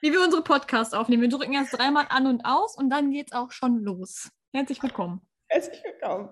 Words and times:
wie 0.00 0.12
wir 0.12 0.20
unsere 0.22 0.42
Podcasts 0.42 0.94
aufnehmen. 0.94 1.22
Wir 1.22 1.28
drücken 1.28 1.52
erst 1.52 1.76
dreimal 1.76 2.06
an 2.08 2.26
und 2.26 2.44
aus 2.44 2.76
und 2.76 2.90
dann 2.90 3.10
geht's 3.10 3.32
auch 3.32 3.50
schon 3.50 3.82
los. 3.82 4.30
Herzlich 4.52 4.82
willkommen. 4.82 5.20
Herzlich 5.48 5.82
willkommen. 5.82 6.28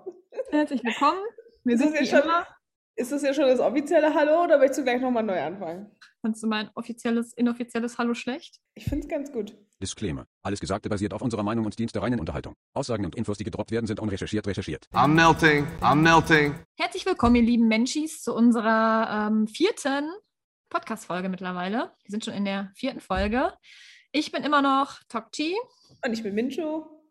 Herzlich 0.51 0.85
willkommen. 0.85 1.19
Wir 1.65 1.75
Ist 1.75 1.81
sind 1.81 1.93
das, 1.95 2.01
jetzt 2.01 2.11
schon, 2.11 2.23
immer. 2.23 2.47
ist 2.95 3.13
das 3.13 3.23
jetzt 3.23 3.37
schon 3.37 3.47
das 3.47 3.59
offizielle 3.61 4.15
Hallo 4.15 4.45
oder 4.45 4.59
möchtest 4.59 4.81
du 4.81 4.85
gleich 4.85 5.01
nochmal 5.01 5.25
neu 5.25 5.41
anfangen? 5.41 5.91
Kannst 6.23 6.43
du 6.43 6.47
mein 6.47 6.71
offizielles, 6.75 7.33
inoffizielles 7.35 7.99
Hallo 7.99 8.15
schlecht? 8.15 8.61
Ich 8.75 8.85
finde 8.85 9.05
es 9.07 9.09
ganz 9.09 9.33
gut. 9.33 9.57
Disclaimer. 9.83 10.27
Alles 10.43 10.61
Gesagte 10.61 10.89
basiert 10.89 11.13
auf 11.13 11.23
unserer 11.23 11.43
Meinung 11.43 11.65
und 11.65 11.79
dient 11.79 11.95
der 11.95 12.03
reinen 12.03 12.21
Unterhaltung. 12.21 12.55
Aussagen 12.73 13.05
und 13.05 13.15
Infos, 13.17 13.39
die 13.39 13.45
gedroppt 13.45 13.71
werden, 13.73 13.87
sind 13.87 14.01
unrecherchiert 14.01 14.47
recherchiert. 14.47 14.87
I'm 14.93 15.09
melting. 15.09 15.67
I'm 15.81 15.97
melting. 15.97 16.55
Herzlich 16.79 17.05
willkommen, 17.05 17.37
ihr 17.37 17.43
lieben 17.43 17.69
Menschis, 17.69 18.23
zu 18.23 18.35
unserer 18.35 19.29
ähm, 19.29 19.47
vierten 19.49 20.09
Podcast-Folge 20.69 21.29
mittlerweile. 21.29 21.95
Wir 22.03 22.11
sind 22.11 22.25
schon 22.25 22.35
in 22.35 22.45
der 22.45 22.71
vierten 22.75 23.01
Folge. 23.01 23.53
Ich 24.13 24.33
bin 24.33 24.43
immer 24.45 24.63
noch 24.63 24.99
Tokchi 25.09 25.55
Und 26.05 26.13
ich 26.13 26.23
bin 26.23 26.35
Mincho. 26.35 27.05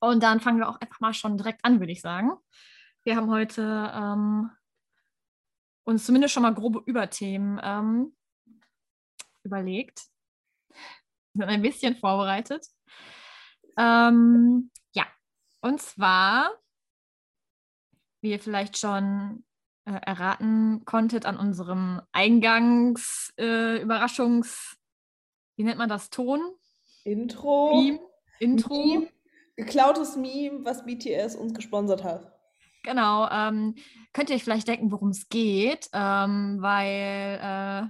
und 0.00 0.22
dann 0.22 0.40
fangen 0.40 0.58
wir 0.58 0.68
auch 0.68 0.80
einfach 0.80 1.00
mal 1.00 1.14
schon 1.14 1.36
direkt 1.36 1.64
an, 1.64 1.80
würde 1.80 1.92
ich 1.92 2.00
sagen. 2.00 2.32
Wir 3.04 3.16
haben 3.16 3.30
heute 3.30 3.92
ähm, 3.94 4.50
uns 5.84 6.06
zumindest 6.06 6.34
schon 6.34 6.42
mal 6.42 6.54
grobe 6.54 6.82
Überthemen 6.86 7.60
ähm, 7.62 8.16
überlegt. 9.42 10.02
Wir 11.32 11.46
sind 11.46 11.54
ein 11.54 11.62
bisschen 11.62 11.96
vorbereitet. 11.96 12.66
Ähm, 13.76 14.70
ja, 14.94 15.04
und 15.60 15.82
zwar, 15.82 16.50
wie 18.20 18.30
ihr 18.30 18.40
vielleicht 18.40 18.78
schon 18.78 19.44
äh, 19.84 20.00
erraten 20.02 20.84
konntet 20.84 21.26
an 21.26 21.36
unserem 21.36 22.00
Eingangs 22.12 23.32
äh, 23.38 23.80
Überraschungs, 23.80 24.76
wie 25.56 25.64
nennt 25.64 25.78
man 25.78 25.88
das, 25.88 26.10
Ton? 26.10 26.40
Intro. 27.04 27.80
Meme? 27.80 28.00
Intro? 28.40 28.84
Meme. 28.84 29.08
Geklautes 29.56 30.16
Meme, 30.16 30.64
was 30.64 30.84
BTS 30.84 31.36
uns 31.36 31.54
gesponsert 31.54 32.02
hat. 32.02 32.32
Genau, 32.82 33.28
ähm, 33.30 33.76
könnt 34.12 34.30
ihr 34.30 34.36
euch 34.36 34.44
vielleicht 34.44 34.68
denken, 34.68 34.90
worum 34.90 35.10
es 35.10 35.28
geht, 35.28 35.88
ähm, 35.92 36.58
weil 36.60 37.40
äh, 37.40 37.88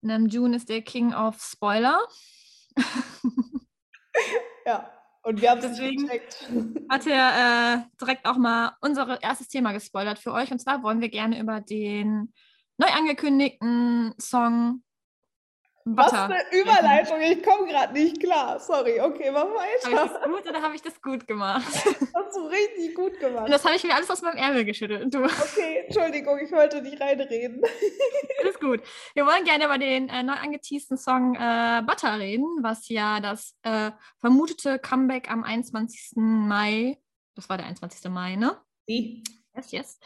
Namjoon 0.00 0.54
ist 0.54 0.68
der 0.68 0.82
King 0.82 1.14
of 1.14 1.40
Spoiler. 1.40 2.00
Ja. 4.66 4.90
Und 5.24 5.40
wir 5.40 5.50
haben 5.50 5.58
es 5.60 5.66
Deswegen- 5.70 6.02
gecheckt. 6.06 6.48
Hat 6.90 7.06
er 7.06 7.76
äh, 7.76 7.96
direkt 8.00 8.26
auch 8.26 8.36
mal 8.36 8.76
unser 8.82 9.22
erstes 9.22 9.48
Thema 9.48 9.72
gespoilert 9.72 10.18
für 10.18 10.32
euch. 10.32 10.52
Und 10.52 10.60
zwar 10.60 10.82
wollen 10.82 11.00
wir 11.00 11.08
gerne 11.08 11.40
über 11.40 11.60
den 11.60 12.32
neu 12.76 12.88
angekündigten 12.88 14.12
Song 14.18 14.82
Was 15.86 16.10
Butter. 16.10 16.24
eine 16.24 16.42
Überleitung. 16.52 17.20
Ich 17.20 17.42
komme 17.42 17.66
gerade 17.68 17.92
nicht 17.92 18.18
klar. 18.18 18.58
Sorry. 18.58 19.00
Okay, 19.00 19.30
mach 19.30 19.42
Habe 19.42 19.54
ich 19.78 19.84
weiter. 19.86 20.08
das 20.08 20.22
gut 20.22 20.48
oder 20.48 20.62
habe 20.62 20.74
ich 20.74 20.80
das 20.82 21.02
gut 21.02 21.26
gemacht? 21.26 21.62
Hast 22.14 22.36
du 22.36 22.46
richtig 22.46 22.94
gut 22.94 23.12
Und 23.12 23.20
gemacht. 23.20 23.52
das 23.52 23.62
habe 23.66 23.76
ich 23.76 23.84
mir 23.84 23.94
alles 23.94 24.10
aus 24.10 24.22
meinem 24.22 24.38
Ärmel 24.38 24.64
geschüttelt. 24.64 25.12
Du, 25.12 25.24
Okay, 25.24 25.84
Entschuldigung, 25.86 26.38
ich 26.38 26.50
wollte 26.52 26.80
nicht 26.80 26.98
reinreden. 27.00 27.60
alles 28.42 28.58
gut. 28.58 28.80
Wir 29.14 29.26
wollen 29.26 29.44
gerne 29.44 29.66
über 29.66 29.76
den 29.76 30.08
äh, 30.08 30.22
neu 30.22 30.32
angeteasten 30.32 30.96
Song 30.96 31.34
äh, 31.34 31.82
Butter 31.86 32.18
reden, 32.18 32.46
was 32.62 32.88
ja 32.88 33.20
das 33.20 33.54
äh, 33.62 33.90
vermutete 34.20 34.78
Comeback 34.78 35.30
am 35.30 35.44
21. 35.44 36.12
Mai, 36.16 36.98
das 37.34 37.50
war 37.50 37.58
der 37.58 37.66
21. 37.66 38.10
Mai, 38.10 38.36
ne? 38.36 38.56
Wie? 38.86 39.22
Yes, 39.54 39.70
yes. 39.70 39.98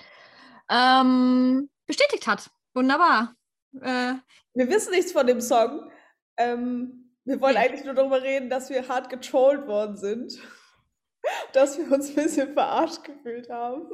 Ähm, 0.68 1.70
bestätigt 1.86 2.26
hat. 2.26 2.50
Wunderbar. 2.74 3.34
Äh, 3.80 4.14
Wir 4.54 4.68
wissen 4.68 4.92
nichts 4.92 5.12
von 5.12 5.26
dem 5.26 5.40
Song. 5.40 5.90
Ähm, 6.36 7.14
wir 7.24 7.40
wollen 7.40 7.56
eigentlich 7.56 7.84
nur 7.84 7.94
darüber 7.94 8.22
reden, 8.22 8.48
dass 8.48 8.70
wir 8.70 8.88
hart 8.88 9.10
getrollt 9.10 9.66
worden 9.66 9.96
sind. 9.96 10.38
Dass 11.52 11.76
wir 11.76 11.90
uns 11.92 12.10
ein 12.10 12.14
bisschen 12.14 12.54
verarscht 12.54 13.04
gefühlt 13.04 13.50
haben. 13.50 13.90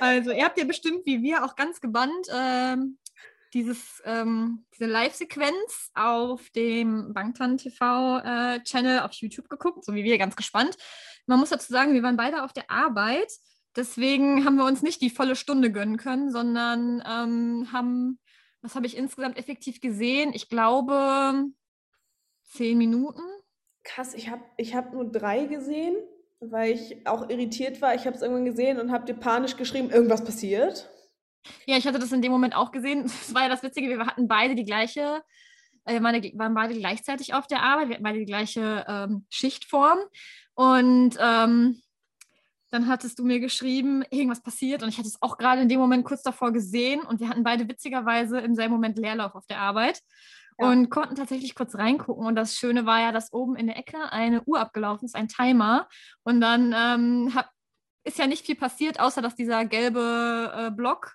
Also, 0.00 0.32
ihr 0.32 0.44
habt 0.44 0.58
ja 0.58 0.64
bestimmt, 0.64 1.06
wie 1.06 1.22
wir, 1.22 1.44
auch 1.44 1.54
ganz 1.54 1.80
gebannt 1.80 2.26
ähm, 2.32 2.98
dieses, 3.54 4.02
ähm, 4.04 4.64
diese 4.74 4.86
Live-Sequenz 4.86 5.90
auf 5.94 6.48
dem 6.50 7.12
Bangtan 7.12 7.58
TV-Channel 7.58 9.00
auf 9.00 9.12
YouTube 9.12 9.48
geguckt, 9.48 9.84
so 9.84 9.94
wie 9.94 10.04
wir, 10.04 10.18
ganz 10.18 10.34
gespannt. 10.34 10.76
Man 11.26 11.38
muss 11.38 11.50
dazu 11.50 11.72
sagen, 11.72 11.94
wir 11.94 12.02
waren 12.02 12.16
beide 12.16 12.42
auf 12.42 12.52
der 12.52 12.70
Arbeit, 12.70 13.30
deswegen 13.76 14.44
haben 14.44 14.56
wir 14.56 14.64
uns 14.64 14.82
nicht 14.82 15.00
die 15.00 15.10
volle 15.10 15.36
Stunde 15.36 15.70
gönnen 15.72 15.96
können, 15.96 16.30
sondern 16.30 17.02
ähm, 17.06 17.72
haben, 17.72 18.18
was 18.60 18.74
habe 18.74 18.86
ich 18.86 18.96
insgesamt 18.96 19.36
effektiv 19.36 19.80
gesehen? 19.80 20.32
Ich 20.34 20.48
glaube, 20.48 21.44
zehn 22.44 22.78
Minuten. 22.78 23.22
Krass, 23.84 24.14
ich 24.14 24.28
habe 24.28 24.42
ich 24.56 24.74
hab 24.74 24.92
nur 24.92 25.10
drei 25.10 25.46
gesehen, 25.46 25.96
weil 26.40 26.72
ich 26.72 27.06
auch 27.06 27.28
irritiert 27.28 27.80
war. 27.82 27.94
Ich 27.94 28.06
habe 28.06 28.16
es 28.16 28.22
irgendwann 28.22 28.44
gesehen 28.44 28.78
und 28.78 28.92
habe 28.92 29.04
dir 29.04 29.14
panisch 29.14 29.56
geschrieben, 29.56 29.90
irgendwas 29.90 30.24
passiert. 30.24 30.88
Ja, 31.66 31.76
ich 31.76 31.86
hatte 31.86 31.98
das 31.98 32.12
in 32.12 32.22
dem 32.22 32.32
Moment 32.32 32.54
auch 32.54 32.70
gesehen. 32.70 33.02
Das 33.22 33.34
war 33.34 33.42
ja 33.42 33.48
das 33.48 33.62
Witzige, 33.62 33.88
wir 33.88 34.06
hatten 34.06 34.28
beide 34.28 34.54
die 34.54 34.64
gleiche, 34.64 35.22
äh, 35.84 35.98
meine, 35.98 36.22
waren 36.34 36.54
beide 36.54 36.74
gleichzeitig 36.74 37.34
auf 37.34 37.46
der 37.46 37.62
Arbeit, 37.62 37.88
wir 37.88 37.94
hatten 37.94 38.04
beide 38.04 38.18
die 38.18 38.26
gleiche 38.26 38.84
ähm, 38.88 39.26
Schichtform. 39.30 39.98
Und 40.54 41.16
ähm, 41.18 41.82
dann 42.72 42.88
hattest 42.88 43.18
du 43.18 43.24
mir 43.24 43.38
geschrieben, 43.38 44.02
irgendwas 44.10 44.42
passiert. 44.42 44.82
Und 44.82 44.88
ich 44.88 44.96
hatte 44.96 45.08
es 45.08 45.20
auch 45.20 45.36
gerade 45.36 45.60
in 45.60 45.68
dem 45.68 45.78
Moment 45.78 46.06
kurz 46.06 46.22
davor 46.22 46.52
gesehen. 46.52 47.02
Und 47.02 47.20
wir 47.20 47.28
hatten 47.28 47.44
beide 47.44 47.68
witzigerweise 47.68 48.38
im 48.38 48.54
selben 48.54 48.72
Moment 48.72 48.96
Leerlauf 48.96 49.34
auf 49.34 49.46
der 49.46 49.58
Arbeit. 49.58 50.00
Ja. 50.58 50.68
Und 50.68 50.88
konnten 50.88 51.14
tatsächlich 51.14 51.54
kurz 51.54 51.74
reingucken. 51.74 52.24
Und 52.24 52.34
das 52.34 52.56
Schöne 52.56 52.86
war 52.86 53.00
ja, 53.00 53.12
dass 53.12 53.32
oben 53.32 53.56
in 53.56 53.66
der 53.66 53.76
Ecke 53.76 54.10
eine 54.10 54.42
Uhr 54.44 54.58
abgelaufen 54.58 55.04
ist, 55.04 55.14
ein 55.14 55.28
Timer. 55.28 55.86
Und 56.24 56.40
dann 56.40 56.74
ähm, 56.74 57.34
hab, 57.34 57.50
ist 58.04 58.18
ja 58.18 58.26
nicht 58.26 58.46
viel 58.46 58.56
passiert, 58.56 58.98
außer 58.98 59.20
dass 59.20 59.36
dieser 59.36 59.66
gelbe 59.66 60.52
äh, 60.56 60.70
Block 60.70 61.14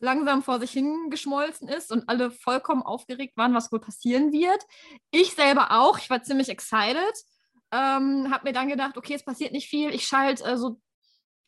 langsam 0.00 0.42
vor 0.42 0.58
sich 0.58 0.70
hingeschmolzen 0.70 1.68
ist 1.68 1.92
und 1.92 2.08
alle 2.08 2.30
vollkommen 2.30 2.82
aufgeregt 2.82 3.36
waren, 3.36 3.54
was 3.54 3.70
wohl 3.70 3.80
passieren 3.80 4.32
wird. 4.32 4.62
Ich 5.10 5.34
selber 5.34 5.70
auch, 5.70 5.98
ich 5.98 6.08
war 6.08 6.22
ziemlich 6.22 6.48
excited, 6.48 7.14
ähm, 7.72 8.30
habe 8.30 8.44
mir 8.44 8.52
dann 8.52 8.68
gedacht, 8.68 8.96
okay, 8.96 9.14
es 9.14 9.24
passiert 9.24 9.52
nicht 9.52 9.68
viel, 9.68 9.90
ich 9.90 10.06
schalte 10.06 10.44
äh, 10.44 10.56
so 10.56 10.80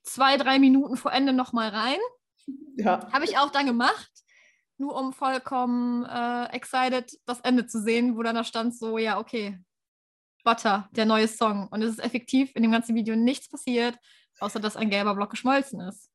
zwei, 0.06 0.37
drei 0.37 0.59
Minuten 0.59 0.97
vor 0.97 1.12
Ende 1.12 1.33
nochmal 1.33 1.69
rein. 1.69 1.99
Ja. 2.77 3.11
Habe 3.12 3.25
ich 3.25 3.39
auch 3.39 3.50
dann 3.50 3.67
gemacht, 3.67 4.11
nur 4.78 4.97
um 4.97 5.12
vollkommen 5.12 6.05
äh, 6.05 6.47
excited 6.55 7.11
das 7.27 7.41
Ende 7.41 7.67
zu 7.67 7.81
sehen, 7.81 8.17
wo 8.17 8.22
dann 8.22 8.37
da 8.37 8.44
stand 8.44 8.77
so, 8.77 8.99
ja, 8.99 9.19
okay, 9.19 9.59
Butter, 10.44 10.89
der 10.93 11.06
neue 11.06 11.28
Song. 11.28 11.69
Und 11.71 11.83
es 11.83 11.91
ist 11.91 12.05
effektiv 12.05 12.53
in 12.55 12.62
dem 12.62 12.72
ganzen 12.72 12.94
Video 12.94 13.17
nichts 13.17 13.49
passiert, 13.49 13.99
außer 14.39 14.61
dass 14.61 14.77
ein 14.77 14.91
gelber 14.91 15.15
Block 15.15 15.31
geschmolzen 15.31 15.81
ist. 15.81 16.11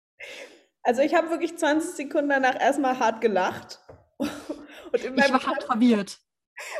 Also 0.83 1.01
ich 1.01 1.13
habe 1.13 1.29
wirklich 1.29 1.57
20 1.57 1.91
Sekunden 1.91 2.29
danach 2.29 2.59
erstmal 2.59 2.97
hart 2.97 3.21
gelacht. 3.21 3.79
Und 4.19 5.03
in, 5.03 5.13
Ich 5.15 5.21
meinem 5.21 5.33
war 5.33 5.45
hart 5.45 5.63
verwirrt. 5.63 6.17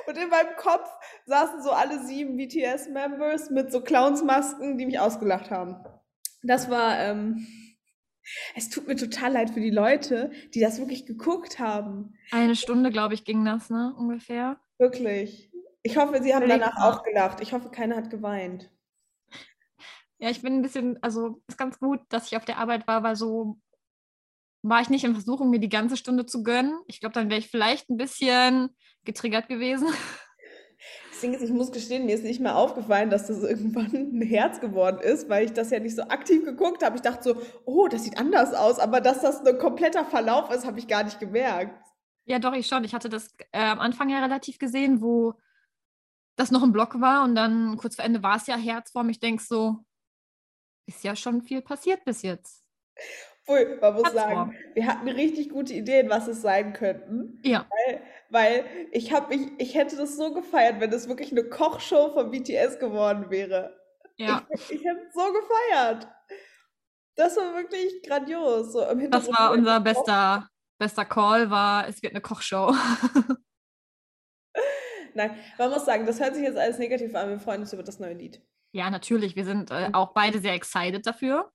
und 0.05 0.17
in 0.17 0.29
meinem 0.29 0.55
Kopf 0.57 0.89
saßen 1.25 1.63
so 1.63 1.71
alle 1.71 2.03
sieben 2.05 2.35
BTS-Members 2.37 3.49
mit 3.49 3.71
so 3.71 3.81
Clownsmasken, 3.81 4.77
die 4.77 4.85
mich 4.85 4.99
ausgelacht 4.99 5.49
haben. 5.49 5.77
Das 6.43 6.69
war, 6.69 6.99
ähm, 6.99 7.45
es 8.55 8.69
tut 8.69 8.87
mir 8.87 8.95
total 8.95 9.33
leid 9.33 9.51
für 9.51 9.61
die 9.61 9.69
Leute, 9.69 10.31
die 10.53 10.59
das 10.59 10.79
wirklich 10.79 11.05
geguckt 11.05 11.59
haben. 11.59 12.13
Eine 12.31 12.55
Stunde, 12.55 12.91
glaube 12.91 13.13
ich, 13.13 13.23
ging 13.23 13.45
das, 13.45 13.69
ne? 13.69 13.93
Ungefähr. 13.97 14.59
Wirklich. 14.77 15.51
Ich 15.83 15.97
hoffe, 15.97 16.21
sie 16.21 16.33
haben 16.35 16.47
danach 16.47 16.77
auch 16.77 17.03
gelacht. 17.03 17.41
Ich 17.41 17.53
hoffe, 17.53 17.69
keiner 17.69 17.95
hat 17.95 18.09
geweint. 18.09 18.69
Ja, 20.19 20.29
ich 20.29 20.43
bin 20.43 20.53
ein 20.53 20.61
bisschen, 20.61 21.01
also 21.01 21.41
ist 21.47 21.57
ganz 21.57 21.79
gut, 21.79 22.01
dass 22.09 22.27
ich 22.27 22.37
auf 22.37 22.45
der 22.45 22.59
Arbeit 22.59 22.87
war, 22.87 23.01
weil 23.01 23.15
so 23.15 23.57
war 24.61 24.81
ich 24.81 24.89
nicht 24.89 25.03
in 25.03 25.13
Versuchung, 25.13 25.49
mir 25.49 25.59
die 25.59 25.69
ganze 25.69 25.97
Stunde 25.97 26.27
zu 26.27 26.43
gönnen. 26.43 26.79
Ich 26.85 26.99
glaube, 26.99 27.13
dann 27.13 27.29
wäre 27.29 27.39
ich 27.39 27.49
vielleicht 27.49 27.89
ein 27.89 27.97
bisschen 27.97 28.69
getriggert 29.03 29.47
gewesen. 29.47 29.87
Ding 31.21 31.33
ist, 31.33 31.41
ich 31.41 31.51
muss 31.51 31.71
gestehen, 31.71 32.05
mir 32.05 32.15
ist 32.15 32.23
nicht 32.23 32.39
mehr 32.39 32.57
aufgefallen, 32.57 33.09
dass 33.09 33.27
das 33.27 33.43
irgendwann 33.43 33.93
ein 33.93 34.21
Herz 34.21 34.59
geworden 34.59 34.99
ist, 34.99 35.29
weil 35.29 35.45
ich 35.45 35.53
das 35.53 35.71
ja 35.71 35.79
nicht 35.79 35.95
so 35.95 36.03
aktiv 36.03 36.43
geguckt 36.43 36.83
habe. 36.83 36.95
Ich 36.95 37.01
dachte 37.01 37.23
so, 37.23 37.41
oh, 37.65 37.87
das 37.87 38.03
sieht 38.03 38.17
anders 38.17 38.53
aus, 38.53 38.79
aber 38.79 39.01
dass 39.01 39.21
das 39.21 39.45
ein 39.45 39.57
kompletter 39.57 40.05
Verlauf 40.05 40.51
ist, 40.51 40.65
habe 40.65 40.79
ich 40.79 40.87
gar 40.87 41.03
nicht 41.03 41.19
gemerkt. 41.19 41.85
Ja, 42.25 42.39
doch, 42.39 42.53
ich 42.53 42.67
schon. 42.67 42.83
Ich 42.83 42.93
hatte 42.93 43.09
das 43.09 43.33
äh, 43.51 43.59
am 43.59 43.79
Anfang 43.79 44.09
ja 44.09 44.19
relativ 44.21 44.59
gesehen, 44.59 45.01
wo 45.01 45.33
das 46.35 46.51
noch 46.51 46.63
ein 46.63 46.71
Block 46.71 46.99
war 47.01 47.23
und 47.23 47.35
dann 47.35 47.77
kurz 47.77 47.95
vor 47.95 48.05
Ende 48.05 48.23
war 48.23 48.37
es 48.37 48.47
ja 48.47 48.55
Herzform. 48.55 49.09
Ich 49.09 49.19
denke 49.19 49.43
so, 49.43 49.77
ist 50.87 51.03
ja 51.03 51.15
schon 51.15 51.41
viel 51.41 51.61
passiert 51.61 52.03
bis 52.05 52.21
jetzt. 52.21 52.63
Obwohl, 53.45 53.79
man 53.79 53.93
muss 53.93 54.03
Herzform. 54.13 54.29
sagen, 54.29 54.57
wir 54.73 54.87
hatten 54.87 55.09
richtig 55.09 55.49
gute 55.49 55.73
Ideen, 55.73 56.09
was 56.09 56.27
es 56.27 56.41
sein 56.41 56.73
könnten. 56.73 57.41
Ja, 57.43 57.67
Weil, 57.69 58.01
weil 58.31 58.65
ich 58.91 59.11
habe 59.11 59.35
mich, 59.35 59.51
ich 59.57 59.75
hätte 59.75 59.97
das 59.97 60.15
so 60.15 60.33
gefeiert, 60.33 60.79
wenn 60.79 60.91
es 60.91 61.07
wirklich 61.07 61.31
eine 61.31 61.43
Kochshow 61.43 62.11
von 62.13 62.31
BTS 62.31 62.79
geworden 62.79 63.29
wäre. 63.29 63.77
ja. 64.17 64.47
Ich, 64.49 64.71
ich 64.71 64.83
hätte 64.83 65.01
es 65.07 65.13
so 65.13 65.31
gefeiert. 65.33 66.07
Das 67.15 67.35
war 67.35 67.53
wirklich 67.55 68.01
grandios. 68.03 68.71
So 68.71 68.85
Das 69.09 69.27
war 69.27 69.51
unser 69.51 69.81
bester, 69.81 70.47
bester 70.79 71.05
Call, 71.05 71.49
war, 71.49 71.87
es 71.87 72.01
wird 72.01 72.13
eine 72.13 72.21
Kochshow. 72.21 72.73
Nein, 75.13 75.37
man 75.57 75.69
muss 75.69 75.83
sagen, 75.85 76.05
das 76.05 76.21
hört 76.21 76.35
sich 76.35 76.43
jetzt 76.43 76.57
alles 76.57 76.77
negativ 76.79 77.13
an. 77.15 77.29
Wir 77.29 77.39
freuen 77.39 77.61
uns 77.61 77.73
über 77.73 77.83
das 77.83 77.99
neue 77.99 78.13
Lied. 78.13 78.41
Ja, 78.71 78.89
natürlich. 78.89 79.35
Wir 79.35 79.43
sind 79.43 79.69
äh, 79.71 79.89
auch 79.91 80.13
beide 80.13 80.39
sehr 80.39 80.53
excited 80.53 81.05
dafür. 81.05 81.51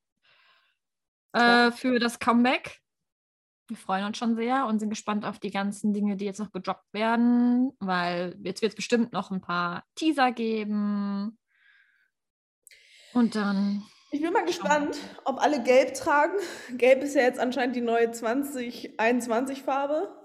Äh, 1.32 1.70
für 1.73 1.99
das 1.99 2.19
Comeback. 2.19 2.82
Wir 3.68 3.76
freuen 3.76 4.04
uns 4.04 4.16
schon 4.16 4.36
sehr 4.36 4.66
und 4.66 4.78
sind 4.78 4.90
gespannt 4.90 5.24
auf 5.24 5.40
die 5.40 5.50
ganzen 5.50 5.92
Dinge, 5.92 6.16
die 6.16 6.24
jetzt 6.24 6.38
noch 6.38 6.52
gedroppt 6.52 6.92
werden, 6.92 7.72
weil 7.80 8.36
jetzt 8.44 8.62
wird 8.62 8.70
es 8.70 8.76
bestimmt 8.76 9.12
noch 9.12 9.32
ein 9.32 9.40
paar 9.40 9.82
Teaser 9.96 10.30
geben. 10.30 11.36
Und 13.12 13.34
dann, 13.34 13.82
Ich 14.12 14.20
bin 14.20 14.32
mal 14.32 14.44
gespannt, 14.44 14.98
ob 15.24 15.42
alle 15.42 15.64
gelb 15.64 15.94
tragen. 15.94 16.36
Gelb 16.76 17.02
ist 17.02 17.16
ja 17.16 17.22
jetzt 17.22 17.40
anscheinend 17.40 17.74
die 17.74 17.80
neue 17.80 18.10
2021-Farbe. 18.10 20.16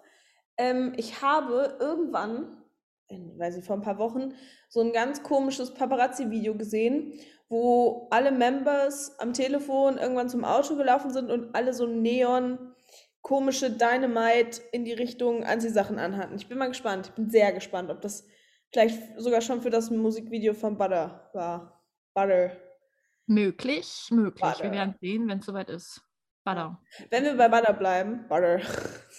Ähm, 0.58 0.94
ich 0.98 1.24
habe 1.24 1.78
irgendwann, 1.80 2.64
in, 3.08 3.40
weiß 3.40 3.58
ich, 3.58 3.66
vor 3.66 3.76
ein 3.76 3.82
paar 3.82 3.98
Wochen, 3.98 4.36
so 4.70 4.82
ein 4.82 4.94
ganz 4.94 5.24
komisches 5.24 5.74
Paparazzi-Video 5.74 6.56
gesehen, 6.56 7.14
wo 7.50 8.08
alle 8.12 8.32
Members 8.32 9.20
am 9.20 9.34
Telefon 9.34 9.98
irgendwann 9.98 10.30
zum 10.30 10.46
Auto 10.46 10.76
gelaufen 10.76 11.12
sind 11.12 11.32
und 11.32 11.56
alle 11.56 11.74
so 11.74 11.88
neon 11.88 12.71
komische 13.22 13.72
Dynamite 13.72 14.62
in 14.72 14.86
die 14.86 14.94
Richtung 14.94 15.44
Anziehsachen 15.44 16.00
anhatten. 16.00 16.36
Ich 16.36 16.48
bin 16.48 16.58
mal 16.58 16.68
gespannt. 16.68 17.08
Ich 17.08 17.14
bin 17.14 17.30
sehr 17.30 17.52
gespannt, 17.54 17.90
ob 17.90 18.02
das 18.02 18.28
vielleicht 18.72 19.00
sogar 19.18 19.42
schon 19.42 19.62
für 19.62 19.70
das 19.70 19.90
Musikvideo 19.90 20.54
von 20.54 20.78
Butter 20.78 21.30
war. 21.34 21.84
Butter. 22.14 22.52
möglich, 23.28 24.08
möglich. 24.10 24.42
Butter. 24.42 24.64
Wir 24.64 24.72
werden 24.72 24.96
sehen, 25.00 25.28
wenn 25.28 25.40
es 25.40 25.46
soweit 25.46 25.70
ist. 25.70 26.02
Butter. 26.44 26.82
Wenn 27.10 27.24
wir 27.24 27.38
bei 27.38 27.48
Butter 27.48 27.74
bleiben, 27.74 28.26
Butter. 28.28 28.60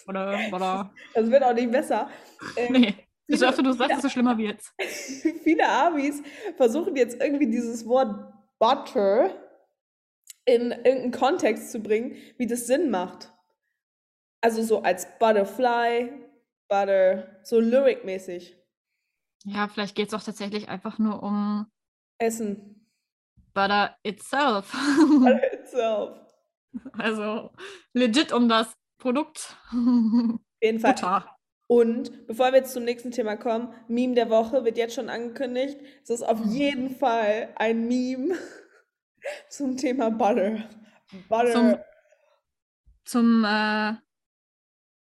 Oder, 0.09 0.39
oder. 0.53 0.93
Das 1.15 1.31
wird 1.31 1.43
auch 1.43 1.55
nicht 1.55 1.71
besser. 1.71 2.11
Ähm, 2.57 2.73
Nee. 2.73 3.09
Desto 3.29 3.47
öfter 3.47 3.63
du 3.63 3.73
sagst, 3.73 3.97
desto 3.97 4.09
schlimmer 4.09 4.37
wird's. 4.37 4.75
viele 5.45 5.67
Amis 5.67 6.23
versuchen 6.57 6.97
jetzt 6.97 7.23
irgendwie 7.23 7.47
dieses 7.47 7.87
Wort 7.87 8.33
Butter 8.59 9.31
in 10.45 10.73
irgendeinen 10.73 11.13
Kontext 11.13 11.71
zu 11.71 11.81
bringen, 11.81 12.17
wie 12.37 12.47
das 12.47 12.67
Sinn 12.67 12.91
macht. 12.91 13.33
Also 14.43 14.63
so 14.63 14.83
als 14.83 15.07
Butterfly, 15.19 16.13
Butter, 16.69 17.41
so 17.45 17.61
lyric-mäßig. 17.61 18.57
Ja, 19.45 19.69
vielleicht 19.69 19.95
geht 19.95 20.09
es 20.09 20.15
auch 20.15 20.23
tatsächlich 20.23 20.69
einfach 20.69 20.99
nur 20.99 21.23
um 21.23 21.67
Essen. 22.19 22.89
Butter 23.55 23.97
itself. 24.03 24.73
Butter 24.73 25.53
itself. 25.53 26.19
also 26.99 27.51
legit 27.93 28.33
um 28.33 28.49
das 28.49 28.73
Produkt. 28.99 29.57
Auf 29.71 30.39
jeden 30.63 30.81
Fall. 30.81 30.95
Butter. 30.95 31.37
Und 31.69 32.27
bevor 32.27 32.53
wir 32.53 32.59
jetzt 32.59 32.75
zum 32.75 32.85
nächsten 32.85 33.13
Thema 33.13 33.37
kommen, 33.37 33.73
Meme 33.89 34.15
der 34.15 34.29
Woche 34.29 34.65
wird 34.65 34.77
jetzt 34.77 34.95
schon 34.95 35.09
angekündigt. 35.09 35.79
Es 36.03 36.11
ist 36.11 36.23
auf 36.23 36.45
jeden 36.45 36.97
Fall 36.97 37.49
ein 37.57 37.89
Meme 37.89 38.37
zum 39.49 39.77
Thema 39.77 40.11
Butter. 40.11 40.69
Butter. 41.29 41.53
Zum, 41.53 41.79
zum 43.05 43.45
äh, 43.45 43.95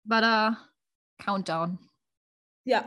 Butter 0.05 0.57
Countdown 1.17 1.79
ja. 2.65 2.83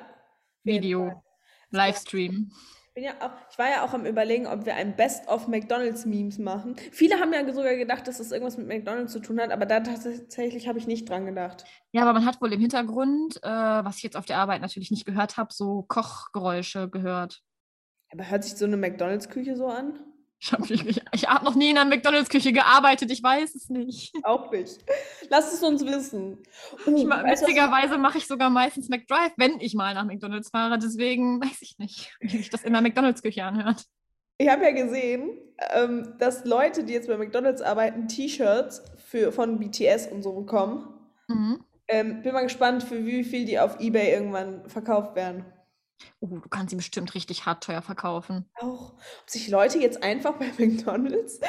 Video. 0.65 1.23
Livestream. 1.71 2.51
Ja 2.97 3.13
auch, 3.21 3.31
ich 3.49 3.59
war 3.59 3.71
ja 3.71 3.85
auch 3.85 3.93
am 3.93 4.07
überlegen, 4.07 4.49
ob 4.49 4.67
wir 4.67 4.75
ein 4.75 4.97
Best-of 4.97 5.47
McDonalds-Memes 5.47 6.39
machen. 6.39 6.75
Viele 6.91 7.21
haben 7.21 7.33
ja 7.33 7.45
sogar 7.53 7.77
gedacht, 7.77 8.09
dass 8.09 8.19
das 8.19 8.33
irgendwas 8.33 8.57
mit 8.59 8.67
McDonalds 8.67 9.13
zu 9.13 9.21
tun 9.21 9.41
hat, 9.41 9.53
aber 9.53 9.67
da 9.67 9.81
tatsächlich 9.81 10.67
habe 10.67 10.81
ich 10.81 10.89
nicht 10.89 11.09
dran 11.09 11.25
gedacht. 11.25 11.65
Ja, 11.93 12.03
aber 12.03 12.13
man 12.13 12.27
hat 12.27 12.41
wohl 12.41 12.53
im 12.53 12.61
Hintergrund, 12.61 13.37
äh, 13.45 13.49
was 13.49 13.99
ich 13.99 14.03
jetzt 14.03 14.17
auf 14.17 14.27
der 14.27 14.39
Arbeit 14.39 14.63
natürlich 14.63 14.91
nicht 14.91 15.07
gehört 15.07 15.37
habe, 15.37 15.53
so 15.53 15.85
Kochgeräusche 15.87 16.91
gehört. 16.91 17.41
Aber 18.11 18.29
hört 18.29 18.43
sich 18.43 18.57
so 18.57 18.65
eine 18.65 18.77
McDonalds-Küche 18.77 19.55
so 19.55 19.69
an? 19.69 20.01
Ich 20.41 20.53
habe 20.53 20.65
hab 21.35 21.43
noch 21.43 21.57
nie 21.57 21.71
in 21.71 21.79
einer 21.79 21.89
McDonalds-Küche 21.89 22.53
gearbeitet, 22.53 23.11
ich 23.11 23.23
weiß 23.23 23.57
es 23.57 23.69
nicht. 23.69 24.15
Auch 24.23 24.53
nicht. 24.53 24.85
Lass 25.31 25.53
es 25.53 25.63
uns 25.63 25.85
wissen. 25.85 26.39
Uh, 26.87 26.97
Ich 26.97 27.05
witzigerweise 27.05 27.99
mache 27.99 28.19
ich 28.19 28.27
sogar 28.27 28.49
meistens 28.49 28.89
McDrive, 28.89 29.33
wenn 29.37 29.61
ich 29.61 29.75
mal 29.75 29.95
nach 29.95 30.05
McDonalds 30.05 30.51
fahre. 30.51 30.79
Deswegen 30.79 31.41
weiß 31.43 31.63
ich 31.63 31.79
nicht, 31.79 32.17
wie 32.21 32.37
sich 32.37 32.51
das 32.51 32.63
in 32.63 32.73
der 32.73 32.83
McDonalds-Küche 32.83 33.45
anhört. 33.45 33.85
Ich 34.41 34.49
habe 34.49 34.63
ja 34.65 34.71
gesehen, 34.71 35.31
ähm, 35.75 36.15
dass 36.19 36.45
Leute, 36.45 36.85
die 36.85 36.93
jetzt 36.93 37.09
bei 37.09 37.17
McDonalds 37.17 37.61
arbeiten, 37.61 38.07
T-Shirts 38.07 38.85
von 39.33 39.59
BTS 39.59 40.07
und 40.13 40.23
so 40.23 40.33
bekommen. 40.33 40.95
Mhm. 41.27 41.65
Ähm, 41.89 42.23
bin 42.23 42.33
mal 42.33 42.43
gespannt, 42.43 42.85
für 42.85 43.05
wie 43.05 43.25
viel 43.25 43.45
die 43.47 43.59
auf 43.59 43.81
Ebay 43.81 44.13
irgendwann 44.13 44.69
verkauft 44.69 45.17
werden. 45.17 45.47
Oh, 46.21 46.27
du 46.27 46.49
kannst 46.49 46.71
sie 46.71 46.77
bestimmt 46.77 47.15
richtig 47.15 47.47
hart 47.47 47.63
teuer 47.65 47.83
verkaufen. 47.83 48.49
Auch, 48.55 48.93
ob 48.93 49.31
sich 49.31 49.49
Leute 49.49 49.79
jetzt 49.79 50.03
einfach 50.03 50.35
bei 50.35 50.51
McDonalds 50.59 51.41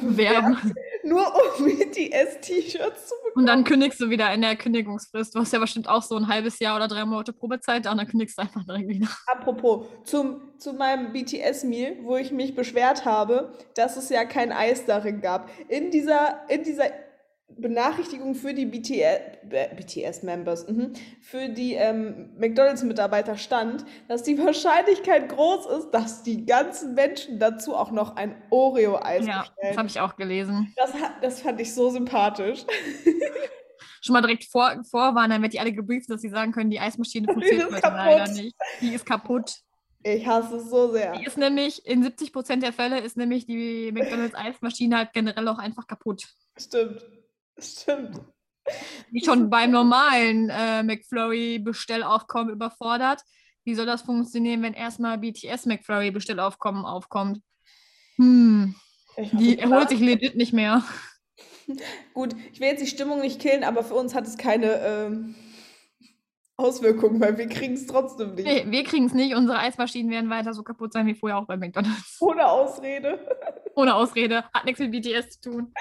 Bewerben. 0.00 0.74
nur 1.02 1.26
um 1.26 1.64
BTS-T-Shirts 1.64 3.08
zu 3.08 3.14
bekommen. 3.24 3.34
Und 3.34 3.46
dann 3.46 3.64
kündigst 3.64 4.00
du 4.00 4.10
wieder 4.10 4.32
in 4.32 4.42
der 4.42 4.56
Kündigungsfrist. 4.56 5.34
Du 5.34 5.40
hast 5.40 5.52
ja 5.52 5.58
bestimmt 5.58 5.88
auch 5.88 6.02
so 6.02 6.16
ein 6.16 6.28
halbes 6.28 6.58
Jahr 6.58 6.76
oder 6.76 6.88
drei 6.88 7.04
Monate 7.04 7.32
Probezeit 7.32 7.86
da 7.86 7.92
und 7.92 7.98
dann 7.98 8.06
kündigst 8.08 8.38
du 8.38 8.42
einfach 8.42 8.64
direkt 8.64 8.88
wieder. 8.88 9.08
Apropos, 9.26 9.86
zum, 10.04 10.58
zu 10.58 10.72
meinem 10.72 11.12
BTS-Meal, 11.12 11.98
wo 12.02 12.16
ich 12.16 12.32
mich 12.32 12.54
beschwert 12.54 13.04
habe, 13.04 13.52
dass 13.74 13.96
es 13.96 14.08
ja 14.08 14.24
kein 14.24 14.52
Eis 14.52 14.84
darin 14.84 15.20
gab. 15.20 15.50
In 15.68 15.90
dieser, 15.90 16.48
in 16.48 16.64
dieser 16.64 16.90
Benachrichtigung 17.56 18.34
für 18.34 18.54
die 18.54 18.66
BTS-Members, 18.66 20.68
mhm, 20.68 20.92
für 21.20 21.48
die 21.48 21.74
ähm, 21.74 22.30
McDonalds-Mitarbeiter 22.38 23.36
stand, 23.36 23.84
dass 24.06 24.22
die 24.22 24.38
Wahrscheinlichkeit 24.38 25.28
groß 25.28 25.66
ist, 25.78 25.90
dass 25.90 26.22
die 26.22 26.46
ganzen 26.46 26.94
Menschen 26.94 27.38
dazu 27.38 27.74
auch 27.74 27.90
noch 27.90 28.16
ein 28.16 28.40
Oreo-Eis 28.50 29.26
Ja, 29.26 29.40
das 29.40 29.48
bestellen. 29.48 29.76
habe 29.78 29.88
ich 29.88 30.00
auch 30.00 30.16
gelesen. 30.16 30.72
Das, 30.76 30.92
das 31.20 31.40
fand 31.40 31.60
ich 31.60 31.74
so 31.74 31.90
sympathisch. 31.90 32.64
Schon 34.00 34.12
mal 34.12 34.20
direkt 34.20 34.44
vor, 34.44 34.80
vorwarnen, 34.88 35.30
dann 35.30 35.42
wird 35.42 35.54
die 35.54 35.60
alle 35.60 35.72
gebrieft, 35.72 36.08
dass 36.08 36.20
sie 36.20 36.28
sagen 36.28 36.52
können, 36.52 36.70
die 36.70 36.78
Eismaschine 36.78 37.26
funktioniert 37.32 37.72
heute 37.72 37.88
leider 37.88 38.32
nicht. 38.32 38.54
Die 38.80 38.94
ist 38.94 39.04
kaputt. 39.04 39.56
Ich 40.04 40.24
hasse 40.26 40.56
es 40.56 40.70
so 40.70 40.92
sehr. 40.92 41.12
Die 41.12 41.24
ist 41.24 41.36
nämlich, 41.36 41.84
in 41.84 42.04
70 42.04 42.32
Prozent 42.32 42.62
der 42.62 42.72
Fälle 42.72 43.00
ist 43.00 43.16
nämlich 43.16 43.46
die 43.46 43.90
McDonalds 43.90 44.36
Eismaschine 44.36 44.96
halt 44.96 45.12
generell 45.12 45.48
auch 45.48 45.58
einfach 45.58 45.88
kaputt. 45.88 46.24
Stimmt. 46.56 47.04
Stimmt. 47.58 48.20
Die 49.10 49.24
schon 49.24 49.48
beim 49.48 49.70
normalen 49.70 50.50
äh, 50.50 50.82
McFlurry-Bestellaufkommen 50.82 52.50
überfordert. 52.52 53.22
Wie 53.64 53.74
soll 53.74 53.86
das 53.86 54.02
funktionieren, 54.02 54.62
wenn 54.62 54.74
erstmal 54.74 55.18
BTS 55.18 55.66
McFlurry-Bestellaufkommen 55.66 56.84
aufkommt? 56.84 57.40
Hm, 58.16 58.74
die 59.32 59.58
erholt 59.58 59.88
sich 59.88 60.00
legit 60.00 60.36
nicht 60.36 60.52
mehr. 60.52 60.82
Gut, 62.14 62.34
ich 62.52 62.60
will 62.60 62.68
jetzt 62.68 62.82
die 62.82 62.86
Stimmung 62.86 63.20
nicht 63.20 63.40
killen, 63.40 63.64
aber 63.64 63.84
für 63.84 63.94
uns 63.94 64.14
hat 64.14 64.26
es 64.26 64.36
keine 64.36 64.80
ähm, 64.80 65.34
Auswirkungen, 66.56 67.20
weil 67.20 67.38
wir 67.38 67.46
kriegen 67.46 67.74
es 67.74 67.86
trotzdem 67.86 68.34
nicht. 68.34 68.44
Nee, 68.44 68.64
wir 68.68 68.84
kriegen 68.84 69.06
es 69.06 69.14
nicht. 69.14 69.34
Unsere 69.34 69.58
Eismaschinen 69.58 70.10
werden 70.10 70.28
weiter 70.28 70.54
so 70.54 70.62
kaputt 70.62 70.92
sein 70.92 71.06
wie 71.06 71.14
vorher 71.14 71.38
auch 71.38 71.46
bei 71.46 71.56
McDonalds. 71.56 72.16
Ohne 72.20 72.46
Ausrede. 72.48 73.20
Ohne 73.76 73.94
Ausrede. 73.94 74.44
Hat 74.52 74.64
nichts 74.64 74.80
mit 74.80 74.90
BTS 74.90 75.40
zu 75.40 75.50
tun. 75.50 75.74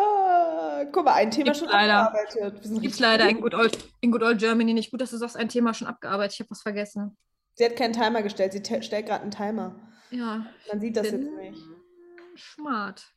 Ah, 0.00 0.84
guck 0.92 1.04
mal, 1.04 1.14
ein 1.14 1.30
Thema 1.30 1.44
Gibt's 1.46 1.58
schon 1.60 1.68
leider. 1.68 2.06
abgearbeitet. 2.12 2.70
Wir 2.70 2.80
Gibt 2.80 2.94
es 2.94 3.00
leider 3.00 3.28
in 3.28 3.40
good, 3.40 3.54
old, 3.54 3.78
in 4.00 4.10
good 4.12 4.22
Old 4.22 4.38
Germany 4.38 4.72
nicht. 4.74 4.90
Gut, 4.90 5.00
dass 5.00 5.10
du 5.10 5.16
sagst, 5.16 5.36
ein 5.36 5.48
Thema 5.48 5.74
schon 5.74 5.88
abgearbeitet. 5.88 6.34
Ich 6.34 6.40
habe 6.40 6.50
was 6.50 6.62
vergessen. 6.62 7.16
Sie 7.54 7.64
hat 7.64 7.76
keinen 7.76 7.92
Timer 7.92 8.22
gestellt, 8.22 8.52
sie 8.52 8.62
te- 8.62 8.82
stellt 8.82 9.06
gerade 9.06 9.22
einen 9.22 9.30
Timer. 9.32 9.74
Ja. 10.10 10.46
Man 10.70 10.80
sieht 10.80 10.96
das 10.96 11.10
jetzt 11.10 11.30
nicht. 11.32 11.60
Smart. 12.36 13.12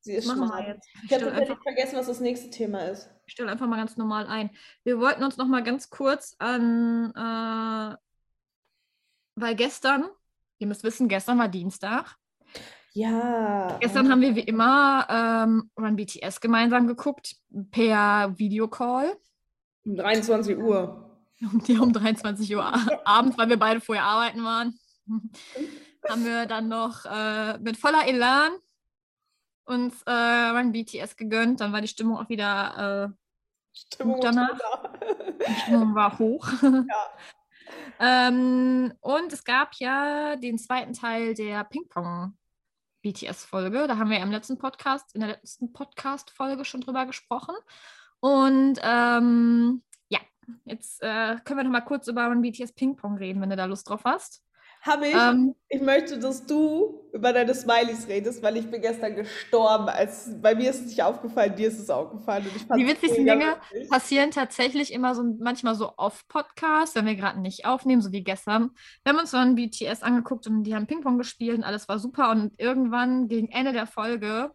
Sie 0.00 0.12
ist 0.12 0.26
Machen 0.26 0.40
wir 0.40 0.46
smart. 0.48 0.66
jetzt. 0.68 0.86
Ich 0.86 0.94
Ich 0.94 1.00
habe 1.00 1.06
stelle 1.06 1.24
tatsächlich 1.30 1.50
einfach, 1.50 1.62
vergessen, 1.62 1.96
was 1.96 2.06
das 2.06 2.20
nächste 2.20 2.50
Thema 2.50 2.80
ist. 2.84 3.10
ich 3.26 3.32
stell 3.32 3.48
einfach 3.48 3.66
mal 3.66 3.76
ganz 3.78 3.96
normal 3.96 4.26
ein. 4.26 4.50
Wir 4.84 5.00
wollten 5.00 5.24
uns 5.24 5.36
noch 5.36 5.46
mal 5.46 5.62
ganz 5.64 5.88
kurz 5.90 6.36
an, 6.38 7.10
äh, 7.16 7.96
weil 9.36 9.54
gestern, 9.56 10.04
ihr 10.58 10.66
müsst 10.66 10.84
wissen, 10.84 11.08
gestern 11.08 11.38
war 11.38 11.48
Dienstag. 11.48 12.14
Ja. 12.96 13.76
Gestern 13.78 14.10
haben 14.10 14.22
wir 14.22 14.34
wie 14.34 14.40
immer 14.40 15.06
ähm, 15.10 15.70
Run 15.78 15.96
BTS 15.96 16.40
gemeinsam 16.40 16.86
geguckt, 16.86 17.36
per 17.70 18.32
Videocall. 18.38 19.14
um 19.84 19.96
23 19.96 20.56
Uhr. 20.56 21.10
Um, 21.42 21.80
um 21.82 21.92
23 21.92 22.56
Uhr 22.56 22.64
abends, 23.04 23.36
weil 23.36 23.50
wir 23.50 23.58
beide 23.58 23.82
vorher 23.82 24.04
arbeiten 24.04 24.42
waren, 24.42 24.78
haben 26.08 26.24
wir 26.24 26.46
dann 26.46 26.68
noch 26.68 27.04
äh, 27.04 27.58
mit 27.58 27.76
voller 27.76 28.08
Elan 28.08 28.52
uns 29.66 30.02
äh, 30.06 30.10
Run 30.10 30.72
BTS 30.72 31.18
gegönnt. 31.18 31.60
Dann 31.60 31.74
war 31.74 31.82
die 31.82 31.88
Stimmung 31.88 32.16
auch 32.16 32.30
wieder, 32.30 33.12
Stimmung 33.74 34.20
danach. 34.22 34.58
äh, 35.02 35.34
die 35.46 35.60
Stimmung 35.60 35.94
war 35.94 36.18
hoch. 36.18 36.48
ähm, 38.00 38.94
und 39.00 39.32
es 39.34 39.44
gab 39.44 39.74
ja 39.74 40.36
den 40.36 40.56
zweiten 40.56 40.94
Teil 40.94 41.34
der 41.34 41.62
Ping-Pong. 41.64 42.34
BTS-Folge. 43.06 43.86
Da 43.86 43.98
haben 43.98 44.10
wir 44.10 44.18
ja 44.18 44.24
im 44.24 44.30
letzten 44.30 44.58
Podcast, 44.58 45.14
in 45.14 45.20
der 45.20 45.30
letzten 45.30 45.72
Podcast-Folge 45.72 46.64
schon 46.64 46.80
drüber 46.80 47.06
gesprochen. 47.06 47.54
Und 48.20 48.80
ähm, 48.82 49.82
ja, 50.08 50.20
jetzt 50.64 51.02
äh, 51.02 51.36
können 51.44 51.58
wir 51.58 51.64
noch 51.64 51.70
mal 51.70 51.82
kurz 51.82 52.08
über 52.08 52.24
ein 52.24 52.42
BTS 52.42 52.72
Ping-Pong 52.72 53.18
reden, 53.18 53.40
wenn 53.40 53.50
du 53.50 53.56
da 53.56 53.66
Lust 53.66 53.88
drauf 53.88 54.02
hast. 54.04 54.42
Habe 54.86 55.08
ich. 55.08 55.14
Ähm, 55.14 55.54
Ich 55.68 55.80
möchte, 55.82 56.18
dass 56.18 56.46
du 56.46 57.02
über 57.12 57.32
deine 57.32 57.54
Smileys 57.54 58.06
redest, 58.08 58.42
weil 58.42 58.56
ich 58.56 58.70
bin 58.70 58.80
gestern 58.80 59.16
gestorben. 59.16 59.88
Als, 59.88 60.30
bei 60.40 60.54
mir 60.54 60.70
ist 60.70 60.80
es 60.80 60.86
nicht 60.86 61.02
aufgefallen, 61.02 61.56
dir 61.56 61.68
ist 61.68 61.80
es 61.80 61.90
aufgefallen. 61.90 62.44
Die 62.76 62.86
witzigsten 62.86 63.26
Dinge 63.26 63.56
witzig. 63.72 63.90
passieren 63.90 64.30
tatsächlich 64.30 64.92
immer 64.92 65.14
so 65.14 65.24
manchmal 65.40 65.74
so 65.74 65.92
off-Podcast, 65.96 66.94
wenn 66.94 67.06
wir 67.06 67.16
gerade 67.16 67.40
nicht 67.40 67.64
aufnehmen, 67.64 68.00
so 68.02 68.12
wie 68.12 68.22
gestern. 68.22 68.70
Wir 69.02 69.12
haben 69.12 69.18
uns 69.18 69.32
so 69.32 69.38
ein 69.38 69.56
BTS 69.56 70.02
angeguckt 70.02 70.46
und 70.46 70.62
die 70.64 70.74
haben 70.74 70.86
Ping-Pong 70.86 71.18
gespielt 71.18 71.58
und 71.58 71.64
alles 71.64 71.88
war 71.88 71.98
super. 71.98 72.30
Und 72.30 72.52
irgendwann 72.60 73.28
gegen 73.28 73.48
Ende 73.48 73.72
der 73.72 73.86
Folge, 73.86 74.52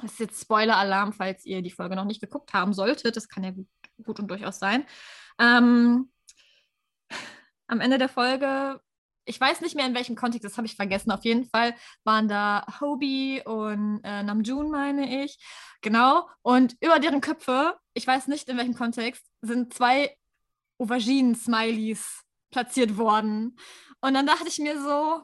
das 0.00 0.12
ist 0.12 0.20
jetzt 0.20 0.40
Spoiler-Alarm, 0.42 1.12
falls 1.12 1.44
ihr 1.44 1.60
die 1.60 1.70
Folge 1.70 1.96
noch 1.96 2.06
nicht 2.06 2.20
geguckt 2.20 2.54
haben 2.54 2.72
solltet, 2.72 3.16
das 3.16 3.28
kann 3.28 3.44
ja 3.44 3.50
gut, 3.50 3.66
gut 4.04 4.20
und 4.20 4.28
durchaus 4.28 4.58
sein. 4.58 4.84
Ähm, 5.38 6.10
am 7.66 7.80
Ende 7.80 7.98
der 7.98 8.08
Folge, 8.08 8.80
ich 9.24 9.40
weiß 9.40 9.60
nicht 9.60 9.74
mehr 9.76 9.86
in 9.86 9.94
welchem 9.94 10.16
Kontext, 10.16 10.44
das 10.44 10.56
habe 10.56 10.66
ich 10.66 10.76
vergessen. 10.76 11.10
Auf 11.12 11.24
jeden 11.24 11.44
Fall 11.44 11.74
waren 12.04 12.28
da 12.28 12.66
Hobie 12.80 13.42
und 13.44 14.00
äh, 14.04 14.22
Namjoon, 14.22 14.70
meine 14.70 15.24
ich. 15.24 15.38
Genau. 15.80 16.28
Und 16.42 16.76
über 16.80 16.98
deren 16.98 17.20
Köpfe, 17.20 17.76
ich 17.94 18.06
weiß 18.06 18.28
nicht 18.28 18.48
in 18.48 18.56
welchem 18.56 18.74
Kontext, 18.74 19.24
sind 19.40 19.74
zwei 19.74 20.16
Auberginen-Smileys 20.78 22.24
platziert 22.50 22.96
worden. 22.96 23.56
Und 24.00 24.14
dann 24.14 24.26
dachte 24.26 24.48
ich 24.48 24.58
mir 24.58 24.80
so, 24.80 25.22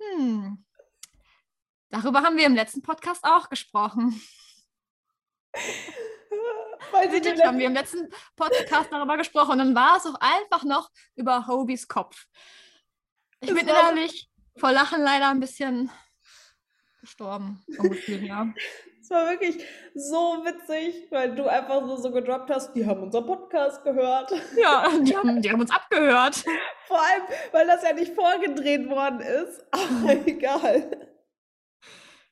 hm, 0.00 0.64
darüber 1.90 2.22
haben 2.22 2.36
wir 2.36 2.46
im 2.46 2.54
letzten 2.54 2.82
Podcast 2.82 3.24
auch 3.24 3.48
gesprochen. 3.48 4.20
Weil 6.90 7.10
sie 7.10 7.16
Richtig, 7.16 7.44
haben 7.44 7.58
wir 7.58 7.66
im 7.66 7.74
letzten 7.74 8.08
Podcast 8.36 8.90
darüber 8.90 9.16
gesprochen. 9.16 9.52
Und 9.52 9.58
dann 9.58 9.74
war 9.74 9.96
es 9.96 10.06
auch 10.06 10.18
einfach 10.20 10.64
noch 10.64 10.90
über 11.14 11.46
Hobies 11.46 11.88
Kopf. 11.88 12.26
Ich 13.44 13.54
bin 13.54 13.68
innerlich 13.68 14.28
vor 14.56 14.72
Lachen 14.72 15.02
leider 15.02 15.30
ein 15.30 15.40
bisschen 15.40 15.90
gestorben. 17.00 17.62
Gefühl. 17.66 18.54
Es 19.04 19.10
war 19.10 19.28
wirklich 19.28 19.62
so 19.94 20.42
witzig, 20.46 21.08
weil 21.10 21.34
du 21.34 21.46
einfach 21.46 21.86
so, 21.86 21.96
so 21.96 22.10
gedroppt 22.10 22.48
hast, 22.48 22.72
die 22.72 22.86
haben 22.86 23.02
unseren 23.02 23.26
Podcast 23.26 23.84
gehört. 23.84 24.32
Ja, 24.56 24.88
die 24.98 25.14
haben, 25.14 25.42
die 25.42 25.50
haben 25.50 25.60
uns 25.60 25.70
abgehört. 25.70 26.36
Vor 26.86 26.98
allem, 26.98 27.22
weil 27.52 27.66
das 27.66 27.82
ja 27.82 27.92
nicht 27.92 28.14
vorgedreht 28.14 28.88
worden 28.88 29.20
ist. 29.20 29.62
Aber 29.72 30.26
egal. 30.26 31.10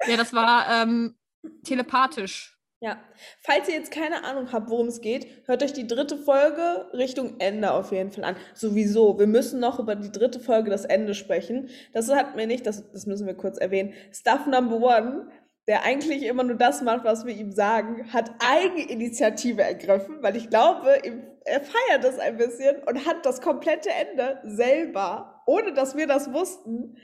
Ja, 0.06 0.16
das 0.16 0.32
war 0.32 0.66
ähm, 0.70 1.18
telepathisch. 1.62 2.58
Ja, 2.82 2.98
falls 3.42 3.68
ihr 3.68 3.76
jetzt 3.76 3.92
keine 3.92 4.24
Ahnung 4.24 4.50
habt, 4.50 4.68
worum 4.68 4.88
es 4.88 5.00
geht, 5.00 5.28
hört 5.46 5.62
euch 5.62 5.72
die 5.72 5.86
dritte 5.86 6.16
Folge 6.16 6.88
Richtung 6.92 7.38
Ende 7.38 7.70
auf 7.70 7.92
jeden 7.92 8.10
Fall 8.10 8.24
an. 8.24 8.36
Sowieso, 8.54 9.20
wir 9.20 9.28
müssen 9.28 9.60
noch 9.60 9.78
über 9.78 9.94
die 9.94 10.10
dritte 10.10 10.40
Folge 10.40 10.68
das 10.68 10.84
Ende 10.84 11.14
sprechen. 11.14 11.68
Das 11.92 12.12
hat 12.12 12.34
mir 12.34 12.48
nicht, 12.48 12.66
das, 12.66 12.90
das 12.90 13.06
müssen 13.06 13.28
wir 13.28 13.34
kurz 13.34 13.56
erwähnen, 13.58 13.92
Stuff 14.12 14.46
Number 14.48 14.80
One, 14.80 15.30
der 15.68 15.84
eigentlich 15.84 16.24
immer 16.24 16.42
nur 16.42 16.56
das 16.56 16.82
macht, 16.82 17.04
was 17.04 17.24
wir 17.24 17.32
ihm 17.32 17.52
sagen, 17.52 18.12
hat 18.12 18.32
Eigeninitiative 18.40 19.62
ergriffen, 19.62 20.20
weil 20.20 20.34
ich 20.34 20.50
glaube, 20.50 21.00
er 21.44 21.60
feiert 21.60 22.02
das 22.02 22.18
ein 22.18 22.36
bisschen 22.36 22.82
und 22.82 23.06
hat 23.06 23.24
das 23.24 23.40
komplette 23.40 23.90
Ende 23.90 24.40
selber, 24.44 25.44
ohne 25.46 25.72
dass 25.72 25.96
wir 25.96 26.08
das 26.08 26.32
wussten, 26.32 26.96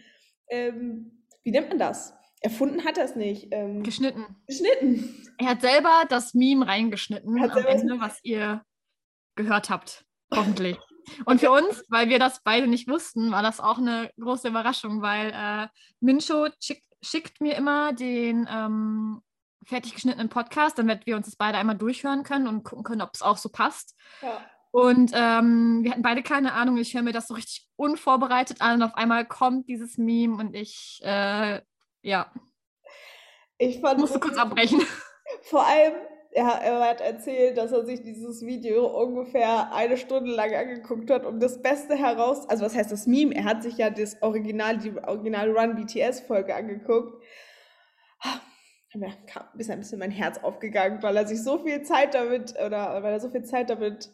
ähm, 0.50 1.24
wie 1.44 1.52
nennt 1.52 1.68
man 1.68 1.78
das? 1.78 2.17
Erfunden 2.40 2.84
hat 2.84 2.98
er 2.98 3.04
es 3.04 3.16
nicht. 3.16 3.48
Ähm, 3.50 3.82
Geschnitten. 3.82 4.24
geschnitten. 4.46 5.26
Er 5.38 5.48
hat 5.48 5.60
selber 5.60 6.04
das 6.08 6.34
Meme 6.34 6.66
reingeschnitten 6.66 7.40
Hat 7.40 7.52
am 7.52 7.66
Ende, 7.66 8.00
was 8.00 8.18
ihr 8.22 8.62
gehört 9.34 9.70
habt. 9.70 10.04
Hoffentlich. 10.34 10.78
Und 11.24 11.40
für 11.40 11.50
uns, 11.50 11.84
weil 11.88 12.08
wir 12.08 12.18
das 12.18 12.42
beide 12.42 12.66
nicht 12.66 12.88
wussten, 12.88 13.30
war 13.30 13.42
das 13.42 13.60
auch 13.60 13.78
eine 13.78 14.10
große 14.20 14.48
Überraschung, 14.48 15.00
weil 15.00 15.32
äh, 15.34 15.68
Mincho 16.00 16.48
schick, 16.60 16.82
schickt 17.02 17.40
mir 17.40 17.56
immer 17.56 17.92
den 17.92 18.48
ähm, 18.50 19.22
fertig 19.64 19.94
geschnittenen 19.94 20.28
Podcast, 20.28 20.78
damit 20.78 21.06
wir 21.06 21.16
uns 21.16 21.26
das 21.26 21.36
beide 21.36 21.58
einmal 21.58 21.76
durchhören 21.76 22.24
können 22.24 22.48
und 22.48 22.64
gucken 22.64 22.84
können, 22.84 23.02
ob 23.02 23.10
es 23.14 23.22
auch 23.22 23.36
so 23.36 23.48
passt. 23.48 23.96
Ja. 24.22 24.40
Und 24.70 25.12
ähm, 25.14 25.80
wir 25.82 25.92
hatten 25.92 26.02
beide 26.02 26.22
keine 26.22 26.52
Ahnung. 26.52 26.76
Ich 26.76 26.94
höre 26.94 27.02
mir 27.02 27.12
das 27.12 27.28
so 27.28 27.34
richtig 27.34 27.66
unvorbereitet 27.76 28.60
an 28.60 28.76
und 28.76 28.82
auf 28.82 28.94
einmal 28.94 29.26
kommt 29.26 29.68
dieses 29.68 29.96
Meme 29.96 30.36
und 30.36 30.54
ich, 30.54 31.00
äh, 31.02 31.60
ja, 32.08 32.32
Ich 33.58 33.80
fand 33.80 34.00
musste 34.00 34.18
kurz 34.20 34.36
abbrechen. 34.38 34.80
Vor 35.42 35.66
allem, 35.66 35.94
er, 36.30 36.46
er 36.46 36.80
hat 36.80 37.00
erzählt, 37.00 37.58
dass 37.58 37.72
er 37.72 37.84
sich 37.84 38.02
dieses 38.02 38.44
Video 38.44 38.86
ungefähr 38.86 39.72
eine 39.74 39.96
Stunde 39.96 40.30
lang 40.32 40.54
angeguckt 40.54 41.10
hat, 41.10 41.26
um 41.26 41.40
das 41.40 41.60
Beste 41.62 41.96
heraus, 41.96 42.48
also 42.48 42.64
was 42.64 42.74
heißt 42.74 42.92
das 42.92 43.06
Meme? 43.06 43.34
Er 43.34 43.44
hat 43.44 43.62
sich 43.62 43.76
ja 43.76 43.90
das 43.90 44.22
Original, 44.22 44.78
die 44.78 44.92
Original 44.96 45.50
Run 45.50 45.74
BTS 45.74 46.20
Folge 46.20 46.54
angeguckt. 46.54 47.22
Mir 48.94 49.12
kam 49.26 49.44
ein 49.52 49.58
bisschen, 49.58 49.74
ein 49.74 49.80
bisschen 49.80 49.98
mein 49.98 50.10
Herz 50.10 50.38
aufgegangen, 50.38 51.02
weil 51.02 51.16
er 51.16 51.26
sich 51.26 51.42
so 51.42 51.58
viel 51.58 51.82
Zeit 51.82 52.14
damit, 52.14 52.54
oder 52.58 53.02
weil 53.02 53.12
er 53.12 53.20
so 53.20 53.28
viel 53.28 53.44
Zeit 53.44 53.70
damit 53.70 54.10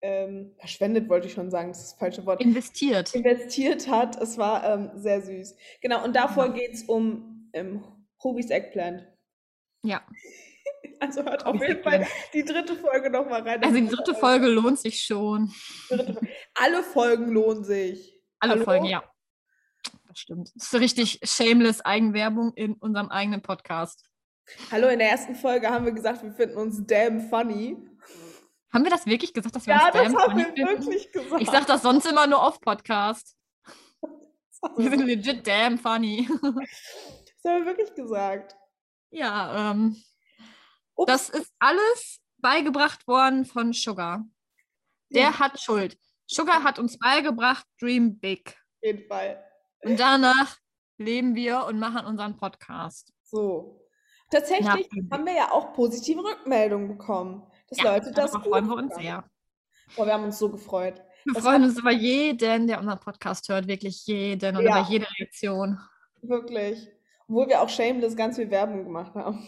ähm, 0.00 0.54
verschwendet, 0.58 1.08
wollte 1.08 1.26
ich 1.28 1.34
schon 1.34 1.50
sagen, 1.50 1.68
das 1.68 1.78
ist 1.80 1.92
das 1.92 1.98
falsche 1.98 2.26
Wort, 2.26 2.42
Investiert. 2.42 3.14
investiert 3.14 3.88
hat. 3.88 4.20
Es 4.20 4.36
war 4.38 4.64
ähm, 4.64 4.90
sehr 4.96 5.22
süß. 5.22 5.56
Genau, 5.80 6.04
und 6.04 6.14
davor 6.16 6.52
geht 6.52 6.74
es 6.74 6.82
um 6.84 7.33
ähm, 7.54 7.82
Hobie's 8.22 8.50
Eggplant. 8.50 9.06
Ja. 9.82 10.02
Also 11.00 11.22
hört 11.24 11.44
auf 11.44 11.60
jeden 11.60 11.82
Fall 11.82 12.06
die 12.32 12.44
dritte 12.44 12.76
Folge 12.76 13.10
nochmal 13.10 13.42
rein. 13.42 13.60
Das 13.60 13.68
Also 13.72 13.80
die 13.82 13.88
dritte 13.88 14.14
Folge 14.14 14.46
lohnt 14.46 14.78
sich 14.78 15.02
schon. 15.02 15.52
dritte. 15.88 16.18
Alle 16.54 16.82
Folgen 16.82 17.32
lohnen 17.32 17.64
sich. 17.64 18.18
Alle 18.38 18.52
Hallo? 18.52 18.64
Folgen, 18.64 18.84
ja. 18.86 19.02
Das 20.08 20.18
stimmt. 20.18 20.52
Das 20.54 20.62
ist 20.64 20.70
so 20.70 20.78
richtig 20.78 21.20
shameless 21.24 21.80
Eigenwerbung 21.82 22.54
in 22.54 22.74
unserem 22.74 23.08
eigenen 23.10 23.42
Podcast. 23.42 24.08
Hallo, 24.70 24.88
in 24.88 25.00
der 25.00 25.10
ersten 25.10 25.34
Folge 25.34 25.68
haben 25.68 25.84
wir 25.84 25.92
gesagt, 25.92 26.22
wir 26.22 26.32
finden 26.32 26.56
uns 26.56 26.86
damn 26.86 27.28
funny. 27.28 27.76
Haben 28.72 28.84
wir 28.84 28.90
das 28.90 29.04
wirklich 29.04 29.34
gesagt, 29.34 29.56
dass 29.56 29.66
wir 29.66 29.74
Ja, 29.74 29.86
uns 29.86 29.92
das 29.94 30.02
damn 30.04 30.16
haben 30.16 30.30
funny 30.30 30.44
wir 30.56 30.66
finden? 30.66 30.86
wirklich 30.86 31.12
gesagt. 31.12 31.42
Ich 31.42 31.50
sag 31.50 31.66
das 31.66 31.82
sonst 31.82 32.06
immer 32.06 32.26
nur 32.26 32.42
auf 32.42 32.60
Podcast. 32.60 33.36
das 34.00 34.62
haben 34.62 34.78
Wir 34.78 34.90
wir, 34.90 34.98
sind 34.98 35.06
legit 35.06 35.46
damn 35.46 35.76
funny. 35.78 36.28
das 37.44 37.52
haben 37.52 37.64
wir 37.64 37.66
wirklich 37.66 37.94
gesagt. 37.94 38.56
ja, 39.10 39.70
ähm, 39.70 39.96
Ups. 40.96 41.06
das 41.12 41.28
ist 41.28 41.52
alles 41.58 42.20
beigebracht 42.38 43.06
worden 43.06 43.44
von 43.44 43.72
Sugar. 43.72 44.24
Der 45.10 45.22
Ja. 45.22 45.38
hat 45.38 45.60
Schuld. 45.60 45.96
Sugar 46.26 46.62
hat 46.64 46.78
uns 46.78 46.98
beigebracht, 46.98 47.66
dream 47.80 48.18
big. 48.18 48.48
Auf 48.50 48.82
jeden 48.82 49.06
Fall. 49.08 49.44
Und 49.82 50.00
danach 50.00 50.56
leben 50.98 51.34
wir 51.34 51.64
und 51.66 51.78
machen 51.78 52.06
unseren 52.06 52.36
Podcast. 52.36 53.12
So. 53.24 53.80
Tatsächlich 54.30 54.66
Ja. 54.66 55.02
haben 55.12 55.26
wir 55.26 55.34
ja 55.34 55.50
auch 55.52 55.72
positive 55.74 56.22
Rückmeldungen 56.24 56.88
bekommen, 56.88 57.46
dass 57.68 57.78
Ja, 57.78 57.92
Leute 57.94 58.10
das 58.12 58.32
gut 58.32 58.44
freuen 58.44 58.66
wir 58.66 58.76
uns 58.76 58.94
sehr. 58.96 59.24
Boah, 59.96 60.06
wir 60.06 60.14
haben 60.14 60.24
uns 60.24 60.38
so 60.38 60.50
gefreut. 60.50 61.02
Wir 61.24 61.34
Das 61.34 61.42
freuen 61.42 61.62
hat- 61.62 61.68
uns 61.70 61.78
über 61.78 61.90
jeden, 61.92 62.66
der 62.66 62.80
unseren 62.80 63.00
Podcast 63.00 63.48
hört, 63.48 63.66
wirklich 63.68 64.06
jeden 64.06 64.56
und 64.56 64.64
Ja. 64.64 64.80
über 64.80 64.88
jede 64.90 65.06
Reaktion. 65.18 65.78
Wirklich. 66.22 66.88
Obwohl 67.28 67.48
wir 67.48 67.60
auch 67.62 67.68
shameless 67.68 68.16
ganz 68.16 68.36
viel 68.36 68.50
Werbung 68.50 68.84
gemacht 68.84 69.14
haben. 69.14 69.46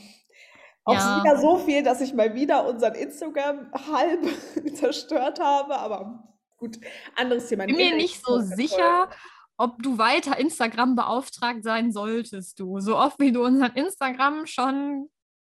Auch 0.85 0.95
Ja. 0.95 1.23
wieder 1.23 1.39
so 1.39 1.59
viel, 1.59 1.83
dass 1.83 2.01
ich 2.01 2.15
mal 2.15 2.35
wieder 2.35 2.67
unseren 2.69 2.95
Instagram 2.95 3.71
halb 3.73 4.21
zerstört 4.75 5.41
habe, 5.41 5.77
aber 5.77 6.23
gut, 6.59 6.79
anderes 7.17 7.49
Thema. 7.49 7.65
Ich 7.65 7.77
bin 7.77 7.91
mir 7.91 7.97
nicht 7.97 8.25
so 8.25 8.39
sicher, 8.41 9.11
ob 9.59 9.83
du 9.83 9.99
weiter 9.99 10.39
Instagram 10.39 10.95
beauftragt 10.97 11.65
sein 11.65 11.91
solltest, 11.93 12.61
du. 12.61 12.79
So 12.81 12.97
oft 12.97 13.19
wie 13.19 13.33
du 13.33 13.45
unseren 13.45 13.73
Instagram 13.75 14.47
schon 14.47 15.09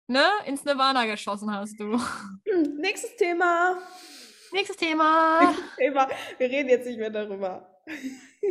ne, 0.08 0.24
ins 0.46 0.64
Nirvana 0.64 1.06
geschossen 1.06 1.54
hast, 1.54 1.80
du. 1.80 1.94
Hm, 2.46 2.78
Nächstes 2.78 3.16
Thema. 3.18 3.78
Nächstes 4.54 4.78
Thema. 4.78 5.42
Nächstes 5.42 5.76
Thema. 5.78 6.08
Wir 6.38 6.50
reden 6.50 6.70
jetzt 6.70 6.88
nicht 6.88 6.98
mehr 7.00 7.10
darüber. 7.10 7.77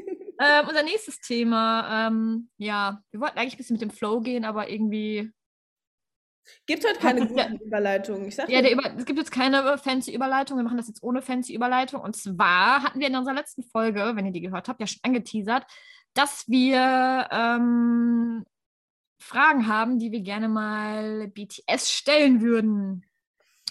ähm, 0.40 0.68
unser 0.68 0.82
nächstes 0.82 1.20
Thema, 1.20 2.08
ähm, 2.08 2.48
ja, 2.56 3.00
wir 3.10 3.20
wollten 3.20 3.38
eigentlich 3.38 3.54
ein 3.54 3.58
bisschen 3.58 3.74
mit 3.74 3.82
dem 3.82 3.90
Flow 3.90 4.20
gehen, 4.20 4.44
aber 4.44 4.68
irgendwie 4.68 5.32
Gibt 6.66 6.84
heute 6.86 6.98
keine 7.00 7.24
es 7.24 7.30
ja- 7.36 7.48
guten 7.48 7.64
Überleitungen. 7.64 8.28
Ich 8.28 8.36
sag 8.36 8.48
Ja, 8.48 8.68
Über 8.68 8.94
es 8.96 9.04
gibt 9.04 9.18
jetzt 9.18 9.32
keine 9.32 9.78
fancy 9.78 10.14
Überleitung. 10.14 10.56
Wir 10.58 10.64
machen 10.64 10.76
das 10.76 10.86
jetzt 10.88 11.02
ohne 11.02 11.20
fancy 11.20 11.54
Überleitung. 11.54 12.00
Und 12.00 12.14
zwar 12.16 12.82
hatten 12.84 13.00
wir 13.00 13.08
in 13.08 13.16
unserer 13.16 13.34
letzten 13.34 13.64
Folge, 13.64 14.12
wenn 14.14 14.26
ihr 14.26 14.32
die 14.32 14.40
gehört 14.42 14.68
habt, 14.68 14.80
ja 14.80 14.86
schon 14.86 15.00
angeteasert, 15.02 15.64
dass 16.14 16.48
wir 16.48 17.28
ähm, 17.32 18.44
Fragen 19.20 19.66
haben, 19.66 19.98
die 19.98 20.12
wir 20.12 20.20
gerne 20.20 20.48
mal 20.48 21.28
BTS 21.28 21.90
stellen 21.90 22.40
würden. 22.40 23.04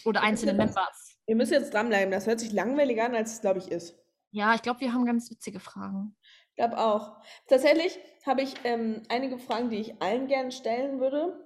Oder 0.04 0.22
einzelne 0.22 0.54
Members. 0.54 1.18
ihr 1.28 1.36
müsst 1.36 1.52
jetzt 1.52 1.74
dranbleiben. 1.74 2.12
Das 2.12 2.28
hört 2.28 2.40
sich 2.40 2.52
langweiliger 2.52 3.06
an, 3.06 3.16
als 3.16 3.34
es, 3.34 3.42
glaube 3.42 3.60
ich, 3.60 3.72
ist. 3.72 3.98
Ja, 4.36 4.54
ich 4.54 4.62
glaube, 4.62 4.82
wir 4.82 4.92
haben 4.92 5.06
ganz 5.06 5.32
witzige 5.32 5.62
Fragen. 5.62 6.14
Ich 6.50 6.56
glaube 6.58 6.78
auch. 6.78 7.22
Tatsächlich 7.48 7.98
habe 8.26 8.42
ich 8.42 8.54
ähm, 8.66 9.02
einige 9.08 9.40
Fragen, 9.40 9.70
die 9.70 9.78
ich 9.78 10.02
allen 10.02 10.28
gerne 10.28 10.52
stellen 10.52 11.00
würde. 11.00 11.40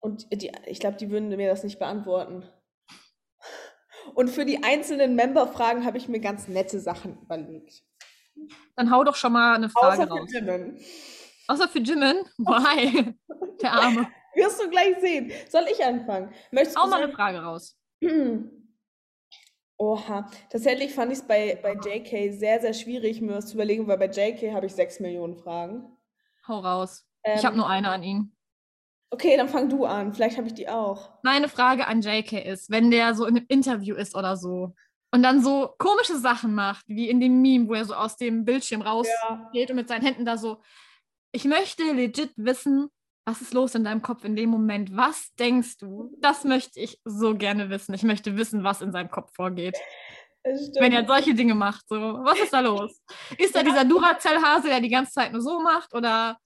Und 0.00 0.30
die, 0.30 0.52
ich 0.66 0.78
glaube, 0.78 0.98
die 0.98 1.10
würden 1.10 1.30
mir 1.30 1.48
das 1.48 1.64
nicht 1.64 1.78
beantworten. 1.78 2.46
Und 4.14 4.28
für 4.28 4.44
die 4.44 4.62
einzelnen 4.62 5.14
Member-Fragen 5.14 5.86
habe 5.86 5.96
ich 5.96 6.08
mir 6.08 6.20
ganz 6.20 6.46
nette 6.46 6.78
Sachen 6.78 7.18
überlegt. 7.22 7.82
Dann 8.76 8.90
hau 8.90 9.02
doch 9.02 9.16
schon 9.16 9.32
mal 9.32 9.54
eine 9.54 9.70
Frage 9.70 10.02
Außer 10.02 10.06
für 10.06 10.12
raus. 10.12 10.30
Jimin. 10.30 10.78
Außer 11.48 11.68
für 11.68 11.78
Jimin? 11.78 12.16
Why? 12.36 13.14
Der 13.62 13.72
Arme. 13.72 14.10
Wirst 14.34 14.62
du 14.62 14.68
gleich 14.68 14.98
sehen. 15.00 15.32
Soll 15.48 15.64
ich 15.72 15.82
anfangen? 15.82 16.34
Möchtest 16.50 16.78
Hau 16.78 16.84
du 16.84 16.90
mal 16.90 17.02
eine? 17.02 17.12
Frage 17.14 17.38
raus. 17.38 17.78
Oha, 19.78 20.28
tatsächlich 20.50 20.94
fand 20.94 21.12
ich 21.12 21.18
es 21.18 21.26
bei, 21.26 21.58
bei 21.62 21.74
JK 21.74 22.32
sehr, 22.32 22.60
sehr 22.60 22.72
schwierig, 22.72 23.20
mir 23.20 23.34
was 23.34 23.48
zu 23.48 23.54
überlegen, 23.54 23.86
weil 23.86 23.98
bei 23.98 24.08
JK 24.08 24.52
habe 24.54 24.66
ich 24.66 24.72
6 24.74 25.00
Millionen 25.00 25.36
Fragen. 25.36 25.84
Hau 26.48 26.60
raus. 26.60 27.06
ich 27.24 27.44
habe 27.44 27.54
Ähm, 27.54 27.58
nur 27.58 27.68
eine 27.68 27.90
an 27.90 28.02
ihn. 28.02 28.32
Okay, 29.10 29.36
dann 29.36 29.48
fang 29.48 29.68
du 29.68 29.84
an. 29.84 30.12
Vielleicht 30.14 30.36
habe 30.38 30.48
ich 30.48 30.54
die 30.54 30.68
auch. 30.68 31.10
Meine 31.22 31.48
Frage 31.48 31.86
an 31.86 32.00
JK 32.00 32.44
ist, 32.44 32.70
wenn 32.70 32.90
der 32.90 33.14
so 33.14 33.26
in 33.26 33.36
einem 33.36 33.46
Interview 33.48 33.94
ist 33.96 34.16
oder 34.16 34.36
so 34.36 34.74
und 35.12 35.22
dann 35.22 35.42
so 35.42 35.74
komische 35.78 36.18
Sachen 36.18 36.54
macht, 36.54 36.84
wie 36.88 37.08
in 37.08 37.20
dem 37.20 37.40
Meme, 37.42 37.68
wo 37.68 37.74
er 37.74 37.84
so 37.84 37.94
aus 37.94 38.16
dem 38.16 38.44
Bildschirm 38.44 38.82
rausgeht 38.82 39.14
Ja. 39.52 39.70
und 39.70 39.74
mit 39.76 39.88
seinen 39.88 40.02
Händen 40.04 40.24
da 40.24 40.36
so, 40.38 40.60
ich 41.32 41.44
möchte 41.44 41.82
legit 41.92 42.32
wissen, 42.36 42.88
was 43.26 43.40
ist 43.42 43.52
los 43.52 43.74
in 43.74 43.82
deinem 43.84 44.02
Kopf 44.02 44.24
in 44.24 44.36
dem 44.36 44.50
Moment? 44.50 44.96
Was 44.96 45.34
denkst 45.34 45.78
du? 45.78 46.16
Das 46.20 46.44
möchte 46.44 46.78
ich 46.80 47.00
so 47.04 47.34
gerne 47.36 47.68
wissen. 47.70 47.92
Ich 47.92 48.04
möchte 48.04 48.36
wissen, 48.36 48.62
was 48.62 48.80
in 48.80 48.92
seinem 48.92 49.10
Kopf 49.10 49.34
vorgeht, 49.34 49.76
wenn 50.44 50.92
er 50.92 51.04
solche 51.06 51.34
Dinge 51.34 51.56
macht. 51.56 51.88
So, 51.88 51.96
was 51.96 52.38
ist 52.38 52.52
da 52.52 52.60
los? 52.60 53.02
Ist 53.36 53.54
da 53.56 53.64
dieser 53.64 53.84
Duracell-Hase, 53.84 54.68
der 54.68 54.80
die 54.80 54.88
ganze 54.88 55.12
Zeit 55.12 55.32
nur 55.32 55.42
so 55.42 55.60
macht 55.60 55.92
oder 55.92 56.38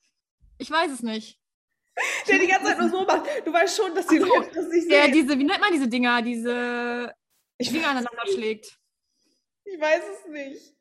ich 0.56 0.70
weiß 0.70 0.90
es 0.90 1.02
nicht. 1.02 1.38
Der 2.26 2.38
die 2.38 2.46
ganze 2.46 2.66
Zeit 2.68 2.78
nur 2.78 2.88
so 2.88 3.04
macht. 3.04 3.26
Du 3.44 3.52
weißt 3.52 3.76
schon, 3.76 3.94
dass 3.94 4.06
die 4.06 4.18
so, 4.18 4.24
Leute 4.26 4.50
das 4.54 4.68
nicht 4.68 4.90
Der 4.90 5.04
sehen. 5.04 5.12
diese, 5.12 5.38
wie 5.38 5.44
nennt 5.44 5.60
man 5.60 5.72
diese 5.72 5.86
Dinger, 5.88 6.22
diese 6.22 7.12
Ich 7.58 7.68
Finger 7.70 7.84
weiß, 7.88 7.90
aneinander 7.90 8.26
schlägt. 8.32 8.78
ich 9.64 9.78
weiß 9.78 10.02
es 10.18 10.30
nicht. 10.32 10.74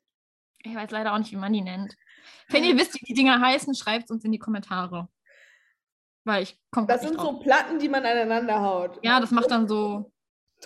Ich 0.62 0.74
weiß 0.74 0.90
leider 0.92 1.12
auch 1.12 1.18
nicht, 1.18 1.32
wie 1.32 1.36
man 1.36 1.52
die 1.52 1.60
nennt. 1.60 1.94
Wenn 2.48 2.64
ihr 2.64 2.76
wisst, 2.78 2.94
wie 2.94 3.04
die 3.04 3.14
Dinger 3.14 3.38
heißen, 3.38 3.74
schreibt 3.74 4.04
es 4.04 4.10
uns 4.10 4.24
in 4.24 4.32
die 4.32 4.38
Kommentare. 4.38 5.08
Weil 6.24 6.42
ich 6.42 6.58
komme 6.70 6.86
Das 6.86 7.00
nicht 7.02 7.10
sind 7.10 7.18
drauf. 7.18 7.36
so 7.36 7.38
Platten, 7.40 7.78
die 7.78 7.88
man 7.88 8.04
aneinander 8.04 8.60
haut. 8.60 8.98
Ja, 9.02 9.20
das 9.20 9.30
macht 9.30 9.50
dann 9.50 9.66
so 9.68 10.12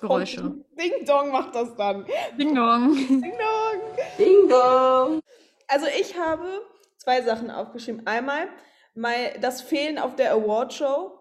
Geräusche. 0.00 0.54
Ding 0.78 1.04
Dong 1.06 1.30
macht 1.30 1.54
das 1.54 1.74
dann. 1.76 2.04
Ding 2.38 2.54
Dong. 2.54 2.94
Ding 3.08 3.20
Dong. 3.22 3.96
Ding 4.18 4.48
dong. 4.48 5.20
Also 5.68 5.86
ich 5.98 6.18
habe 6.18 6.62
zwei 6.98 7.22
Sachen 7.22 7.50
aufgeschrieben. 7.50 8.06
Einmal 8.06 8.48
mal 8.94 9.38
das 9.40 9.62
Fehlen 9.62 9.98
auf 9.98 10.16
der 10.16 10.32
Awardshow, 10.34 11.18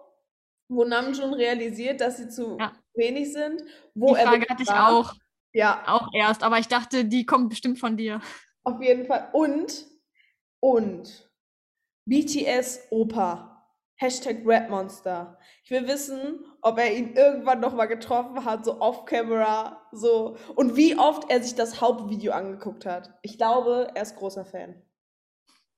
wo 0.69 0.83
Namjoon 0.83 1.33
realisiert, 1.35 2.01
dass 2.01 2.17
sie 2.17 2.29
zu 2.29 2.57
Ja. 2.59 2.71
wenig 2.95 3.31
sind. 3.31 3.61
Wo 3.93 4.15
Die 4.15 4.21
Frage 4.21 4.45
hatte 4.49 4.63
ich 4.63 4.69
war. 4.69 4.91
auch, 4.91 5.13
Ja, 5.53 5.83
auch 5.85 6.09
erst, 6.13 6.41
aber 6.43 6.57
ich 6.57 6.67
dachte, 6.67 7.05
die 7.05 7.25
kommt 7.27 7.49
bestimmt 7.49 7.77
von 7.79 7.95
dir. 7.97 8.21
auf 8.63 8.81
jeden 8.81 9.05
Fall. 9.05 9.29
Und, 9.33 9.85
und 10.59 11.29
BTS 12.05 12.87
Opa. 12.89 13.52
Hashtag 14.03 14.41
Rapmonster. 14.45 15.39
Ich 15.63 15.71
will 15.71 15.87
wissen, 15.87 16.43
ob 16.61 16.77
er 16.77 16.93
ihn 16.93 17.15
irgendwann 17.15 17.61
noch 17.61 17.73
mal 17.73 17.85
getroffen 17.85 18.43
hat, 18.43 18.65
so 18.65 18.81
off-camera, 18.81 19.81
so. 19.93 20.35
Und 20.55 20.75
wie 20.75 20.99
oft 20.99 21.29
er 21.29 21.41
sich 21.41 21.55
das 21.55 21.79
Hauptvideo 21.79 22.33
angeguckt 22.33 22.85
hat. 22.85 23.17
Ich 23.21 23.37
glaube, 23.37 23.91
er 23.95 24.01
ist 24.01 24.17
großer 24.17 24.43
Fan. 24.43 24.75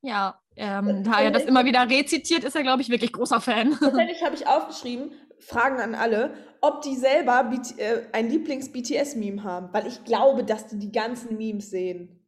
Ja, 0.01 0.39
ähm, 0.55 1.03
da 1.03 1.21
er 1.21 1.31
das 1.31 1.45
immer 1.45 1.65
wieder 1.65 1.87
rezitiert, 1.87 2.43
ist 2.43 2.55
er, 2.55 2.63
glaube 2.63 2.81
ich, 2.81 2.89
wirklich 2.89 3.13
großer 3.13 3.41
Fan. 3.41 3.71
Tatsächlich 3.79 4.23
habe 4.23 4.35
ich 4.35 4.47
aufgeschrieben, 4.47 5.11
Fragen 5.39 5.79
an 5.79 5.93
alle, 5.93 6.33
ob 6.61 6.81
die 6.81 6.95
selber 6.95 7.43
BT, 7.43 7.77
äh, 7.77 8.07
ein 8.11 8.29
Lieblings-BTS-Meme 8.29 9.43
haben. 9.43 9.69
Weil 9.71 9.85
ich 9.85 10.03
glaube, 10.03 10.43
dass 10.43 10.67
die 10.67 10.79
die 10.79 10.91
ganzen 10.91 11.37
Memes 11.37 11.69
sehen. 11.69 12.25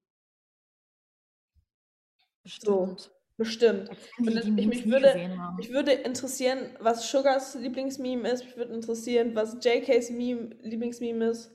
Bestimmt. 2.43 3.11
Bestimmt. 3.37 3.89
Die 4.19 4.23
die 4.25 4.61
ich- 4.61 4.67
mich 4.67 4.85
würde-. 4.89 5.13
Mich 5.57 5.69
würde 5.71 5.91
interessieren, 5.91 6.75
was 6.79 7.09
Sugars 7.09 7.55
Lieblingsmeme 7.55 8.27
ist. 8.29 8.43
Mich 8.45 8.57
würde 8.57 8.73
interessieren, 8.73 9.35
was 9.35 9.57
JKs 9.63 10.09
Meme, 10.09 10.55
Lieblingsmeme 10.61 11.25
ist. 11.29 11.51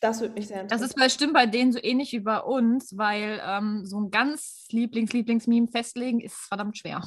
Das 0.00 0.20
würde 0.20 0.34
mich 0.34 0.46
sehr 0.46 0.62
Das 0.64 0.80
interessieren. 0.80 0.88
ist 0.88 0.94
bestimmt 1.04 1.34
bei 1.34 1.46
denen 1.46 1.72
so 1.72 1.78
ähnlich 1.82 2.12
wie 2.12 2.20
bei 2.20 2.38
uns, 2.40 2.96
weil 2.96 3.40
ähm, 3.44 3.84
so 3.84 4.00
ein 4.00 4.10
ganz 4.10 4.66
Lieblings-Lieblings-Meme 4.70 5.68
festlegen 5.68 6.20
ist 6.20 6.36
verdammt 6.36 6.78
schwer. 6.78 7.00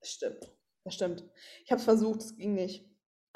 Das 0.00 0.10
stimmt. 0.10 0.50
Das 0.84 0.94
stimmt. 0.94 1.24
Ich 1.64 1.70
habe 1.70 1.78
es 1.78 1.84
versucht, 1.84 2.20
es 2.20 2.36
ging 2.36 2.54
nicht. 2.54 2.84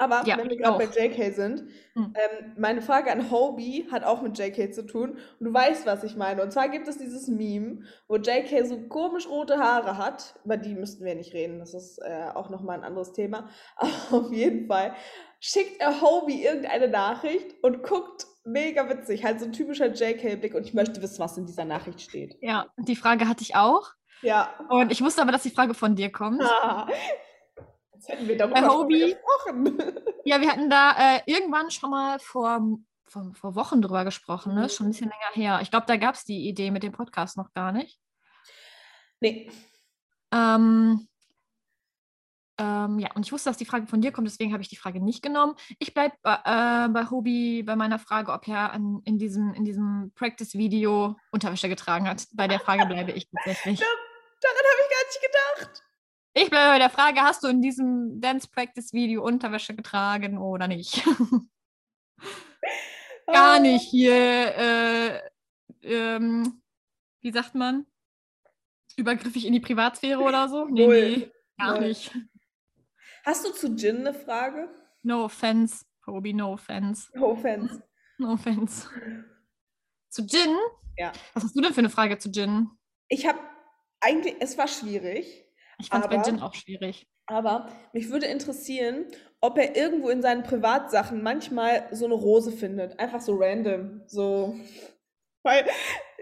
Aber 0.03 0.23
Ja, 0.27 0.37
wenn 0.37 0.49
wir 0.49 0.57
gerade 0.57 0.77
bei. 0.77 0.85
JK 1.07 1.33
sind, 1.33 1.63
Hm. 1.93 2.13
ähm, 2.15 2.53
meine 2.57 2.81
Frage 2.81 3.11
an 3.11 3.29
Hobie 3.29 3.87
hat 3.91 4.03
auch 4.03 4.21
mit 4.21 4.37
JK 4.37 4.73
zu 4.73 4.85
tun. 4.85 5.17
Und 5.39 5.45
du 5.45 5.53
weißt, 5.53 5.85
was 5.85 6.03
ich 6.03 6.15
meine. 6.15 6.41
Und 6.43 6.51
zwar 6.51 6.69
gibt 6.69 6.87
es 6.87 6.97
dieses 6.97 7.27
Meme, 7.27 7.81
wo 8.07 8.15
JK 8.17 8.65
so 8.65 8.79
komisch 8.87 9.27
rote 9.27 9.57
Haare 9.59 9.97
hat. 9.97 10.35
Über 10.43 10.57
die 10.57 10.73
müssten 10.75 11.05
wir 11.05 11.15
nicht 11.15 11.33
reden. 11.33 11.59
Das 11.59 11.73
ist 11.73 11.99
äh, 11.99 12.27
auch 12.33 12.49
nochmal 12.49 12.77
ein 12.79 12.83
anderes 12.83 13.13
Thema. 13.13 13.49
Aber 13.77 13.91
auf 14.27 14.31
jeden 14.31 14.67
Fall 14.67 14.93
schickt 15.39 15.79
er 15.81 16.01
Hobie 16.01 16.43
irgendeine 16.43 16.87
Nachricht 16.87 17.53
und 17.61 17.83
guckt 17.83 18.25
mega 18.45 18.89
witzig. 18.89 19.23
Halt 19.23 19.39
so 19.39 19.45
ein 19.45 19.53
typischer 19.53 19.87
JK-Blick. 19.93 20.55
Und 20.55 20.63
ich 20.65 20.73
möchte 20.73 21.01
wissen, 21.01 21.19
was 21.19 21.37
in 21.37 21.45
dieser 21.45 21.65
Nachricht 21.65 22.01
steht. 22.01 22.37
Ja, 22.41 22.67
die 22.77 22.95
Frage 22.95 23.27
hatte 23.27 23.41
ich 23.43 23.55
auch. 23.55 23.91
Ja. 24.21 24.49
Und 24.69 24.91
ich 24.91 25.01
wusste 25.03 25.21
aber, 25.21 25.31
dass 25.33 25.43
die 25.43 25.49
Frage 25.49 25.73
von 25.73 25.95
dir 25.95 26.11
kommt. 26.11 26.41
Ah. 26.41 26.87
Jetzt 28.03 28.09
hätten 28.09 28.27
wir 28.27 28.37
darüber 28.37 28.67
Hobie- 28.67 29.13
gesprochen. 29.13 29.77
Ja, 30.25 30.39
wir 30.39 30.49
hatten 30.49 30.69
da 30.69 31.17
äh, 31.17 31.21
irgendwann 31.25 31.69
schon 31.69 31.89
mal 31.89 32.17
vor, 32.17 32.61
vor, 33.03 33.33
vor 33.33 33.55
Wochen 33.55 33.81
drüber 33.81 34.05
gesprochen, 34.05 34.55
ne? 34.55 34.63
Mhm. 34.63 34.69
Schon 34.69 34.85
ein 34.85 34.91
bisschen 34.91 35.09
länger 35.09 35.33
her. 35.33 35.59
Ich 35.61 35.69
glaube, 35.69 35.85
da 35.85 35.97
gab 35.97 36.15
es 36.15 36.23
die 36.23 36.47
Idee 36.47 36.71
mit 36.71 36.81
dem 36.81 36.93
Podcast 36.93 37.35
noch 37.35 37.51
gar 37.53 37.73
nicht. 37.73 37.99
Nee. 39.19 39.51
Ähm, 40.33 41.07
ähm, 42.57 42.99
ja, 42.99 43.09
und 43.15 43.25
ich 43.25 43.33
wusste, 43.33 43.49
dass 43.49 43.57
die 43.57 43.65
Frage 43.65 43.85
von 43.87 43.99
dir 43.99 44.13
kommt, 44.13 44.27
deswegen 44.27 44.53
habe 44.53 44.63
ich 44.63 44.69
die 44.69 44.77
Frage 44.77 45.01
nicht 45.01 45.21
genommen. 45.21 45.55
Ich 45.77 45.93
bleibe 45.93 46.15
äh, 46.23 46.87
bei 46.87 47.09
Hobie 47.09 47.63
bei 47.63 47.75
meiner 47.75 47.99
Frage, 47.99 48.31
ob 48.31 48.47
er 48.47 48.71
an, 48.71 49.01
in 49.03 49.17
diesem, 49.19 49.53
in 49.53 49.65
diesem 49.65 50.13
Practice-Video 50.15 51.17
Unterwäsche 51.31 51.67
getragen 51.67 52.07
hat. 52.07 52.27
Bei 52.33 52.47
der 52.47 52.61
Frage 52.61 52.85
bleibe 52.85 53.11
ich 53.11 53.27
tatsächlich. 53.29 53.79
Daran 54.41 54.57
habe 54.57 54.81
ich 54.83 54.89
gar 54.89 55.05
nicht 55.05 55.67
gedacht. 55.67 55.83
Ich 56.35 56.49
bleibe 56.49 56.71
bei 56.71 56.79
der 56.79 56.89
Frage, 56.89 57.21
hast 57.21 57.43
du 57.43 57.47
in 57.47 57.61
diesem 57.61 58.19
Dance 58.19 58.47
Practice 58.49 58.91
Video 58.93 59.23
Unterwäsche 59.23 59.75
getragen 59.75 60.37
oder 60.39 60.67
nicht? 60.67 61.03
Gar 63.27 63.55
Ah. 63.55 63.59
nicht 63.59 63.83
hier, 63.89 64.13
äh, 64.15 65.19
ähm, 65.83 66.61
wie 67.21 67.31
sagt 67.31 67.55
man? 67.55 67.85
Übergriffig 68.97 69.45
in 69.45 69.53
die 69.53 69.59
Privatsphäre 69.59 70.19
oder 70.21 70.49
so? 70.49 70.65
Nee, 70.65 70.85
Null. 70.85 71.17
nee, 71.17 71.31
gar 71.57 71.79
Null. 71.79 71.87
nicht. 71.89 72.11
Hast 73.25 73.45
du 73.45 73.51
zu 73.51 73.67
Jin 73.75 73.99
eine 73.99 74.13
Frage? 74.13 74.69
No 75.03 75.25
offense, 75.25 75.85
Hobie, 76.05 76.33
no 76.33 76.53
offense. 76.53 77.09
No 77.15 77.31
offense. 77.31 77.81
No 78.17 78.33
offense. 78.33 78.89
Zu 80.09 80.23
Jin? 80.23 80.55
Ja. 80.97 81.11
Was 81.33 81.43
hast 81.45 81.55
du 81.55 81.61
denn 81.61 81.73
für 81.73 81.79
eine 81.79 81.89
Frage 81.89 82.17
zu 82.17 82.29
Jin? 82.29 82.69
Ich 83.07 83.25
habe 83.27 83.39
eigentlich, 84.01 84.35
es 84.39 84.57
war 84.57 84.67
schwierig, 84.67 85.42
Ich 85.83 85.89
fand 85.89 86.05
es 86.05 86.09
bei 86.09 86.21
Jin 86.23 86.39
auch 86.39 86.53
schwierig. 86.53 87.07
aber 87.27 87.67
mich 87.91 88.09
würde 88.09 88.25
interessieren, 88.27 89.05
ob 89.41 89.57
er 89.57 89.75
irgendwo 89.75 90.09
in 90.09 90.21
seinen 90.21 90.43
Privatsachen 90.43 91.21
manchmal 91.21 91.87
so 91.91 92.05
eine 92.05 92.13
Rose 92.13 92.51
findet. 92.51 92.99
Einfach 92.99 93.19
so 93.19 93.35
random. 93.35 94.01
So. 94.07 94.55
Weil 95.43 95.65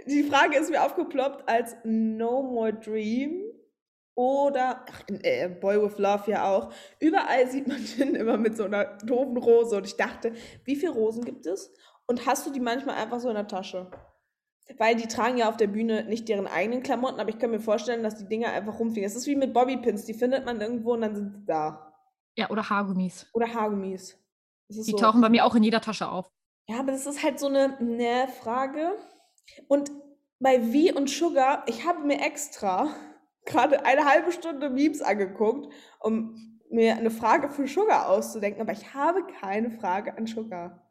die 0.08 0.24
Frage 0.24 0.58
ist 0.58 0.72
mir 0.72 0.84
aufgeploppt 0.84 1.48
als 1.48 1.76
No 1.84 2.42
More 2.42 2.74
Dream 2.74 3.44
oder 4.16 4.84
ach, 4.90 5.04
äh, 5.22 5.48
Boy 5.48 5.80
with 5.82 6.00
Love 6.00 6.32
ja 6.32 6.50
auch. 6.50 6.74
Überall 7.00 7.48
sieht 7.48 7.68
man 7.68 7.86
Jin 7.98 8.16
immer 8.16 8.38
mit 8.38 8.58
so 8.58 8.64
einer 8.64 8.98
doofen 9.04 9.38
Rose 9.38 9.78
und 9.78 9.86
ich 9.86 9.98
dachte, 9.98 10.34
wie 10.66 10.76
viele 10.76 10.94
Rosen 10.94 11.24
gibt 11.24 11.46
es? 11.46 11.72
Und 12.08 12.26
hast 12.26 12.48
du 12.48 12.52
die 12.52 12.60
manchmal 12.60 12.96
einfach 12.96 13.20
so 13.20 13.30
in 13.30 13.36
der 13.36 13.48
Tasche? 13.48 13.92
Weil 14.78 14.96
die 14.96 15.08
tragen 15.08 15.38
ja 15.38 15.50
auf 15.50 15.58
der 15.58 15.68
Bühne 15.68 16.04
nicht 16.06 16.28
deren 16.30 16.48
eigenen 16.48 16.84
Klamotten, 16.84 17.20
aber 17.20 17.30
ich 17.30 17.40
kann 17.40 17.52
mir 17.52 17.60
vorstellen, 17.60 18.04
dass 18.04 18.18
die 18.18 18.28
Dinger 18.28 18.52
einfach 18.52 18.80
rumfliegen. 18.80 19.08
Es 19.08 19.16
ist 19.16 19.28
wie 19.28 19.36
mit 19.36 19.54
Bobbypins, 19.54 20.06
die 20.06 20.14
findet 20.14 20.46
man 20.46 20.62
irgendwo 20.62 20.94
und 20.94 21.02
dann 21.02 21.16
sind 21.16 21.34
sie 21.34 21.46
da. 21.46 21.94
Ja, 22.38 22.50
oder 22.50 22.70
Haargummis. 22.70 23.28
Oder 23.34 23.54
Haargummis. 23.54 24.18
Die 24.70 24.84
so. 24.84 24.98
tauchen 24.98 25.22
bei 25.22 25.30
mir 25.30 25.46
auch 25.46 25.56
in 25.56 25.64
jeder 25.64 25.82
Tasche 25.82 26.10
auf. 26.10 26.32
Ja, 26.68 26.80
aber 26.80 26.92
das 26.92 27.06
ist 27.06 27.24
halt 27.24 27.40
so 27.40 27.48
eine 27.48 27.76
ne 27.82 28.28
Frage. 28.42 28.92
Und 29.68 29.92
bei 30.40 30.62
V 30.62 30.98
und 30.98 31.10
Sugar, 31.10 31.64
ich 31.68 31.86
habe 31.86 32.06
mir 32.06 32.22
extra 32.22 32.90
gerade 33.46 33.86
eine 33.86 34.06
halbe 34.06 34.32
Stunde 34.32 34.70
Memes 34.70 35.02
angeguckt, 35.02 35.74
um 36.00 36.60
mir 36.70 36.96
eine 36.96 37.12
Frage 37.12 37.50
für 37.50 37.68
Sugar 37.68 38.08
auszudenken, 38.10 38.62
aber 38.62 38.72
ich 38.72 38.94
habe 38.94 39.28
keine 39.42 39.72
Frage 39.72 40.18
an 40.18 40.26
Sugar. 40.26 40.82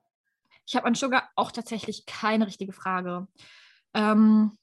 Ich 0.67 0.77
habe 0.77 0.87
an 0.87 0.95
Sugar 0.95 1.29
auch 1.37 1.51
tatsächlich 1.51 2.07
keine 2.07 2.47
richtige 2.47 2.73
Frage. 2.73 3.27
Ähm, 3.95 4.57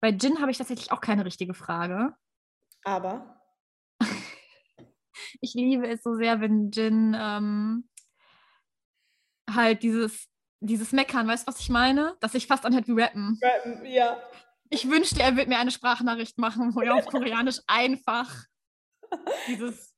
bei 0.00 0.10
Jin 0.10 0.40
habe 0.40 0.50
ich 0.50 0.58
tatsächlich 0.58 0.90
auch 0.92 1.00
keine 1.00 1.24
richtige 1.24 1.54
Frage. 1.54 2.14
Aber 2.84 3.40
Ich 5.40 5.54
liebe 5.54 5.88
es 5.88 6.02
so 6.02 6.14
sehr, 6.14 6.40
wenn 6.40 6.70
Jin 6.70 7.16
ähm, 7.18 7.88
halt 9.48 9.82
dieses 9.82 10.28
dieses 10.62 10.92
Meckern, 10.92 11.26
weißt 11.26 11.46
du, 11.46 11.52
was 11.52 11.60
ich 11.60 11.68
meine? 11.68 12.16
Dass 12.20 12.34
ich 12.34 12.46
fast 12.46 12.64
anhört 12.64 12.86
wie 12.86 13.00
rappen. 13.00 13.38
Rappen, 13.42 13.84
ja. 13.84 14.22
Ich 14.70 14.88
wünschte, 14.88 15.20
er 15.20 15.36
wird 15.36 15.48
mir 15.48 15.58
eine 15.58 15.70
Sprachnachricht 15.70 16.38
machen, 16.38 16.74
wo 16.74 16.80
er 16.80 16.94
auf 16.94 17.06
Koreanisch 17.06 17.58
einfach 17.66 18.32
dieses 19.48 19.91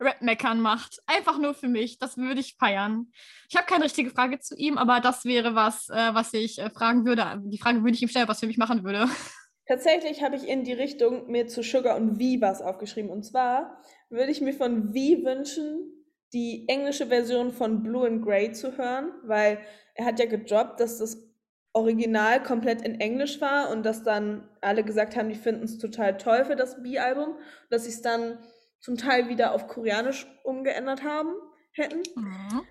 Rap-Meckern 0.00 0.60
macht. 0.60 0.98
Einfach 1.06 1.38
nur 1.38 1.54
für 1.54 1.68
mich. 1.68 1.98
Das 1.98 2.16
würde 2.16 2.40
ich 2.40 2.56
feiern. 2.56 3.12
Ich 3.48 3.56
habe 3.56 3.66
keine 3.66 3.84
richtige 3.84 4.10
Frage 4.10 4.40
zu 4.40 4.56
ihm, 4.56 4.78
aber 4.78 5.00
das 5.00 5.24
wäre 5.24 5.54
was, 5.54 5.88
äh, 5.88 6.14
was 6.14 6.32
ich 6.32 6.58
äh, 6.58 6.70
fragen 6.70 7.04
würde. 7.04 7.40
Die 7.44 7.58
Frage 7.58 7.82
würde 7.82 7.94
ich 7.94 8.02
ihm 8.02 8.08
stellen, 8.08 8.28
was 8.28 8.40
für 8.40 8.46
mich 8.46 8.58
machen 8.58 8.84
würde. 8.84 9.08
Tatsächlich 9.66 10.22
habe 10.22 10.34
ich 10.36 10.48
in 10.48 10.64
die 10.64 10.72
Richtung 10.72 11.30
mir 11.30 11.46
zu 11.46 11.62
Sugar 11.62 11.96
und 11.96 12.20
V 12.20 12.40
was 12.40 12.60
aufgeschrieben. 12.60 13.10
Und 13.10 13.22
zwar 13.22 13.80
würde 14.08 14.32
ich 14.32 14.40
mir 14.40 14.52
von 14.52 14.88
V 14.88 14.94
wünschen, 14.94 15.92
die 16.32 16.64
englische 16.68 17.06
Version 17.06 17.52
von 17.52 17.82
Blue 17.82 18.06
and 18.06 18.24
Grey 18.24 18.52
zu 18.52 18.76
hören, 18.76 19.12
weil 19.22 19.60
er 19.94 20.06
hat 20.06 20.18
ja 20.18 20.26
gedroppt, 20.26 20.80
dass 20.80 20.98
das 20.98 21.30
Original 21.72 22.42
komplett 22.42 22.82
in 22.82 23.00
Englisch 23.00 23.40
war 23.40 23.70
und 23.70 23.84
dass 23.84 24.02
dann 24.02 24.48
alle 24.60 24.82
gesagt 24.82 25.16
haben, 25.16 25.28
die 25.28 25.36
finden 25.36 25.64
es 25.64 25.78
total 25.78 26.16
toll 26.16 26.44
für 26.44 26.56
das 26.56 26.82
B-Album, 26.82 27.36
dass 27.68 27.84
sie 27.84 27.90
es 27.90 28.02
dann 28.02 28.38
zum 28.80 28.96
Teil 28.96 29.28
wieder 29.28 29.52
auf 29.52 29.68
Koreanisch 29.68 30.26
umgeändert 30.42 31.02
haben 31.02 31.34
hätten. 31.72 32.02
Mhm. 32.16 32.62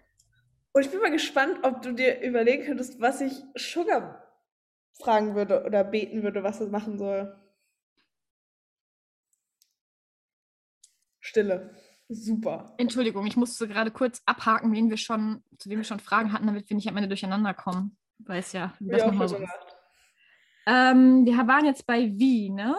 Und 0.72 0.86
ich 0.86 0.92
bin 0.92 1.02
mal 1.02 1.12
gespannt, 1.12 1.60
ob 1.64 1.82
du 1.82 1.94
dir 1.94 2.22
überlegen 2.22 2.66
könntest, 2.66 3.00
was 3.00 3.22
ich 3.22 3.34
Sugar 3.56 4.24
fragen 5.00 5.36
würde 5.36 5.64
oder 5.66 5.84
beten 5.84 6.24
würde, 6.24 6.44
was 6.44 6.60
er 6.62 6.68
machen 6.68 6.98
soll. 6.98 7.36
Stille. 11.20 11.76
Super. 12.10 12.74
Entschuldigung, 12.78 13.28
ich 13.28 13.38
musste 13.38 13.68
gerade 13.68 13.92
kurz 13.92 14.22
abhaken, 14.26 14.72
wen 14.72 14.90
wir 14.90 14.98
schon, 14.98 15.44
zu 15.60 15.70
wem 15.70 15.78
wir 15.78 15.84
schon 15.84 16.00
Fragen 16.00 16.34
hatten, 16.34 16.48
damit 16.48 16.68
wir 16.70 16.76
nicht 16.76 16.90
am 16.90 16.98
Ende 16.98 17.08
durcheinander 17.08 17.54
kommen. 17.54 17.98
Weiß 18.18 18.54
ja, 18.54 18.74
wie 18.80 18.90
das 18.90 19.06
nochmal 19.06 19.30
so 19.30 19.36
gemacht. 19.36 19.76
Ähm, 20.66 21.26
wir 21.26 21.38
waren 21.48 21.66
jetzt 21.66 21.86
bei 21.86 22.12
wie, 22.18 22.50
ne? 22.50 22.76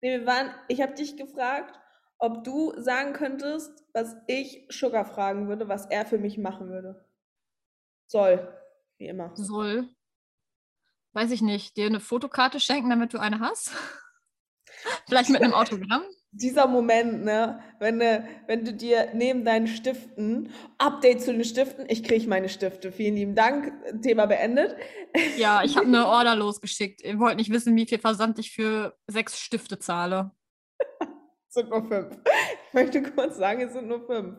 Nee, 0.00 0.20
wir 0.20 0.26
waren, 0.26 0.50
ich 0.68 0.80
habe 0.80 0.94
dich 0.94 1.16
gefragt, 1.16 1.78
ob 2.18 2.44
du 2.44 2.72
sagen 2.80 3.12
könntest, 3.12 3.84
was 3.92 4.16
ich 4.26 4.66
Sugar 4.70 5.04
fragen 5.04 5.48
würde, 5.48 5.68
was 5.68 5.86
er 5.86 6.04
für 6.06 6.18
mich 6.18 6.38
machen 6.38 6.68
würde. 6.68 7.04
Soll, 8.06 8.48
wie 8.98 9.06
immer. 9.08 9.30
Soll, 9.34 9.88
weiß 11.12 11.30
ich 11.30 11.42
nicht, 11.42 11.76
dir 11.76 11.86
eine 11.86 12.00
Fotokarte 12.00 12.60
schenken, 12.60 12.90
damit 12.90 13.12
du 13.14 13.18
eine 13.18 13.40
hast? 13.40 13.70
Vielleicht 15.08 15.30
mit 15.30 15.42
einem 15.42 15.54
Autogramm? 15.54 16.02
Dieser 16.30 16.66
Moment, 16.66 17.24
ne, 17.24 17.58
wenn, 17.78 17.98
du- 17.98 18.28
wenn 18.46 18.64
du 18.64 18.72
dir 18.74 19.08
neben 19.14 19.44
deinen 19.46 19.66
Stiften, 19.66 20.52
Update 20.76 21.22
zu 21.22 21.32
den 21.32 21.42
Stiften, 21.44 21.86
ich 21.88 22.04
kriege 22.04 22.28
meine 22.28 22.50
Stifte. 22.50 22.92
Vielen 22.92 23.14
lieben 23.14 23.34
Dank, 23.34 23.72
Thema 24.02 24.26
beendet. 24.26 24.76
Ja, 25.38 25.62
ich 25.64 25.76
habe 25.76 25.86
eine 25.86 26.06
Order 26.06 26.36
losgeschickt. 26.36 27.02
Ihr 27.02 27.18
wollt 27.18 27.36
nicht 27.36 27.50
wissen, 27.50 27.74
wie 27.76 27.86
viel 27.86 27.98
Versand 27.98 28.38
ich 28.38 28.52
für 28.52 28.94
sechs 29.06 29.40
Stifte 29.40 29.78
zahle. 29.78 30.30
Es 31.48 31.54
sind 31.54 31.70
nur 31.70 31.86
fünf. 31.88 32.18
Ich 32.68 32.74
möchte 32.74 33.02
kurz 33.02 33.38
sagen, 33.38 33.62
es 33.62 33.72
sind 33.72 33.88
nur 33.88 34.06
fünf. 34.06 34.36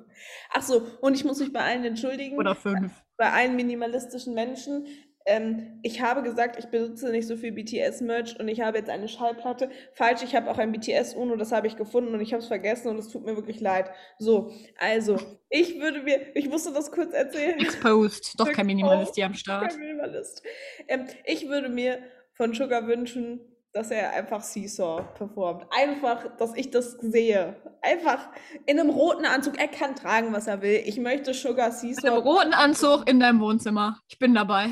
Ach 0.53 0.61
so, 0.61 0.85
und 1.01 1.15
ich 1.15 1.25
muss 1.25 1.39
mich 1.39 1.51
bei 1.51 1.61
allen 1.61 1.83
entschuldigen. 1.83 2.37
Oder 2.37 2.53
fünf. 2.53 2.91
bei 3.17 3.31
allen 3.31 3.55
minimalistischen 3.55 4.35
Menschen. 4.35 4.85
Ähm, 5.25 5.79
ich 5.83 6.01
habe 6.01 6.21
gesagt, 6.21 6.57
ich 6.57 6.67
besitze 6.67 7.11
nicht 7.11 7.27
so 7.27 7.35
viel 7.35 7.51
BTS-Merch 7.51 8.39
und 8.39 8.47
ich 8.47 8.61
habe 8.61 8.77
jetzt 8.77 8.89
eine 8.89 9.07
Schallplatte. 9.07 9.69
Falsch, 9.93 10.23
ich 10.23 10.35
habe 10.35 10.49
auch 10.49 10.57
ein 10.57 10.71
BTS-UNO, 10.71 11.35
das 11.35 11.51
habe 11.51 11.67
ich 11.67 11.75
gefunden 11.75 12.13
und 12.13 12.21
ich 12.21 12.33
habe 12.33 12.41
es 12.41 12.47
vergessen 12.47 12.89
und 12.89 12.97
es 12.97 13.09
tut 13.09 13.25
mir 13.25 13.35
wirklich 13.35 13.59
leid. 13.59 13.91
So, 14.17 14.51
also, 14.79 15.17
ich 15.49 15.79
würde 15.79 16.03
mir, 16.03 16.35
ich 16.35 16.49
musste 16.49 16.71
das 16.71 16.91
kurz 16.91 17.13
erzählen. 17.13 17.59
Exposed. 17.59 18.39
Doch 18.39 18.51
kein. 18.51 18.67
Minimalist 18.67 19.15
hier 19.15 19.25
am 19.25 19.33
Start. 19.33 19.71
Kein 19.71 19.79
Minimalist. 19.79 20.43
Ähm, 20.87 21.05
ich 21.25 21.47
würde 21.49 21.69
mir 21.69 21.99
von 22.33 22.53
Sugar 22.53 22.87
wünschen, 22.87 23.41
dass 23.73 23.91
er 23.91 24.11
einfach 24.13 24.41
Seesaw 24.41 25.03
performt. 25.15 25.65
Einfach, 25.71 26.35
dass 26.37 26.55
ich 26.55 26.71
das 26.71 26.93
sehe. 26.93 27.55
Einfach 27.81 28.29
in 28.65 28.79
einem 28.79 28.89
roten 28.89 29.25
Anzug. 29.25 29.59
Er 29.59 29.67
kann 29.67 29.95
tragen, 29.95 30.33
was 30.33 30.47
er 30.47 30.61
will. 30.61 30.81
Ich 30.85 30.99
möchte 30.99 31.33
Sugar 31.33 31.69
Mit 31.69 31.81
einem 31.83 31.93
Seesaw 31.95 32.15
roten 32.17 32.53
Anzug 32.53 33.07
in 33.07 33.19
deinem 33.19 33.39
Wohnzimmer. 33.39 33.99
Ich 34.07 34.17
bin 34.17 34.33
dabei. 34.33 34.69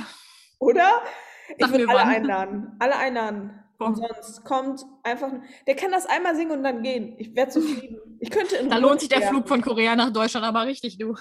Oder? 0.60 1.02
Ich 1.50 1.56
Sag 1.60 1.72
mir 1.72 1.88
alle 1.88 2.00
wann. 2.00 2.08
einladen. 2.10 2.76
Alle 2.80 2.98
einladen. 2.98 3.64
Komm. 3.78 3.90
Und 3.90 3.96
sonst 3.98 4.44
kommt 4.44 4.84
einfach. 5.04 5.32
Der 5.68 5.76
kann 5.76 5.92
das 5.92 6.08
einmal 6.08 6.36
singen 6.36 6.52
und 6.52 6.64
dann 6.64 6.82
gehen. 6.82 7.16
Ich 7.20 7.36
wäre 7.36 7.50
zufrieden. 7.50 8.18
Ich 8.20 8.32
könnte 8.32 8.56
in 8.56 8.70
Da 8.70 8.78
lohnt 8.78 9.00
sich 9.00 9.10
der. 9.10 9.22
Flug 9.22 9.48
von 9.48 9.62
Korea 9.62 9.96
nach 9.96 10.12
Deutschland 10.12 10.46
aber 10.46 10.66
richtig, 10.66 10.98
du. 10.98 11.16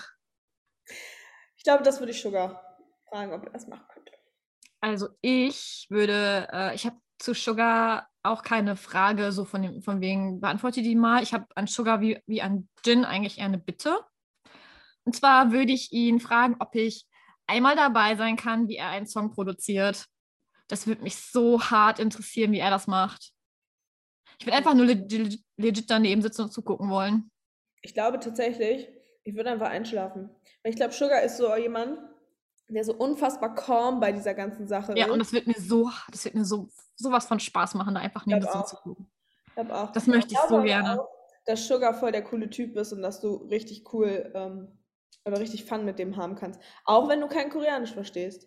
Ich 1.57 1.65
glaube, 1.65 1.83
das 1.83 2.01
würde 2.01 2.13
ich 2.13 2.21
Sugar 2.23 2.79
fragen, 3.11 3.33
ob 3.35 3.45
er 3.45 3.51
das 3.51 3.67
machen 3.67 3.85
könnte. 3.93 4.13
Also 4.81 5.09
ich 5.21 5.87
würde, 5.91 6.49
äh, 6.53 6.75
ich 6.75 6.87
habe 6.87 6.97
zu 7.19 7.35
Sugar 7.35 8.09
auch 8.23 8.43
keine 8.43 8.77
Frage, 8.77 9.33
so 9.33 9.45
von, 9.45 9.63
dem, 9.63 9.83
von 9.83 10.01
wegen, 10.01 10.41
beantworte 10.41 10.83
die 10.83 10.97
mal. 10.97 11.23
Ich 11.23 11.33
habe 11.33 11.47
an 11.55 11.67
Sugar 11.67 12.01
wie, 12.01 12.21
wie 12.27 12.43
an 12.43 12.69
Jin 12.85 13.05
eigentlich 13.05 13.39
eher 13.39 13.47
eine 13.47 13.59
Bitte. 13.59 14.01
Und 15.05 15.15
zwar 15.15 15.53
würde 15.53 15.73
ich 15.73 15.93
ihn 15.93 16.21
fragen, 16.21 16.57
ob 16.59 16.75
ich 16.75 17.07
einmal 17.47 17.77
dabei 17.77 18.17
sein 18.17 18.37
kann, 18.37 18.69
wie 18.69 18.77
er 18.77 18.89
einen 18.89 19.07
Song 19.07 19.31
produziert. 19.33 20.07
Das 20.69 20.87
würde 20.87 21.03
mich 21.03 21.17
so 21.17 21.63
hart 21.63 22.01
interessieren, 22.01 22.53
wie 22.53 22.59
er 22.59 22.71
das 22.71 22.89
macht. 22.89 23.33
Ich 24.39 24.47
würde 24.47 24.57
einfach 24.57 24.75
nur 24.75 24.87
legit, 24.87 25.41
legit 25.57 25.91
daneben 25.91 26.23
sitzen 26.23 26.43
und 26.43 26.53
zugucken 26.53 26.91
wollen. 26.91 27.31
Ich 27.83 27.95
glaube 27.95 28.19
tatsächlich, 28.19 28.89
ich 29.23 29.35
würde 29.35 29.51
einfach 29.51 29.71
einschlafen. 29.71 30.29
Weil 30.63 30.71
ich 30.71 30.77
glaube, 30.77 30.93
Sugar 30.93 31.23
ist 31.23 31.37
so 31.37 31.55
jemand, 31.55 31.99
der 32.69 32.85
so 32.85 32.95
unfassbar 32.95 33.55
calm 33.55 34.01
bei 34.01 34.13
dieser 34.13 34.35
ganzen 34.35 34.67
Sache 34.67 34.97
Ja, 34.97 35.07
ist. 35.07 35.13
und 35.13 35.19
das 35.19 35.33
wird 35.33 35.47
mir 35.47 35.59
so, 35.59 35.91
das 36.11 36.25
wird 36.25 36.35
mir 36.35 36.45
so 36.45 36.69
sowas 36.97 37.27
von 37.27 37.39
Spaß 37.41 37.75
machen, 37.75 37.95
da 37.95 38.01
einfach 38.01 38.27
neben 38.27 38.41
sitzen 38.43 38.67
zu 38.67 38.77
gucken. 38.77 39.07
Ich 39.55 39.71
auch. 39.71 39.93
Das 39.93 40.07
möchte 40.07 40.33
ich 40.33 40.39
glaube 40.39 40.57
so 40.57 40.63
gerne. 40.63 41.01
Auch, 41.01 41.09
dass 41.47 41.67
Sugar 41.67 41.95
voll 41.95 42.13
der 42.13 42.23
coole 42.25 42.51
Typ 42.51 42.77
ist 42.77 42.93
und 42.93 43.03
dass 43.03 43.21
du 43.21 43.37
richtig 43.37 43.93
cool 43.93 44.31
ähm, 44.35 44.79
oder 45.25 45.39
richtig 45.41 45.65
Fun 45.65 45.85
mit 45.85 45.99
dem 45.99 46.17
haben 46.17 46.35
kannst. 46.35 46.61
Auch 46.85 47.09
wenn 47.09 47.21
du 47.21 47.29
kein 47.29 47.51
Koreanisch 47.51 47.93
verstehst. 47.93 48.47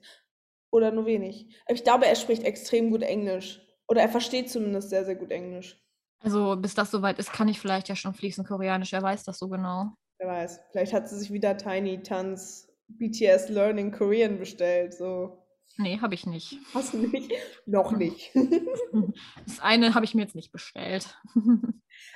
Oder 0.71 0.91
nur 0.91 1.08
wenig. 1.08 1.55
Ich 1.67 1.84
glaube, 1.84 2.05
er 2.05 2.15
spricht 2.15 2.43
extrem 2.43 2.91
gut 2.91 3.01
Englisch. 3.01 3.60
Oder 3.88 4.01
er 4.01 4.10
versteht 4.10 4.51
zumindest 4.51 4.89
sehr, 4.89 5.03
sehr 5.03 5.15
gut 5.15 5.32
Englisch. 5.32 5.84
Also 6.19 6.55
bis 6.58 6.75
das 6.75 6.91
soweit 6.91 7.17
ist, 7.17 7.34
kann 7.34 7.47
ich 7.47 7.60
vielleicht 7.60 7.89
ja 7.89 7.95
schon 7.95 8.13
fließend 8.13 8.47
Koreanisch. 8.47 8.91
Wer 8.91 9.01
weiß 9.01 9.23
das 9.23 9.39
so 9.39 9.47
genau. 9.49 9.93
Wer 10.19 10.27
weiß. 10.27 10.60
Vielleicht 10.71 10.93
hat 10.93 11.10
sie 11.10 11.17
sich 11.17 11.32
wieder 11.32 11.58
Tiny 11.58 12.03
Tans 12.03 12.68
BTS 12.97 13.49
Learning 13.49 13.91
Korean 13.91 14.38
bestellt. 14.39 14.93
So. 14.93 15.45
Nee, 15.78 15.99
habe 16.02 16.13
ich 16.15 16.25
nicht. 16.25 16.58
Hast 16.73 16.93
du 16.93 16.97
nicht? 16.97 17.32
Noch 17.65 17.91
nicht. 17.91 18.32
Das 19.45 19.60
eine 19.60 19.93
habe 19.95 20.06
ich 20.06 20.13
mir 20.15 20.21
jetzt 20.23 20.36
nicht 20.36 20.52
bestellt. 20.52 21.17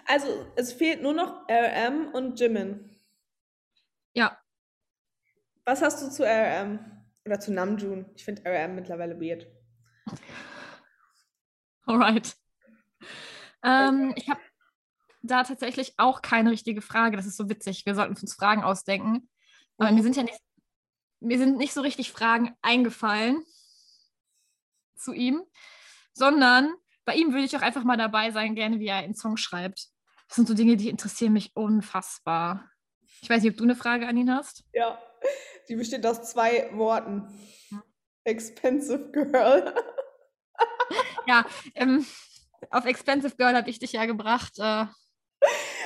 also, 0.07 0.27
es 0.55 0.73
fehlt 0.73 1.01
nur 1.01 1.13
noch 1.13 1.47
RM 1.49 2.09
und 2.13 2.39
Jimin. 2.39 2.89
ja, 4.13 4.37
Was 5.65 5.81
hast 5.81 6.01
du 6.03 6.09
zu 6.09 6.23
RM? 6.23 6.79
Oder 7.25 7.39
zu 7.39 7.53
Namjoon? 7.53 8.05
Ich 8.15 8.25
finde 8.25 8.43
RM 8.45 8.75
mittlerweile 8.75 9.19
weird. 9.19 9.47
alright. 11.85 12.35
Ähm, 13.63 14.13
ich 14.17 14.29
habe 14.29 14.41
da 15.21 15.43
tatsächlich 15.43 15.93
auch 15.97 16.21
keine 16.21 16.51
richtige 16.51 16.81
Frage. 16.81 17.15
Das 17.17 17.25
ist 17.25 17.37
so 17.37 17.49
witzig. 17.49 17.85
Wir 17.85 17.95
sollten 17.95 18.15
uns 18.17 18.33
Fragen 18.33 18.63
ausdenken. 18.63 19.29
Aber 19.77 19.89
Mhm. 19.89 19.97
mir 19.97 20.03
sind 20.03 20.15
ja 20.17 20.23
nicht, 20.23 20.39
mir 21.23 21.37
sind 21.37 21.57
nicht 21.57 21.73
so 21.73 21.81
richtig 21.81 22.11
Fragen 22.11 22.55
eingefallen 22.61 23.43
zu 24.95 25.13
ihm, 25.13 25.43
sondern 26.13 26.73
bei 27.05 27.15
ihm 27.15 27.33
würde 27.33 27.45
ich 27.45 27.55
auch 27.57 27.61
einfach 27.61 27.83
mal 27.83 27.97
dabei 27.97 28.31
sein, 28.31 28.55
gerne 28.55 28.79
wie 28.79 28.87
er 28.87 28.97
einen 28.97 29.15
Song 29.15 29.37
schreibt. 29.37 29.87
Das 30.27 30.35
sind 30.35 30.47
so 30.47 30.53
Dinge, 30.53 30.77
die 30.77 30.89
interessieren 30.89 31.33
mich 31.33 31.55
unfassbar. 31.55 32.69
Ich 33.21 33.29
weiß 33.29 33.43
nicht, 33.43 33.51
ob 33.51 33.57
du 33.57 33.63
eine 33.63 33.75
Frage 33.75 34.07
an 34.07 34.17
ihn 34.17 34.31
hast. 34.31 34.63
Ja, 34.73 35.01
die 35.69 35.75
besteht 35.75 36.05
aus 36.05 36.29
zwei 36.29 36.69
Worten. 36.73 37.27
Expensive 38.23 39.11
Girl. 39.11 39.73
Ja, 41.25 41.45
ähm, 41.75 42.05
auf 42.69 42.85
Expensive 42.85 43.35
Girl 43.37 43.55
habe 43.55 43.69
ich 43.69 43.79
dich 43.79 43.93
ja 43.93 44.05
gebracht. 44.05 44.53
Äh, 44.59 44.85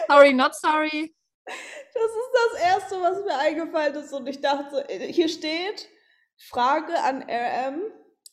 sorry, 0.09 0.33
not 0.33 0.55
sorry. 0.55 1.15
Das 1.47 2.03
ist 2.03 2.33
das 2.33 2.61
Erste, 2.61 3.01
was 3.01 3.23
mir 3.23 3.37
eingefallen 3.37 3.95
ist. 3.95 4.13
Und 4.13 4.27
ich 4.27 4.41
dachte, 4.41 4.87
äh, 4.89 5.11
hier 5.11 5.29
steht 5.29 5.87
Frage 6.37 6.93
an 7.01 7.23
RM. 7.23 7.81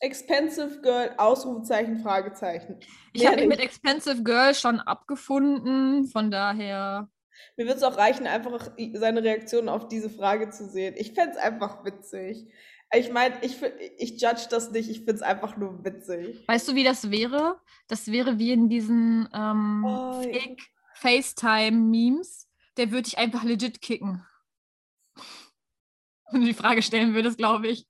Expensive 0.00 0.80
Girl, 0.82 1.14
Ausrufezeichen, 1.16 2.00
Fragezeichen. 2.00 2.80
Ich 3.12 3.26
habe 3.26 3.36
mich 3.36 3.46
mit. 3.46 3.60
Expensive 3.60 4.22
Girl 4.22 4.54
schon 4.54 4.80
abgefunden, 4.80 6.06
von 6.06 6.30
daher. 6.30 7.08
Mir 7.56 7.66
wird 7.66 7.78
es 7.78 7.82
auch 7.82 7.96
reichen, 7.96 8.26
einfach 8.26 8.70
seine 8.94 9.22
Reaktion 9.22 9.68
auf 9.68 9.88
diese 9.88 10.10
Frage 10.10 10.50
zu 10.50 10.68
sehen. 10.68 10.94
Ich 10.98 11.12
fände 11.14 11.32
es 11.32 11.36
einfach 11.38 11.84
witzig. 11.84 12.52
Ich 12.92 13.10
meine, 13.10 13.34
ich, 13.42 13.60
ich 13.98 14.20
judge 14.20 14.46
das 14.50 14.70
nicht, 14.70 14.88
ich 14.88 14.98
finde 14.98 15.14
es 15.14 15.22
einfach 15.22 15.56
nur 15.56 15.84
witzig. 15.84 16.44
Weißt 16.46 16.68
du, 16.68 16.74
wie 16.74 16.84
das 16.84 17.10
wäre? 17.10 17.60
Das 17.88 18.10
wäre 18.10 18.38
wie 18.38 18.52
in 18.52 18.68
diesen 18.68 19.28
ähm, 19.34 19.84
Oh, 19.84 20.20
ja. 20.22 20.38
Fake 20.38 20.62
FaceTime-Memes. 20.94 22.43
Der 22.76 22.90
würde 22.90 23.08
ich 23.08 23.18
einfach 23.18 23.44
legit 23.44 23.80
kicken. 23.80 24.26
Wenn 26.30 26.40
du 26.40 26.46
die 26.46 26.54
Frage 26.54 26.82
stellen 26.82 27.14
würdest, 27.14 27.38
glaube 27.38 27.68
ich. 27.68 27.86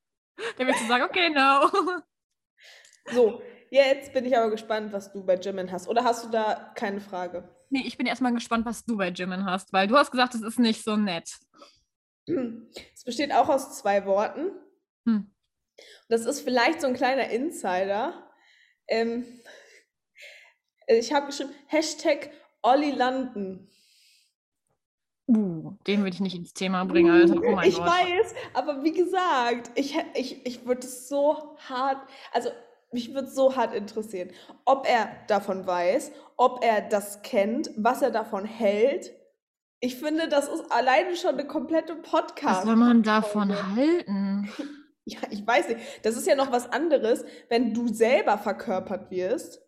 Der 0.58 0.66
wird 0.66 0.76
so 0.76 0.86
sagen, 0.86 1.04
okay, 1.04 1.30
no. 1.30 1.70
So, 3.12 3.42
jetzt 3.70 4.12
bin 4.12 4.24
ich 4.24 4.36
aber 4.36 4.50
gespannt, 4.50 4.92
was 4.92 5.12
du 5.12 5.24
bei 5.24 5.36
Jimin 5.36 5.70
hast. 5.70 5.88
Oder 5.88 6.04
hast 6.04 6.24
du 6.24 6.30
da 6.30 6.72
keine 6.74 7.00
Frage? 7.00 7.48
Nee, 7.70 7.84
ich 7.86 7.96
bin 7.96 8.06
erstmal 8.06 8.32
gespannt, 8.32 8.66
was 8.66 8.84
du 8.84 8.96
bei 8.96 9.08
Jimin 9.08 9.44
hast, 9.44 9.72
weil 9.72 9.86
du 9.86 9.96
hast 9.96 10.10
gesagt, 10.10 10.34
es 10.34 10.42
ist 10.42 10.58
nicht 10.58 10.84
so 10.84 10.96
nett. 10.96 11.38
Es 12.26 13.04
besteht 13.04 13.32
auch 13.32 13.48
aus 13.48 13.78
zwei 13.78 14.06
Worten. 14.06 14.50
Hm. 15.06 15.34
Das 16.08 16.24
ist 16.24 16.40
vielleicht 16.40 16.80
so 16.80 16.86
ein 16.86 16.94
kleiner 16.94 17.28
Insider. 17.28 18.30
Ähm, 18.88 19.24
ich 20.86 21.12
habe 21.12 21.26
geschrieben, 21.26 21.52
Hashtag 21.66 22.30
Olli 22.62 22.90
Landen. 22.90 23.70
Uh, 25.26 25.72
den 25.86 26.00
würde 26.00 26.14
ich 26.14 26.20
nicht 26.20 26.36
ins 26.36 26.52
Thema 26.52 26.84
bringen, 26.84 27.10
Alter. 27.10 27.36
Oh 27.36 27.52
mein 27.52 27.68
ich 27.68 27.76
Gott. 27.76 27.86
weiß, 27.86 28.34
aber 28.52 28.82
wie 28.82 28.92
gesagt, 28.92 29.70
ich, 29.74 29.96
ich, 30.14 30.44
ich 30.44 30.66
würde 30.66 30.86
es 30.86 31.08
so 31.08 31.56
hart, 31.68 31.96
also 32.32 32.50
mich 32.92 33.14
würde 33.14 33.28
so 33.28 33.56
hart 33.56 33.74
interessieren, 33.74 34.30
ob 34.66 34.86
er 34.86 35.08
davon 35.26 35.66
weiß, 35.66 36.12
ob 36.36 36.62
er 36.62 36.82
das 36.82 37.22
kennt, 37.22 37.70
was 37.76 38.02
er 38.02 38.10
davon 38.10 38.44
hält. 38.44 39.12
Ich 39.80 39.96
finde, 39.96 40.28
das 40.28 40.48
ist 40.48 40.70
alleine 40.70 41.16
schon 41.16 41.32
eine 41.34 41.46
komplette 41.46 41.96
Podcast. 41.96 42.58
Was 42.58 42.64
soll 42.64 42.76
man 42.76 43.02
davon 43.02 43.50
halten? 43.76 44.48
Ja, 45.06 45.18
ich 45.30 45.46
weiß 45.46 45.68
nicht. 45.68 45.80
Das 46.02 46.16
ist 46.16 46.26
ja 46.26 46.34
noch 46.34 46.52
was 46.52 46.70
anderes, 46.70 47.24
wenn 47.48 47.74
du 47.74 47.88
selber 47.88 48.38
verkörpert 48.38 49.10
wirst. 49.10 49.63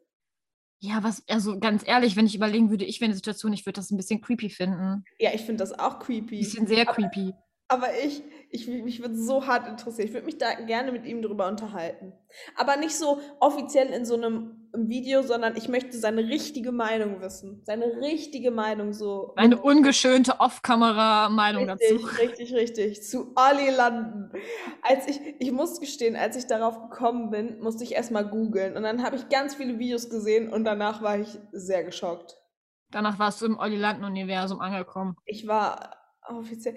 Ja, 0.78 1.02
was, 1.02 1.22
also 1.28 1.58
ganz 1.58 1.82
ehrlich, 1.86 2.16
wenn 2.16 2.26
ich 2.26 2.34
überlegen 2.34 2.70
würde, 2.70 2.84
ich 2.84 3.00
wäre 3.00 3.06
in 3.06 3.12
der 3.12 3.16
Situation, 3.16 3.52
ich 3.52 3.64
würde 3.64 3.80
das 3.80 3.90
ein 3.90 3.96
bisschen 3.96 4.20
creepy 4.20 4.50
finden. 4.50 5.04
Ja, 5.18 5.30
ich 5.32 5.42
finde 5.42 5.62
das 5.64 5.78
auch 5.78 5.94
Ein 5.94 6.00
creepy. 6.00 6.38
bisschen 6.38 6.66
sehr 6.66 6.84
creepy. 6.84 7.32
Aber 7.68 7.88
ich, 8.04 8.22
ich, 8.50 8.68
mich 8.68 9.00
würde 9.00 9.16
so 9.16 9.46
hart 9.46 9.66
interessieren. 9.66 10.06
Ich 10.06 10.14
würde 10.14 10.26
mich 10.26 10.38
da 10.38 10.54
gerne 10.54 10.92
mit 10.92 11.04
ihm 11.04 11.22
drüber 11.22 11.48
unterhalten. 11.48 12.12
Aber 12.54 12.76
nicht 12.76 12.94
so 12.94 13.20
offiziell 13.40 13.88
in 13.88 14.04
so 14.04 14.14
einem 14.14 14.65
Video, 14.76 15.22
sondern 15.22 15.56
ich 15.56 15.68
möchte 15.68 15.96
seine 15.96 16.22
richtige 16.28 16.72
Meinung 16.72 17.20
wissen. 17.20 17.62
Seine 17.64 17.86
richtige 18.00 18.50
Meinung 18.50 18.92
so. 18.92 19.32
Eine 19.36 19.60
ungeschönte 19.60 20.40
Off-Kamera-Meinung 20.40 21.66
dazu. 21.66 21.94
Richtig, 21.94 22.18
richtig, 22.20 22.54
richtig. 22.54 23.02
Zu 23.02 23.32
Olli 23.34 23.70
landen. 23.70 24.30
Als 24.82 25.08
ich, 25.08 25.20
ich 25.38 25.52
muss 25.52 25.80
gestehen, 25.80 26.16
als 26.16 26.36
ich 26.36 26.46
darauf 26.46 26.90
gekommen 26.90 27.30
bin, 27.30 27.60
musste 27.60 27.84
ich 27.84 27.92
erstmal 27.92 28.28
googeln. 28.28 28.76
Und 28.76 28.82
dann 28.82 29.02
habe 29.02 29.16
ich 29.16 29.28
ganz 29.28 29.54
viele 29.54 29.78
Videos 29.78 30.10
gesehen 30.10 30.52
und 30.52 30.64
danach 30.64 31.02
war 31.02 31.18
ich 31.18 31.38
sehr 31.52 31.84
geschockt. 31.84 32.36
Danach 32.90 33.18
warst 33.18 33.42
du 33.42 33.46
im 33.46 33.58
Olli 33.58 33.76
Landen-Universum 33.76 34.60
angekommen. 34.60 35.16
Ich 35.24 35.46
war 35.46 35.96
offiziell. 36.28 36.76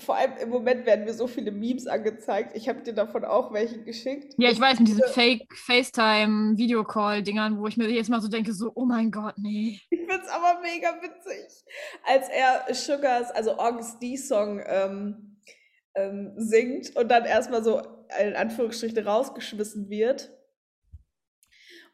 Vor 0.00 0.14
allem 0.14 0.36
im 0.40 0.50
Moment 0.50 0.86
werden 0.86 1.04
mir 1.04 1.12
so 1.12 1.26
viele 1.26 1.50
Memes 1.50 1.88
angezeigt. 1.88 2.56
Ich 2.56 2.68
habe 2.68 2.82
dir 2.82 2.92
davon 2.92 3.24
auch 3.24 3.52
welche 3.52 3.82
geschickt. 3.82 4.34
Ja, 4.38 4.48
ich 4.50 4.60
weiß, 4.60 4.78
mit 4.78 4.86
diesen 4.88 5.02
Fake-FaceTime-Videocall-Dingern, 5.02 7.58
wo 7.58 7.66
ich 7.66 7.76
mir 7.76 7.90
jetzt 7.90 8.08
mal 8.08 8.20
so 8.20 8.28
denke, 8.28 8.52
so, 8.52 8.70
oh 8.74 8.84
mein 8.84 9.10
Gott, 9.10 9.34
nee. 9.38 9.80
Ich 9.90 10.06
find's 10.08 10.28
aber 10.28 10.60
mega 10.60 11.02
witzig. 11.02 11.64
Als 12.04 12.28
er 12.28 12.72
Sugars, 12.72 13.32
also 13.32 13.58
August 13.58 14.00
D-Song, 14.00 14.62
ähm, 14.64 15.28
ähm, 15.98 16.32
singt 16.36 16.96
und 16.96 17.10
dann 17.10 17.24
erstmal 17.24 17.64
so 17.64 17.82
in 18.20 18.34
Anführungsstrichen 18.34 19.06
rausgeschmissen 19.06 19.90
wird. 19.90 20.30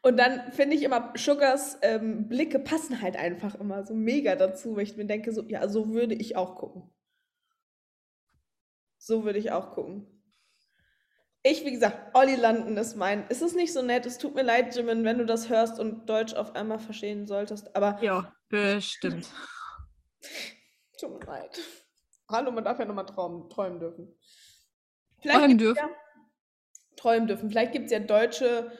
Und 0.01 0.17
dann 0.17 0.51
finde 0.51 0.75
ich 0.75 0.83
immer, 0.83 1.13
Sugars 1.17 1.79
ähm, 1.81 2.27
Blicke 2.27 2.59
passen 2.59 3.01
halt 3.01 3.17
einfach 3.17 3.55
immer 3.55 3.83
so 3.83 3.95
mega 3.95 4.35
dazu, 4.35 4.75
weil 4.75 4.83
ich 4.83 4.95
mir 4.95 5.05
denke, 5.05 5.31
so, 5.31 5.43
ja, 5.47 5.67
so 5.67 5.93
würde 5.93 6.13
ich 6.13 6.35
auch 6.35 6.55
gucken. 6.55 6.83
So 9.05 9.23
würde 9.23 9.37
ich 9.37 9.51
auch 9.51 9.75
gucken. 9.75 10.07
Ich, 11.43 11.63
wie 11.63 11.71
gesagt, 11.71 12.15
Olli 12.15 12.33
Landen 12.33 12.75
ist 12.75 12.95
mein. 12.95 13.27
Es 13.29 13.43
ist 13.43 13.55
nicht 13.55 13.71
so 13.71 13.83
nett. 13.83 14.07
Es 14.07 14.17
tut 14.17 14.33
mir 14.33 14.41
leid, 14.41 14.75
Jimin, 14.75 15.03
wenn 15.03 15.19
du 15.19 15.27
das 15.27 15.47
hörst 15.47 15.79
und 15.79 16.09
Deutsch 16.09 16.33
auf 16.33 16.55
einmal 16.55 16.79
verstehen 16.79 17.27
solltest. 17.27 17.75
Aber 17.75 18.01
Ja, 18.01 18.33
bestimmt. 18.49 19.29
tut 20.99 21.19
mir 21.19 21.23
leid. 21.23 21.59
Hallo, 22.31 22.51
man 22.51 22.63
darf 22.63 22.79
ja 22.79 22.85
nochmal 22.85 23.05
träumen, 23.05 23.47
träumen 23.47 23.79
dürfen. 23.79 24.17
Vielleicht 25.21 25.39
Träumen 25.39 25.57
dürfen. 25.59 25.77
Ja, 25.77 25.89
träumen 26.95 27.27
dürfen. 27.27 27.49
Vielleicht 27.51 27.73
gibt 27.73 27.85
es 27.85 27.91
ja 27.91 27.99
deutsche 27.99 28.71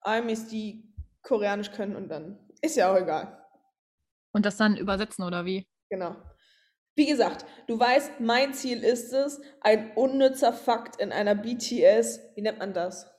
Amis, 0.00 0.46
die 0.46 0.94
Koreanisch 1.22 1.72
können 1.72 1.96
und 1.96 2.08
dann 2.08 2.38
ist 2.60 2.76
ja 2.76 2.92
auch 2.92 2.96
egal. 2.96 3.44
Und 4.30 4.46
das 4.46 4.56
dann 4.56 4.76
übersetzen, 4.76 5.24
oder 5.24 5.44
wie? 5.44 5.66
Genau. 5.90 6.14
Wie 6.94 7.06
gesagt, 7.06 7.46
du 7.66 7.78
weißt, 7.78 8.20
mein 8.20 8.52
Ziel 8.52 8.84
ist 8.84 9.12
es, 9.12 9.40
ein 9.60 9.92
unnützer 9.96 10.52
Fakt 10.52 11.00
in 11.00 11.12
einer 11.12 11.34
BTS, 11.34 12.20
wie 12.34 12.42
nennt 12.42 12.58
man 12.58 12.74
das? 12.74 13.10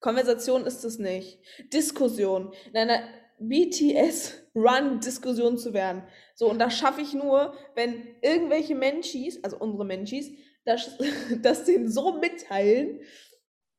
Konversation 0.00 0.66
ist 0.66 0.84
es 0.84 0.98
nicht. 0.98 1.40
Diskussion. 1.72 2.52
In 2.68 2.76
einer 2.76 3.02
BTS-Run-Diskussion 3.38 5.58
zu 5.58 5.74
werden. 5.74 6.02
So, 6.34 6.50
und 6.50 6.58
das 6.58 6.76
schaffe 6.76 7.00
ich 7.00 7.14
nur, 7.14 7.54
wenn 7.74 8.06
irgendwelche 8.22 8.74
Menschis, 8.74 9.38
also 9.42 9.58
unsere 9.58 9.84
Menschis, 9.84 10.30
das, 10.64 10.98
das 11.42 11.64
denen 11.64 11.88
so 11.90 12.18
mitteilen, 12.18 13.00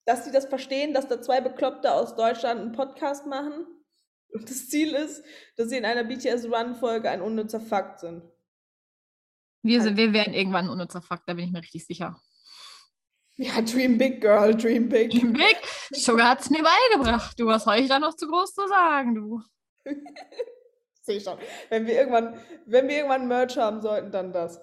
dass 0.06 0.26
sie 0.26 0.32
das 0.32 0.46
verstehen, 0.46 0.94
dass 0.94 1.08
da 1.08 1.22
zwei 1.22 1.42
Bekloppte 1.42 1.94
aus 1.94 2.16
Deutschland 2.16 2.62
einen 2.62 2.72
Podcast 2.72 3.28
machen. 3.28 3.68
Und 4.34 4.50
das 4.50 4.70
Ziel 4.70 4.94
ist, 4.94 5.24
dass 5.56 5.70
sie 5.70 5.78
in 5.78 5.86
einer 5.86 6.04
BTS-Run-Folge 6.04 7.10
ein 7.10 7.22
unnützer 7.22 7.60
Fakt 7.60 8.00
sind. 8.00 8.24
Wir, 9.68 9.82
sind, 9.82 9.98
wir 9.98 10.14
werden 10.14 10.34
irgendwann 10.34 10.66
ein 10.66 10.72
unnützer 10.72 11.02
Fakt, 11.02 11.24
da 11.28 11.34
bin 11.34 11.46
ich 11.46 11.52
mir 11.52 11.62
richtig 11.62 11.86
sicher. 11.86 12.20
Ja, 13.36 13.62
Dream 13.62 14.00
Big 14.00 14.20
Girl, 14.20 14.56
Dream 14.56 14.90
Big. 14.90 15.12
Big, 15.12 15.58
Sugar 15.92 16.30
hat 16.30 16.42
es 16.42 16.50
mir 16.50 16.64
beigebracht. 16.64 17.40
Du, 17.40 17.46
was 17.46 17.66
soll 17.66 17.76
ich 17.76 17.88
da 17.88 18.00
noch 18.00 18.16
zu 18.16 18.28
groß 18.28 18.54
zu 18.54 18.68
sagen, 18.68 19.14
du? 19.14 19.42
Sehe 21.04 21.18
ich 21.18 21.24
schon. 21.24 21.38
Wenn 21.70 21.86
wir 21.86 21.94
irgendwann, 21.94 22.40
wenn 22.66 22.88
wir 22.88 22.96
irgendwann 22.96 23.28
Merch 23.28 23.56
haben 23.58 23.82
sollten, 23.82 24.12
dann 24.12 24.34
das. 24.34 24.60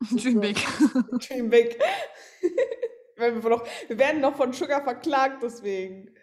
Dream 0.10 0.40
Big. 0.40 0.56
Dream 1.28 1.50
Big. 1.50 1.78
Wir, 3.16 3.32
noch, 3.32 3.66
wir 3.88 3.98
werden 3.98 4.22
noch 4.22 4.36
von 4.36 4.52
Sugar 4.54 4.82
verklagt, 4.82 5.42
deswegen. 5.42 6.14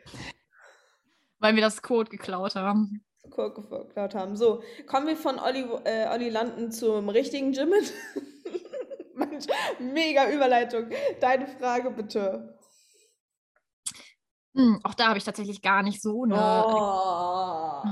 Weil 1.38 1.54
wir 1.54 1.62
das 1.62 1.82
Code 1.84 2.10
geklaut 2.10 2.56
haben. 2.56 3.05
Kurke 3.30 3.64
verklaut 3.64 4.16
haben. 4.16 4.36
So, 4.36 4.62
kommen 4.88 5.08
wir 5.08 5.18
von 5.18 5.40
Olli, 5.40 5.66
äh, 5.84 6.08
Olli 6.10 6.30
Landen 6.30 6.72
zum 6.72 7.10
richtigen 7.10 7.54
Jimin. 7.54 7.84
Mensch, 9.16 9.46
mega 9.80 10.30
Überleitung. 10.30 10.90
Deine 11.20 11.48
Frage 11.48 11.92
bitte. 11.92 12.56
Hm, 14.56 14.80
auch 14.84 14.94
da 14.94 15.10
habe 15.10 15.18
ich 15.18 15.26
tatsächlich 15.26 15.62
gar 15.62 15.84
nicht 15.84 16.02
so 16.02 16.24
eine. 16.24 16.36
Oh. 16.36 17.84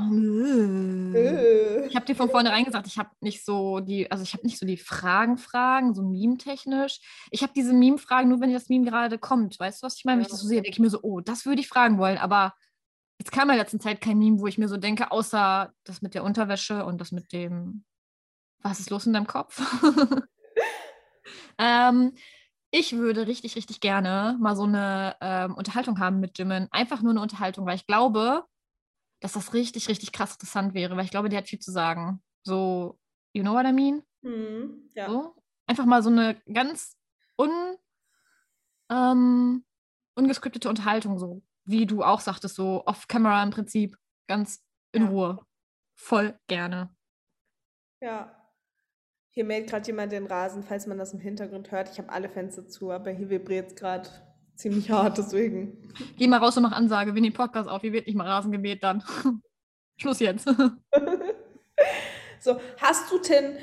Äh. 1.13 1.17
Äh. 1.17 1.87
Ich 1.87 1.95
habe 1.95 2.05
dir 2.05 2.15
von 2.15 2.29
vornherein 2.29 2.63
gesagt, 2.63 2.87
ich 2.87 2.97
habe 2.97 3.09
nicht 3.19 3.43
so 3.43 3.81
die, 3.81 4.09
also 4.09 4.23
ich 4.23 4.33
habe 4.33 4.45
nicht 4.45 4.57
so 4.57 4.65
die 4.65 4.77
Fragen, 4.77 5.37
Fragen, 5.37 5.93
so 5.93 6.01
meme-technisch. 6.01 7.01
Ich 7.31 7.43
habe 7.43 7.51
diese 7.53 7.73
Meme-Fragen 7.73 8.29
nur, 8.29 8.39
wenn 8.39 8.53
das 8.53 8.69
Meme 8.69 8.85
gerade 8.85 9.19
kommt. 9.19 9.59
Weißt 9.59 9.83
du, 9.83 9.85
was 9.85 9.97
ich 9.97 10.05
meine? 10.05 10.19
Wenn 10.19 10.25
ich 10.25 10.31
das 10.31 10.39
so 10.39 10.47
sehe, 10.47 10.61
denke 10.61 10.75
ich 10.75 10.79
mir 10.79 10.89
so, 10.89 10.99
oh, 11.01 11.19
das 11.19 11.45
würde 11.45 11.59
ich 11.59 11.67
fragen 11.67 11.97
wollen. 11.97 12.17
Aber 12.17 12.53
jetzt 13.23 13.31
kam 13.31 13.49
in 13.49 13.55
der 13.55 13.63
letzten 13.63 13.79
Zeit 13.79 14.01
kein 14.01 14.19
Meme, 14.19 14.41
wo 14.41 14.47
ich 14.47 14.57
mir 14.57 14.67
so 14.67 14.75
denke, 14.75 15.11
außer 15.11 15.73
das 15.85 16.01
mit 16.01 16.13
der 16.13 16.25
Unterwäsche 16.25 16.83
und 16.83 16.99
das 16.99 17.13
mit 17.13 17.31
dem, 17.31 17.85
was 18.59 18.81
ist 18.81 18.89
los 18.89 19.05
in 19.05 19.13
deinem 19.13 19.27
Kopf? 19.27 19.61
ähm, 21.57 22.11
ich 22.69 22.97
würde 22.97 23.25
richtig, 23.25 23.55
richtig 23.55 23.79
gerne 23.79 24.37
mal 24.41 24.57
so 24.57 24.63
eine 24.63 25.15
ähm, 25.21 25.55
Unterhaltung 25.55 25.99
haben 25.99 26.19
mit 26.19 26.37
Jimin. 26.37 26.67
Einfach 26.71 27.01
nur 27.01 27.11
eine 27.11 27.21
Unterhaltung, 27.21 27.65
weil 27.65 27.77
ich 27.77 27.87
glaube, 27.87 28.43
dass 29.21 29.33
das 29.33 29.53
richtig, 29.53 29.87
richtig 29.87 30.11
krass 30.11 30.33
interessant 30.33 30.73
wäre, 30.73 30.97
weil 30.97 31.05
ich 31.05 31.11
glaube, 31.11 31.29
der 31.29 31.37
hat 31.37 31.47
viel 31.47 31.59
zu 31.59 31.71
sagen. 31.71 32.21
So, 32.43 32.99
you 33.31 33.41
know 33.41 33.53
what 33.53 33.65
I 33.65 33.71
mean? 33.71 34.03
Hm, 34.23 34.89
ja. 34.95 35.07
So. 35.07 35.33
Einfach 35.65 35.85
mal 35.85 36.03
so 36.03 36.09
eine 36.09 36.41
ganz 36.51 36.97
un, 37.37 37.77
ähm, 38.89 39.63
ungeskriptete 40.15 40.67
Unterhaltung, 40.67 41.17
so 41.19 41.41
wie 41.65 41.85
du 41.85 42.03
auch 42.03 42.19
sagtest, 42.19 42.55
so 42.55 42.83
off-camera 42.85 43.41
im 43.43 43.51
Prinzip, 43.51 43.97
ganz 44.27 44.63
in 44.91 45.03
Ja. 45.03 45.09
Ruhe. 45.09 45.39
Voll 45.95 46.37
gerne. 46.47 46.95
Ja. 48.01 48.35
Hier 49.31 49.45
mäht 49.45 49.69
gerade 49.69 49.87
jemand 49.87 50.11
den 50.11 50.27
Rasen, 50.27 50.63
falls 50.63 50.85
man 50.85 50.97
das 50.97 51.13
im 51.13 51.19
Hintergrund 51.19 51.71
hört. 51.71 51.89
Ich 51.91 51.97
habe 51.97 52.11
alle 52.11 52.29
Fenster 52.29 52.67
zu, 52.67 52.91
aber 52.91 53.11
hier 53.11 53.29
vibriert 53.29 53.69
es 53.71 53.75
gerade 53.75 54.09
ziemlich 54.55 54.89
hart, 54.91 55.17
deswegen. 55.17 55.91
Geh 56.17 56.27
mal 56.27 56.37
raus 56.37 56.57
und 56.57 56.63
mach 56.63 56.71
Ansage, 56.71 57.15
wir 57.15 57.21
nehmen 57.21 57.33
Podcast 57.35 57.69
auf, 57.69 57.81
hier 57.81 57.93
wird 57.93 58.07
nicht 58.07 58.15
mal 58.15 58.27
Rasen 58.27 58.51
gemäht 58.51 58.83
dann. 58.83 59.03
Schluss 59.97 60.19
jetzt. 60.19 60.47
So, 62.39 62.59
hast 62.77 63.09
du 63.09 63.19
denn 63.19 63.57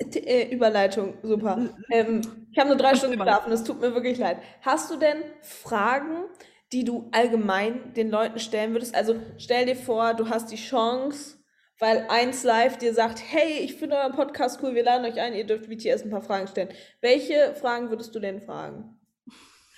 äh, 0.00 0.52
Überleitung, 0.52 1.14
super. 1.22 1.70
Ähm, 1.90 2.22
ich 2.50 2.58
habe 2.58 2.70
nur 2.70 2.76
drei 2.76 2.96
Stunden 2.96 3.16
geschlafen, 3.16 3.52
es 3.52 3.62
tut 3.62 3.80
mir 3.80 3.94
wirklich 3.94 4.18
leid. 4.18 4.38
Hast 4.62 4.90
du 4.90 4.96
denn 4.96 5.22
Fragen, 5.42 6.24
die 6.72 6.84
du 6.84 7.08
allgemein 7.12 7.92
den 7.94 8.10
Leuten 8.10 8.38
stellen 8.38 8.72
würdest? 8.72 8.94
Also 8.94 9.16
stell 9.38 9.66
dir 9.66 9.76
vor, 9.76 10.14
du 10.14 10.28
hast 10.28 10.50
die 10.50 10.56
Chance, 10.56 11.38
weil 11.78 12.06
1 12.08 12.44
Live 12.44 12.78
dir 12.78 12.94
sagt, 12.94 13.22
hey, 13.24 13.60
ich 13.60 13.74
finde 13.74 13.96
euren 13.96 14.12
Podcast 14.12 14.60
cool, 14.62 14.74
wir 14.74 14.84
laden 14.84 15.04
euch 15.04 15.20
ein, 15.20 15.34
ihr 15.34 15.46
dürft 15.46 15.68
BTS 15.68 16.02
ein 16.02 16.10
paar 16.10 16.22
Fragen 16.22 16.48
stellen. 16.48 16.70
Welche 17.00 17.54
Fragen 17.54 17.90
würdest 17.90 18.14
du 18.14 18.20
denn 18.20 18.40
fragen? 18.40 18.98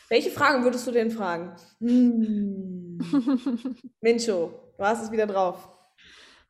Welche 0.09 0.31
Fragen 0.31 0.65
würdest 0.65 0.87
du 0.87 0.91
denn 0.91 1.11
fragen? 1.11 1.55
Hm. 1.81 2.99
Mincho, 4.01 4.73
du 4.79 4.85
hast 4.85 5.03
es 5.03 5.11
wieder 5.11 5.27
drauf. 5.27 5.69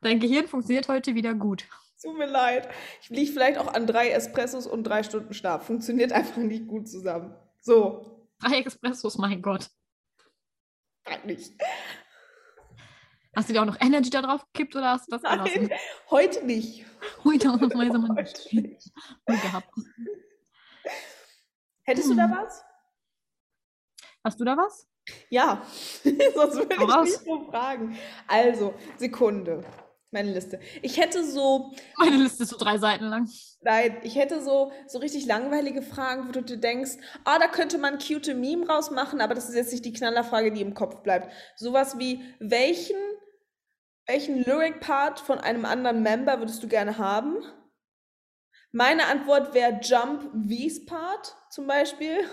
Dein 0.00 0.20
Gehirn 0.20 0.46
funktioniert 0.46 0.88
heute 0.88 1.14
wieder 1.16 1.34
gut. 1.34 1.64
Tut 2.00 2.16
mir 2.16 2.26
leid. 2.26 2.68
Ich 3.02 3.08
liege 3.08 3.32
vielleicht 3.32 3.58
auch 3.58 3.74
an 3.74 3.88
drei 3.88 4.10
Espressos 4.10 4.68
und 4.68 4.84
drei 4.84 5.02
Stunden 5.02 5.34
Schlaf. 5.34 5.66
Funktioniert 5.66 6.12
einfach 6.12 6.36
nicht 6.36 6.68
gut 6.68 6.88
zusammen. 6.88 7.34
So, 7.60 8.18
Drei 8.40 8.58
Expressos, 8.58 9.18
mein 9.18 9.42
Gott. 9.42 9.68
Frag 11.08 11.24
nicht. 11.24 11.52
Hast 13.36 13.48
du 13.48 13.52
dir 13.52 13.62
auch 13.62 13.66
noch 13.66 13.80
Energy 13.80 14.10
da 14.10 14.22
drauf 14.22 14.44
gekippt 14.52 14.74
oder 14.74 14.90
hast 14.90 15.06
du 15.06 15.12
das 15.16 15.22
Nein, 15.22 15.38
gelassen? 15.38 15.70
heute 16.10 16.44
nicht. 16.44 16.84
Heute 17.24 17.50
ausnahmsweise 17.50 17.98
mal 17.98 18.14
nicht 18.22 18.52
nicht. 18.52 18.90
gehabt. 19.26 19.68
Hättest 21.84 22.10
du 22.10 22.14
da 22.14 22.24
Hm. 22.24 22.32
was? 22.32 22.64
Hast 24.24 24.40
du 24.40 24.44
da 24.44 24.56
was? 24.56 24.88
Ja, 25.30 25.62
sonst 26.02 26.56
würde 26.56 26.74
ich 26.74 26.80
raus. 26.80 27.04
nicht 27.08 27.24
so 27.24 27.44
fragen. 27.50 27.96
Also, 28.26 28.74
Sekunde. 28.96 29.64
Meine 30.10 30.32
Liste. 30.32 30.58
Ich 30.82 30.96
hätte 30.98 31.22
so, 31.24 31.74
Meine 31.98 32.16
Liste 32.16 32.42
ist 32.42 32.48
so 32.50 32.56
drei 32.58 32.78
Seiten 32.78 33.04
lang. 33.04 33.28
Nein, 33.60 33.98
ich 34.02 34.16
hätte 34.16 34.42
so, 34.42 34.72
so 34.86 34.98
richtig 34.98 35.26
langweilige 35.26 35.82
Fragen, 35.82 36.28
wo 36.28 36.32
du 36.32 36.42
dir 36.42 36.58
denkst, 36.58 36.92
ah, 37.24 37.38
da 37.38 37.48
könnte 37.48 37.78
man 37.78 37.98
cute 37.98 38.34
Meme 38.34 38.66
rausmachen, 38.66 39.20
aber 39.20 39.34
das 39.34 39.48
ist 39.48 39.54
jetzt 39.54 39.72
nicht 39.72 39.84
die 39.84 39.92
Knallerfrage, 39.92 40.52
die 40.52 40.60
im 40.60 40.74
Kopf 40.74 41.02
bleibt. 41.02 41.32
Sowas 41.56 41.98
wie, 41.98 42.22
welchen, 42.38 42.96
welchen 44.06 44.44
Lyric-Part 44.44 45.20
von 45.20 45.38
einem 45.38 45.64
anderen 45.64 46.02
Member 46.02 46.38
würdest 46.38 46.62
du 46.62 46.68
gerne 46.68 46.98
haben? 46.98 47.36
Meine 48.70 49.06
Antwort 49.06 49.54
wäre 49.54 49.80
Jump 49.82 50.30
V's 50.46 50.84
Part 50.84 51.36
zum 51.50 51.66
Beispiel. 51.66 52.28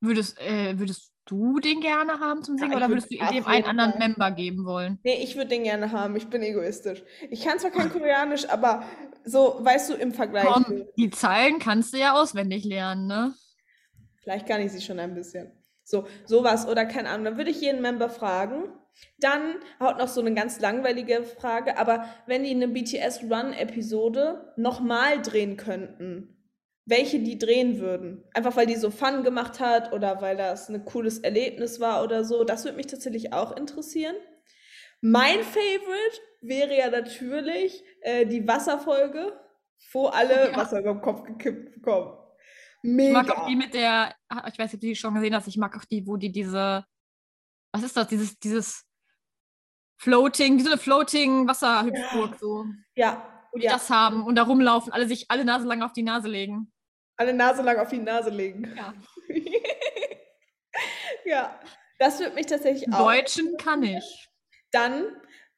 Würdest, 0.00 0.40
äh, 0.40 0.78
würdest 0.78 1.07
du 1.28 1.60
den 1.60 1.80
gerne 1.80 2.20
haben 2.20 2.42
zum 2.42 2.58
Singen 2.58 2.72
ich 2.72 2.76
oder 2.76 2.88
würd 2.88 3.04
würdest 3.04 3.12
du 3.12 3.34
dem 3.34 3.46
einen 3.46 3.64
anderen 3.64 3.92
Fall. 3.92 4.08
Member 4.08 4.30
geben 4.32 4.64
wollen? 4.64 4.98
Nee, 5.04 5.22
ich 5.22 5.36
würde 5.36 5.48
den 5.48 5.64
gerne 5.64 5.92
haben. 5.92 6.16
Ich 6.16 6.28
bin 6.28 6.42
egoistisch. 6.42 7.02
Ich 7.30 7.44
kann 7.44 7.58
zwar 7.58 7.70
kein 7.70 7.90
Koreanisch, 7.90 8.48
aber 8.48 8.82
so, 9.24 9.56
weißt 9.60 9.90
du, 9.90 9.94
im 9.94 10.12
Vergleich. 10.12 10.46
Komm, 10.46 10.84
die 10.96 11.10
Zeilen 11.10 11.58
kannst 11.58 11.92
du 11.92 11.98
ja 11.98 12.14
auswendig 12.14 12.64
lernen, 12.64 13.06
ne? 13.06 13.34
Vielleicht 14.22 14.46
kann 14.46 14.60
ich 14.60 14.72
sie 14.72 14.80
schon 14.80 14.98
ein 14.98 15.14
bisschen. 15.14 15.52
So, 15.84 16.06
sowas 16.26 16.66
oder 16.66 16.84
keine 16.84 17.10
Ahnung. 17.10 17.24
Dann 17.24 17.36
würde 17.36 17.50
ich 17.50 17.60
jeden 17.60 17.82
Member 17.82 18.10
fragen. 18.10 18.64
Dann 19.20 19.56
haut 19.80 19.98
noch 19.98 20.08
so 20.08 20.20
eine 20.20 20.34
ganz 20.34 20.60
langweilige 20.60 21.22
Frage, 21.22 21.78
aber 21.78 22.06
wenn 22.26 22.42
die 22.42 22.50
eine 22.50 22.68
BTS 22.68 23.22
Run-Episode 23.22 24.52
nochmal 24.56 25.22
drehen 25.22 25.56
könnten, 25.56 26.37
welche 26.88 27.20
die 27.20 27.38
drehen 27.38 27.78
würden. 27.78 28.24
Einfach 28.34 28.56
weil 28.56 28.66
die 28.66 28.76
so 28.76 28.90
Fun 28.90 29.22
gemacht 29.22 29.60
hat 29.60 29.92
oder 29.92 30.20
weil 30.22 30.36
das 30.36 30.68
ein 30.68 30.84
cooles 30.84 31.18
Erlebnis 31.18 31.80
war 31.80 32.02
oder 32.02 32.24
so. 32.24 32.44
Das 32.44 32.64
würde 32.64 32.76
mich 32.76 32.86
tatsächlich 32.86 33.32
auch 33.32 33.54
interessieren. 33.56 34.16
Mein 35.00 35.42
Favorite 35.42 36.18
wäre 36.40 36.76
ja 36.76 36.90
natürlich 36.90 37.84
äh, 38.00 38.26
die 38.26 38.46
Wasserfolge, 38.48 39.38
wo 39.92 40.06
alle 40.06 40.50
Ja. 40.50 40.56
Wasser 40.56 40.80
über 40.80 40.94
den 40.94 41.02
Kopf 41.02 41.24
gekippt 41.24 41.74
bekommen. 41.74 42.16
Ich 42.82 42.90
Mega. 42.90 43.22
mag 43.22 43.30
auch 43.36 43.46
die 43.46 43.56
mit 43.56 43.74
der, 43.74 44.14
ah, 44.28 44.48
ich 44.48 44.58
weiß 44.58 44.72
nicht, 44.72 44.74
ob 44.74 44.80
du 44.80 44.86
die 44.86 44.96
schon 44.96 45.14
gesehen 45.14 45.34
hast, 45.34 45.46
ich 45.48 45.56
mag 45.58 45.76
auch 45.76 45.84
die, 45.84 46.06
wo 46.06 46.16
die 46.16 46.32
diese, 46.32 46.84
was 47.72 47.82
ist 47.82 47.96
das, 47.96 48.08
dieses, 48.08 48.38
dieses 48.38 48.84
Floating, 49.98 50.58
wie 50.58 50.62
so 50.62 50.70
eine 50.70 50.78
Floating 50.78 51.46
Wasserhüpfburg, 51.48 52.38
so, 52.40 52.64
Ja, 52.94 53.22
wo 53.52 53.58
die 53.58 53.64
ja. 53.64 53.72
das 53.72 53.90
haben 53.90 54.22
und 54.24 54.36
da 54.36 54.44
rumlaufen, 54.44 54.92
alle 54.92 55.06
sich 55.08 55.30
alle 55.30 55.44
Nase 55.44 55.66
lang 55.66 55.82
auf 55.82 55.92
die 55.92 56.02
Nase 56.04 56.28
legen. 56.28 56.72
Alle 57.18 57.34
Nase 57.34 57.62
lang 57.62 57.78
auf 57.78 57.88
die 57.88 57.98
Nase 57.98 58.30
legen. 58.30 58.74
Ja. 58.76 58.94
ja, 61.24 61.60
das 61.98 62.18
würde 62.20 62.34
mich 62.34 62.46
tatsächlich 62.46 62.92
auch. 62.92 63.06
Deutschen 63.06 63.56
kann 63.58 63.82
ich. 63.82 64.28
Dann, 64.70 65.04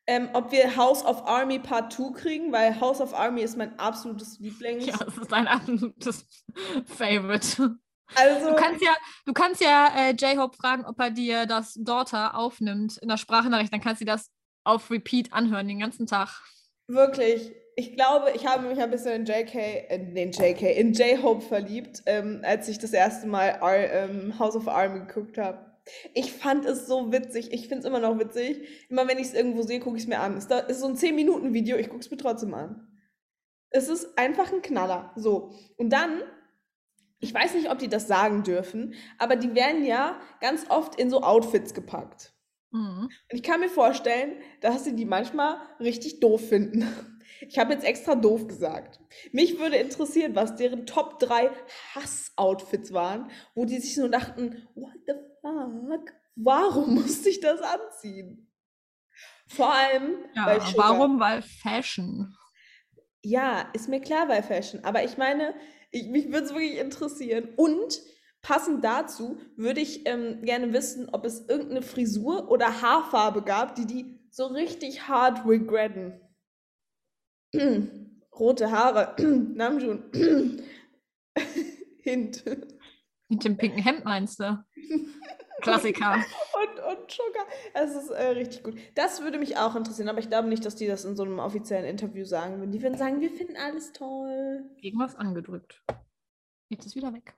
ähm, 0.07 0.31
ob 0.33 0.51
wir 0.53 0.77
House 0.77 1.05
of 1.05 1.27
Army 1.27 1.59
Part 1.59 1.93
2 1.93 2.13
kriegen, 2.19 2.53
weil 2.53 2.81
House 2.81 3.01
of 3.01 3.15
Army 3.15 3.43
ist 3.43 3.57
mein 3.57 3.79
absolutes 3.79 4.39
Lieblings. 4.41 4.87
Ja, 4.87 4.97
das 4.97 5.19
ist 5.19 5.33
ein 5.33 5.47
absolutes 5.47 6.25
Favorite. 6.87 7.77
Also, 8.15 8.49
Du 8.51 8.57
kannst 8.57 8.83
ja, 8.83 8.97
du 9.27 9.33
kannst 9.33 9.61
ja 9.61 9.93
äh, 9.97 10.11
J-Hope 10.13 10.57
fragen, 10.57 10.85
ob 10.85 10.99
er 10.99 11.11
dir 11.11 11.47
das 11.47 11.75
Daughter 11.75 12.37
aufnimmt 12.37 12.97
in 12.99 13.09
der 13.09 13.19
Sprachnachricht, 13.19 13.73
dann 13.73 13.81
kannst 13.81 14.01
du 14.01 14.05
das 14.05 14.31
auf 14.65 14.91
Repeat 14.91 15.33
anhören 15.33 15.69
den 15.69 15.79
ganzen 15.79 16.07
Tag. 16.07 16.43
wirklich, 16.89 17.53
ich 17.81 17.95
glaube, 17.97 18.31
ich 18.35 18.47
habe 18.47 18.69
mich 18.69 18.79
ein 18.79 18.91
bisschen 18.91 19.13
in 19.13 19.25
JK, 19.25 19.55
in 19.91 20.15
den 20.15 20.33
JK, 20.33 20.63
in 20.77 20.93
J-Hope 20.93 21.41
verliebt, 21.41 22.03
ähm, 22.05 22.41
als 22.45 22.69
ich 22.69 22.79
das 22.79 22.93
erste 22.93 23.27
Mal 23.27 23.57
Ar 23.61 23.77
ähm, 23.77 24.39
House 24.39 24.55
of 24.55 24.69
Army 24.69 25.01
geguckt 25.07 25.39
habe. 25.39 25.65
Ich 26.13 26.33
fand 26.33 26.67
es 26.67 26.87
so 26.87 27.11
witzig. 27.11 27.53
Ich 27.53 27.63
finde 27.69 27.79
es 27.81 27.85
immer 27.87 27.99
noch 28.01 28.19
witzig. 28.19 28.61
Immer 28.91 29.09
wenn 29.09 29.19
ich 29.19 29.29
es 29.29 29.35
irgendwo 29.35 29.63
sehe, 29.63 29.81
gucke 29.81 29.97
ich 29.97 30.03
es 30.03 30.09
mir 30.09 30.21
an. 30.21 30.37
Es 30.37 30.47
da- 30.47 30.59
ist 30.59 30.81
so 30.81 30.87
ein 30.87 30.95
10-Minuten-Video, 30.97 31.79
ich 31.79 31.89
gucke 31.89 32.01
es 32.01 32.11
mir 32.11 32.19
trotzdem 32.19 32.53
an. 32.55 32.87
Es 33.71 33.89
ist 33.89 34.19
einfach 34.19 34.53
ein 34.53 34.61
Knaller. 34.63 35.13
So. 35.17 35.55
Und 35.79 35.91
dann, 35.91 36.21
ich 37.19 37.33
weiß 37.33 37.55
nicht, 37.55 37.71
ob 37.71 37.79
die 37.79 37.89
das 37.89 38.07
sagen 38.07 38.43
dürfen, 38.43 38.95
aber 39.19 39.37
die 39.37 39.55
werden 39.55 39.85
ja 39.87 40.21
ganz 40.41 40.67
oft 40.69 40.97
in 41.01 41.09
so 41.09 41.23
Outfits 41.23 41.73
gepackt. 41.73 42.35
Mhm. 42.73 43.05
Und 43.05 43.11
ich 43.33 43.43
kann 43.43 43.61
mir 43.61 43.69
vorstellen, 43.71 44.33
dass 44.61 44.85
sie 44.85 44.95
die 44.95 45.07
manchmal 45.07 45.57
richtig 45.81 46.21
doof 46.21 46.47
finden. 46.49 46.87
Ich 47.49 47.59
habe 47.59 47.73
jetzt 47.73 47.85
extra 47.85 48.15
doof 48.15 48.47
gesagt. 48.47 49.01
Mich 49.33 49.59
würde 49.59 49.77
interessieren, 49.77 50.35
was 50.35 50.57
deren 50.57 50.87
Top 50.87 51.19
3 51.19 51.51
Hass-Outfits 51.95 52.93
waren, 52.93 53.31
wo 53.55 53.65
die 53.65 53.79
sich 53.79 53.95
so 53.95 54.09
dachten, 54.09 54.69
what 54.75 54.93
the 55.07 55.15
fuck? 55.41 56.13
Warum 56.37 56.95
musste 56.95 57.29
ich 57.29 57.41
das 57.41 57.61
anziehen? 57.61 58.51
Vor 59.47 59.73
allem, 59.73 60.25
Ja, 60.35 60.47
weil 60.47 60.61
Sugar, 60.61 60.91
warum? 60.91 61.19
Weil 61.19 61.43
Fashion. 61.43 62.37
Ja, 63.23 63.69
ist 63.73 63.89
mir 63.89 64.01
klar 64.01 64.27
bei 64.27 64.43
Fashion. 64.43 64.85
Aber 64.85 65.05
ich 65.05 65.19
meine, 65.19 65.55
ich, 65.91 66.07
mich 66.07 66.27
würde 66.27 66.47
es 66.47 66.55
wirklich 66.55 66.79
interessieren. 66.79 67.49
Und 67.57 68.01
passend 68.43 68.85
dazu 68.85 69.39
würde 69.57 69.81
ich 69.81 70.07
ähm, 70.07 70.43
gerne 70.43 70.73
wissen, 70.73 71.09
ob 71.11 71.25
es 71.25 71.49
irgendeine 71.49 71.83
Frisur 71.83 72.51
oder 72.51 72.81
Haarfarbe 72.81 73.43
gab, 73.43 73.75
die 73.75 73.87
die 73.87 74.21
so 74.31 74.47
richtig 74.47 75.09
hart 75.09 75.45
regretten. 75.45 76.21
Rote 78.39 78.71
Haare. 78.71 79.17
Namjoon. 79.55 80.11
Hint. 82.03 82.45
Mit 83.29 83.45
dem 83.45 83.57
pinken 83.57 83.83
Hemd 83.83 84.05
meinst 84.05 84.41
du? 84.41 84.65
Klassiker. 85.61 86.15
Und, 86.15 86.99
und 86.99 87.11
Sugar. 87.11 87.47
Es 87.75 87.95
ist 87.95 88.11
äh, 88.11 88.29
richtig 88.29 88.63
gut. 88.63 88.79
Das 88.95 89.23
würde 89.23 89.39
mich 89.39 89.59
auch 89.59 89.77
interessieren, 89.77 90.09
aber 90.09 90.19
ich 90.19 90.29
glaube 90.29 90.49
nicht, 90.49 90.65
dass 90.65 90.75
die 90.75 90.87
das 90.87 91.05
in 91.05 91.17
so 91.17 91.23
einem 91.23 91.39
offiziellen 91.39 91.85
Interview 91.85 92.25
sagen 92.25 92.59
würden. 92.59 92.73
Die 92.73 92.83
würden 92.83 92.97
sagen, 92.97 93.21
wir 93.21 93.31
finden 93.31 93.57
alles 93.57 93.93
toll. 93.93 94.65
Irgendwas 94.81 95.17
angedrückt. 95.17 95.83
Jetzt 96.71 96.87
ist 96.87 96.97
wieder 96.97 97.13
weg. 97.13 97.35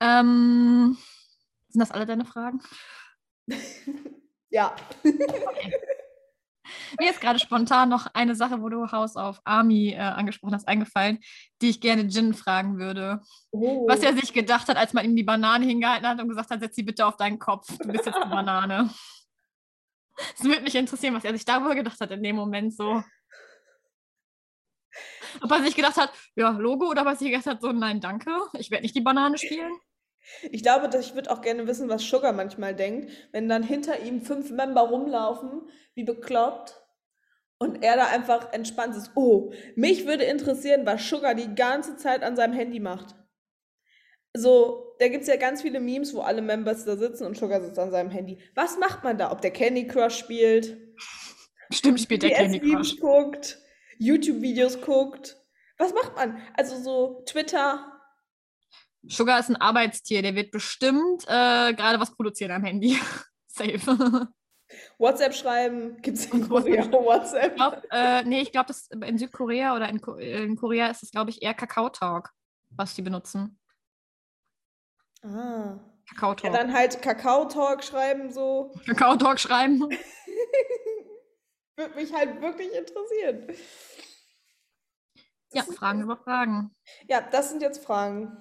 Ähm, 0.00 0.96
sind 1.68 1.80
das 1.80 1.90
alle 1.90 2.06
deine 2.06 2.24
Fragen? 2.24 2.60
Ja. 4.50 4.76
Mir 6.98 7.10
ist 7.10 7.20
gerade 7.20 7.38
spontan 7.38 7.88
noch 7.88 8.06
eine 8.14 8.34
Sache, 8.34 8.60
wo 8.60 8.68
du 8.68 8.90
House 8.90 9.16
of 9.16 9.40
Army 9.44 9.90
äh, 9.90 9.98
angesprochen 9.98 10.54
hast, 10.54 10.68
eingefallen, 10.68 11.18
die 11.60 11.70
ich 11.70 11.80
gerne 11.80 12.02
Jin 12.02 12.34
fragen 12.34 12.78
würde. 12.78 13.20
Oh. 13.50 13.86
Was 13.88 14.00
er 14.00 14.14
sich 14.14 14.32
gedacht 14.32 14.68
hat, 14.68 14.76
als 14.76 14.92
man 14.92 15.04
ihm 15.04 15.16
die 15.16 15.22
Banane 15.22 15.64
hingehalten 15.64 16.06
hat 16.06 16.20
und 16.20 16.28
gesagt 16.28 16.50
hat, 16.50 16.60
setz 16.60 16.76
sie 16.76 16.82
bitte 16.82 17.06
auf 17.06 17.16
deinen 17.16 17.38
Kopf, 17.38 17.66
du 17.78 17.88
bist 17.88 18.06
jetzt 18.06 18.16
eine 18.16 18.30
Banane. 18.30 18.90
Es 20.36 20.44
würde 20.44 20.62
mich 20.62 20.74
interessieren, 20.74 21.14
was 21.14 21.24
er 21.24 21.32
sich 21.32 21.44
darüber 21.44 21.74
gedacht 21.74 22.00
hat 22.00 22.10
in 22.10 22.22
dem 22.22 22.36
Moment 22.36 22.74
so. 22.74 23.02
Ob 25.40 25.50
er 25.50 25.62
sich 25.64 25.74
gedacht 25.74 25.96
hat, 25.96 26.12
ja, 26.36 26.50
Logo, 26.50 26.88
oder 26.88 27.02
ob 27.02 27.08
er 27.08 27.16
sich 27.16 27.30
gedacht 27.30 27.46
hat, 27.46 27.60
so, 27.60 27.72
nein, 27.72 28.00
danke, 28.00 28.30
ich 28.52 28.70
werde 28.70 28.82
nicht 28.82 28.94
die 28.94 29.00
Banane 29.00 29.38
spielen. 29.38 29.72
Ich 30.50 30.62
glaube, 30.62 30.88
dass 30.88 31.06
ich 31.06 31.14
würde 31.14 31.30
auch 31.30 31.42
gerne 31.42 31.66
wissen, 31.66 31.88
was 31.88 32.02
Sugar 32.02 32.32
manchmal 32.32 32.74
denkt, 32.74 33.10
wenn 33.32 33.48
dann 33.48 33.62
hinter 33.62 34.00
ihm 34.00 34.22
fünf 34.22 34.50
Member 34.50 34.82
rumlaufen, 34.82 35.68
wie 35.94 36.04
bekloppt, 36.04 36.80
und 37.58 37.82
er 37.82 37.96
da 37.96 38.06
einfach 38.06 38.52
entspannt 38.52 38.96
ist. 38.96 39.12
Oh, 39.14 39.52
mich 39.76 40.06
würde 40.06 40.24
interessieren, 40.24 40.84
was 40.86 41.08
Sugar 41.08 41.34
die 41.34 41.54
ganze 41.54 41.96
Zeit 41.96 42.22
an 42.22 42.36
seinem 42.36 42.52
Handy 42.52 42.80
macht. 42.80 43.14
So, 44.36 44.96
da 44.98 45.08
gibt 45.08 45.22
es 45.22 45.28
ja 45.28 45.36
ganz 45.36 45.62
viele 45.62 45.80
Memes, 45.80 46.14
wo 46.14 46.20
alle 46.20 46.42
Members 46.42 46.84
da 46.84 46.96
sitzen 46.96 47.24
und 47.24 47.36
Sugar 47.36 47.60
sitzt 47.62 47.78
an 47.78 47.92
seinem 47.92 48.10
Handy. 48.10 48.38
Was 48.54 48.78
macht 48.78 49.04
man 49.04 49.16
da? 49.16 49.30
Ob 49.30 49.40
der 49.40 49.52
Candy 49.52 49.86
Crush 49.86 50.16
spielt, 50.18 50.76
Stimmt, 51.72 52.00
spielt 52.00 52.22
der 52.22 52.30
Candy 52.30 52.60
Crush. 52.60 52.98
guckt, 52.98 53.58
YouTube-Videos 53.98 54.80
guckt. 54.80 55.36
Was 55.78 55.94
macht 55.94 56.16
man? 56.16 56.40
Also 56.56 56.76
so 56.80 57.22
Twitter, 57.26 57.93
Sugar 59.08 59.38
ist 59.40 59.50
ein 59.50 59.56
Arbeitstier, 59.56 60.22
der 60.22 60.34
wird 60.34 60.50
bestimmt 60.50 61.24
äh, 61.24 61.74
gerade 61.74 62.00
was 62.00 62.14
produzieren 62.14 62.52
am 62.52 62.64
Handy. 62.64 62.98
Safe. 63.46 64.28
WhatsApp 64.98 65.34
schreiben, 65.34 66.00
gibt 66.02 66.18
es 66.18 66.26
in 66.26 66.48
Korea 66.48 66.90
WhatsApp? 66.90 67.50
Ich 67.52 67.56
glaub, 67.56 67.82
äh, 67.90 68.22
nee, 68.24 68.40
ich 68.40 68.50
glaube, 68.50 68.72
in 69.06 69.18
Südkorea 69.18 69.76
oder 69.76 69.88
in, 69.88 70.00
Ko 70.00 70.14
in 70.14 70.56
Korea 70.56 70.88
ist 70.88 71.02
es, 71.02 71.10
glaube 71.10 71.30
ich, 71.30 71.42
eher 71.42 71.54
Kakao 71.54 71.88
Talk, 71.90 72.30
was 72.70 72.94
die 72.94 73.02
benutzen. 73.02 73.58
Ah. 75.22 75.78
Kakao 76.08 76.34
Ja, 76.42 76.50
dann 76.50 76.72
halt 76.74 77.00
Kakao-Talk 77.00 77.82
schreiben, 77.82 78.30
so. 78.30 78.72
Kakao 78.86 79.16
Talk 79.16 79.40
schreiben. 79.40 79.80
Würde 81.76 81.94
mich 81.94 82.12
halt 82.12 82.40
wirklich 82.42 82.68
interessieren. 82.74 83.46
Ja, 85.52 85.62
Das 85.62 85.68
ist- 85.68 85.78
Fragen 85.78 86.02
über 86.02 86.16
Fragen. 86.18 86.74
Ja, 87.08 87.20
das 87.22 87.50
sind 87.50 87.62
jetzt 87.62 87.82
Fragen. 87.84 88.36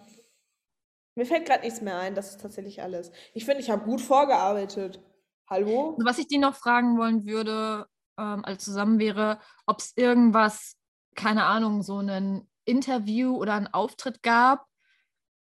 Mir 1.16 1.26
fällt 1.26 1.46
gerade 1.46 1.64
nichts 1.64 1.82
mehr 1.82 1.98
ein, 1.98 2.16
das 2.16 2.32
ist 2.32 2.42
tatsächlich 2.42 2.82
alles. 2.82 3.12
Ich 3.34 3.46
finde, 3.46 3.62
ich 3.62 3.70
habe 3.70 3.86
gut 3.86 4.02
vorgearbeitet. 4.02 5.00
Hallo? 5.48 5.92
Also, 5.92 6.06
was 6.06 6.18
ich 6.18 6.28
die 6.28 6.40
noch 6.40 6.56
fragen 6.56 6.98
wollen 6.98 7.26
würde, 7.26 7.88
ähm, 8.18 8.44
als 8.44 8.64
zusammen 8.64 9.00
wäre, 9.00 9.40
ob 9.66 9.80
es 9.80 9.94
irgendwas, 9.96 10.76
keine 11.16 11.46
Ahnung, 11.46 11.84
so 11.84 12.00
ein 12.00 12.48
Interview 12.66 13.36
oder 13.36 13.54
einen 13.54 13.68
Auftritt 13.68 14.24
gab, 14.24 14.66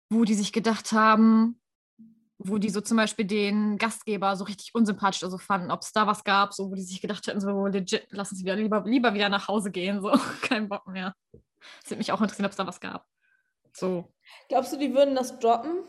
wo 0.09 0.25
die 0.25 0.35
sich 0.35 0.53
gedacht 0.53 0.93
haben, 0.93 1.61
wo 2.39 2.59
die 2.59 2.71
so 2.71 2.81
zum 2.81 2.99
Beispiel 2.99 3.25
den 3.25 3.79
Gastgeber 3.79 4.37
so 4.37 4.45
richtig 4.45 4.75
unsympathisch 4.75 5.23
oder 5.23 5.31
so 5.31 5.39
fanden, 5.39 5.71
ob 5.71 5.83
es 5.83 5.93
da 5.93 6.07
was 6.07 6.23
gab, 6.23 6.53
so 6.53 6.71
wo 6.71 6.75
die 6.75 6.83
sich 6.83 7.01
gedacht 7.01 7.27
hätten, 7.27 7.41
so 7.41 7.67
legit, 7.67 8.07
lass 8.11 8.31
uns 8.31 8.43
wieder 8.43 8.57
lieber, 8.57 8.85
lieber 8.87 9.15
wieder 9.15 9.29
nach 9.29 9.49
Hause 9.49 9.71
gehen, 9.71 10.01
so 10.01 10.13
kein 10.43 10.69
Bock 10.69 10.87
mehr. 10.87 11.15
Das 11.81 11.91
würde 11.91 11.99
mich 11.99 12.13
auch 12.13 12.21
interessieren, 12.21 12.47
ob 12.47 12.53
es 12.53 12.57
da 12.57 12.67
was 12.67 12.81
gab. 12.81 13.07
So, 13.77 14.11
Glaubst 14.49 14.73
du, 14.73 14.79
die 14.79 14.95
würden 14.95 15.15
das 15.15 15.39
droppen? 15.39 15.81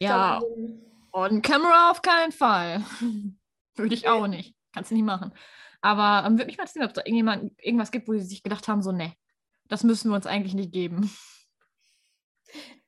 Ja, 0.00 0.40
würden- 0.40 0.80
on 1.12 1.42
camera 1.42 1.90
auf 1.90 2.02
keinen 2.02 2.32
Fall. 2.32 2.82
Würde 3.76 3.94
ich 3.94 4.06
auch 4.08 4.28
nicht. 4.28 4.54
Kannst 4.72 4.90
du 4.92 4.94
nicht 4.94 5.04
machen. 5.04 5.32
Aber 5.80 6.24
ähm, 6.26 6.34
würde 6.34 6.46
mich 6.46 6.56
mal 6.56 6.62
interessieren, 6.62 6.84
ob 6.84 6.90
es 6.90 6.94
da 6.94 7.00
irgendjemand, 7.02 7.52
irgendwas 7.60 7.90
gibt, 7.90 8.06
wo 8.08 8.12
sie 8.12 8.20
sich 8.20 8.42
gedacht 8.44 8.68
haben, 8.68 8.82
so, 8.82 8.92
ne, 8.92 9.12
das 9.68 9.82
müssen 9.82 10.10
wir 10.10 10.14
uns 10.16 10.26
eigentlich 10.26 10.54
nicht 10.54 10.72
geben. 10.72 11.10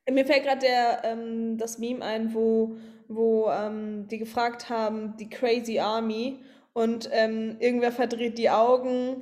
Mir 0.09 0.25
fällt 0.25 0.43
gerade 0.43 0.59
der 0.61 1.01
ähm, 1.03 1.57
das 1.57 1.77
Meme 1.77 2.03
ein, 2.03 2.33
wo, 2.33 2.77
wo 3.09 3.49
ähm, 3.51 4.07
die 4.07 4.17
gefragt 4.17 4.69
haben, 4.69 5.17
die 5.17 5.29
Crazy 5.29 5.79
Army, 5.79 6.41
und 6.73 7.09
ähm, 7.11 7.57
irgendwer 7.59 7.91
verdreht 7.91 8.37
die 8.37 8.49
Augen. 8.49 9.21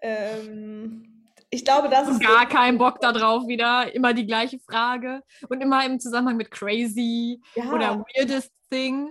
Ähm, 0.00 1.07
ich 1.50 1.64
glaube, 1.64 1.88
das 1.88 2.08
ist. 2.08 2.20
Gar 2.20 2.46
keinen 2.46 2.78
Bock 2.78 3.00
darauf 3.00 3.46
wieder. 3.46 3.94
Immer 3.94 4.12
die 4.14 4.26
gleiche 4.26 4.58
Frage. 4.58 5.22
Und 5.48 5.60
immer 5.62 5.84
im 5.84 5.98
Zusammenhang 6.00 6.36
mit 6.36 6.50
crazy 6.50 7.40
Ja. 7.54 7.72
oder 7.72 8.04
weirdest 8.16 8.52
thing. 8.70 9.10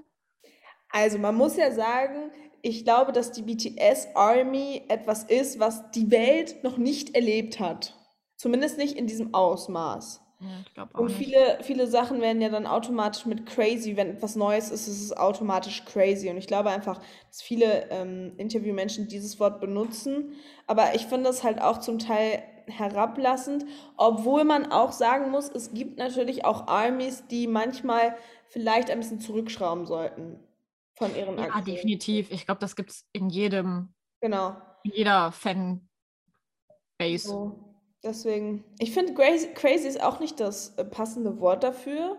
Also 0.89 1.17
man 1.17 1.35
muss 1.35 1.57
ja 1.57 1.71
sagen, 1.71 2.31
ich 2.61 2.83
glaube, 2.83 3.11
dass 3.11 3.31
die 3.31 3.41
BTS 3.43 4.09
Army 4.15 4.83
etwas 4.87 5.23
ist, 5.23 5.59
was 5.59 5.89
die 5.91 6.09
Welt 6.11 6.63
noch 6.63 6.77
nicht 6.77 7.15
erlebt 7.15 7.59
hat. 7.59 7.93
Zumindest 8.35 8.77
nicht 8.77 8.95
in 8.97 9.07
diesem 9.07 9.33
Ausmaß. 9.33 10.21
Ja, 10.39 10.83
Und 10.93 11.11
viele, 11.11 11.57
viele 11.63 11.87
Sachen 11.87 12.21
werden 12.21 12.41
ja 12.41 12.49
dann 12.49 12.67
automatisch 12.67 13.25
mit 13.25 13.45
crazy, 13.47 13.97
wenn 13.97 14.09
etwas 14.11 14.35
Neues 14.35 14.69
ist, 14.69 14.87
ist 14.87 15.01
es 15.01 15.17
automatisch 15.17 15.83
crazy. 15.85 16.29
Und 16.29 16.37
ich 16.37 16.45
glaube 16.47 16.69
einfach, 16.69 17.01
dass 17.27 17.41
viele 17.41 17.89
ähm, 17.89 18.33
Interviewmenschen 18.37 19.07
dieses 19.07 19.39
Wort 19.39 19.59
benutzen. 19.59 20.33
Aber 20.67 20.93
ich 20.95 21.07
finde 21.07 21.25
das 21.25 21.43
halt 21.43 21.59
auch 21.61 21.79
zum 21.79 21.97
Teil 21.97 22.43
herablassend, 22.67 23.65
obwohl 23.95 24.43
man 24.43 24.71
auch 24.71 24.91
sagen 24.91 25.31
muss, 25.31 25.49
es 25.49 25.73
gibt 25.73 25.97
natürlich 25.97 26.45
auch 26.45 26.67
Armies, 26.67 27.25
die 27.27 27.47
manchmal 27.47 28.15
vielleicht 28.49 28.91
ein 28.91 28.99
bisschen 28.99 29.19
zurückschrauben 29.21 29.85
sollten 29.85 30.39
von 30.95 31.15
ihren 31.15 31.37
Ja, 31.37 31.45
Aktionen. 31.45 31.65
definitiv. 31.65 32.31
Ich 32.31 32.45
glaube, 32.45 32.59
das 32.59 32.75
gibt 32.75 32.91
es 32.91 33.05
in 33.13 33.29
jedem, 33.29 33.93
Genau. 34.21 34.55
in 34.83 34.91
jeder 34.91 35.31
Fanbase. 35.31 35.87
So. 36.99 37.66
Deswegen, 38.07 38.63
ich 38.79 38.93
finde 38.93 39.13
crazy, 39.13 39.53
crazy 39.53 39.87
ist 39.87 40.01
auch 40.01 40.21
nicht 40.21 40.39
das 40.39 40.73
äh, 40.77 40.85
passende 40.85 41.41
Wort 41.41 41.63
dafür. 41.63 42.17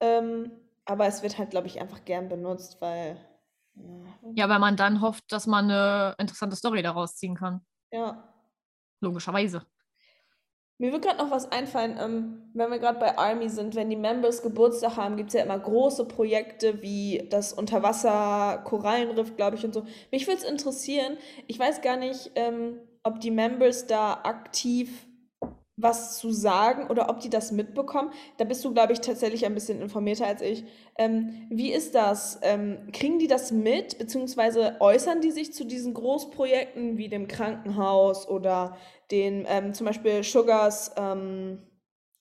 Ähm, 0.00 0.50
aber 0.86 1.06
es 1.06 1.22
wird 1.22 1.36
halt, 1.36 1.50
glaube 1.50 1.66
ich, 1.66 1.80
einfach 1.80 2.04
gern 2.06 2.28
benutzt, 2.28 2.80
weil. 2.80 3.18
Ja. 3.74 3.84
Ja, 4.34 4.48
weil 4.48 4.58
man 4.58 4.76
dann 4.76 5.02
hofft, 5.02 5.30
dass 5.30 5.46
man 5.46 5.66
eine 5.66 6.14
interessante 6.18 6.56
Story 6.56 6.82
daraus 6.82 7.16
ziehen 7.16 7.34
kann. 7.36 7.60
ja. 7.92 8.24
Logischerweise. 9.00 9.64
Mir 10.78 10.92
wird 10.92 11.04
gerade 11.04 11.18
noch 11.18 11.30
was 11.30 11.50
einfallen, 11.50 11.98
ähm, 12.00 12.50
wenn 12.54 12.70
wir 12.70 12.78
gerade 12.78 13.00
bei 13.00 13.18
Army 13.18 13.48
sind, 13.48 13.74
wenn 13.74 13.90
die 13.90 13.96
Members 13.96 14.42
Geburtstag 14.42 14.96
haben, 14.96 15.16
gibt 15.16 15.28
es 15.30 15.34
ja 15.34 15.42
immer 15.42 15.58
große 15.58 16.04
Projekte 16.06 16.82
wie 16.82 17.26
das 17.30 17.52
Unterwasser-Korallenriff, 17.52 19.36
glaube 19.36 19.56
ich, 19.56 19.64
und 19.64 19.74
so. 19.74 19.84
Mich 20.12 20.26
würde 20.28 20.38
es 20.42 20.48
interessieren, 20.48 21.16
ich 21.48 21.58
weiß 21.58 21.80
gar 21.82 21.96
nicht, 21.96 22.30
ähm, 22.36 22.78
ob 23.02 23.20
die 23.20 23.32
Members 23.32 23.86
da 23.88 24.20
aktiv 24.22 25.07
was 25.80 26.18
zu 26.18 26.32
sagen 26.32 26.88
oder 26.88 27.08
ob 27.08 27.20
die 27.20 27.30
das 27.30 27.52
mitbekommen. 27.52 28.10
Da 28.36 28.44
bist 28.44 28.64
du, 28.64 28.74
glaube 28.74 28.92
ich, 28.92 29.00
tatsächlich 29.00 29.46
ein 29.46 29.54
bisschen 29.54 29.80
informierter 29.80 30.26
als 30.26 30.42
ich. 30.42 30.64
Ähm, 30.96 31.46
wie 31.50 31.72
ist 31.72 31.94
das? 31.94 32.38
Ähm, 32.42 32.90
kriegen 32.92 33.18
die 33.18 33.28
das 33.28 33.52
mit, 33.52 33.98
beziehungsweise 33.98 34.76
äußern 34.80 35.20
die 35.20 35.30
sich 35.30 35.54
zu 35.54 35.64
diesen 35.64 35.94
Großprojekten 35.94 36.98
wie 36.98 37.08
dem 37.08 37.28
Krankenhaus 37.28 38.28
oder 38.28 38.76
den 39.10 39.46
ähm, 39.48 39.72
zum 39.72 39.86
Beispiel 39.86 40.22
Sugars, 40.22 40.92
ähm, 40.96 41.62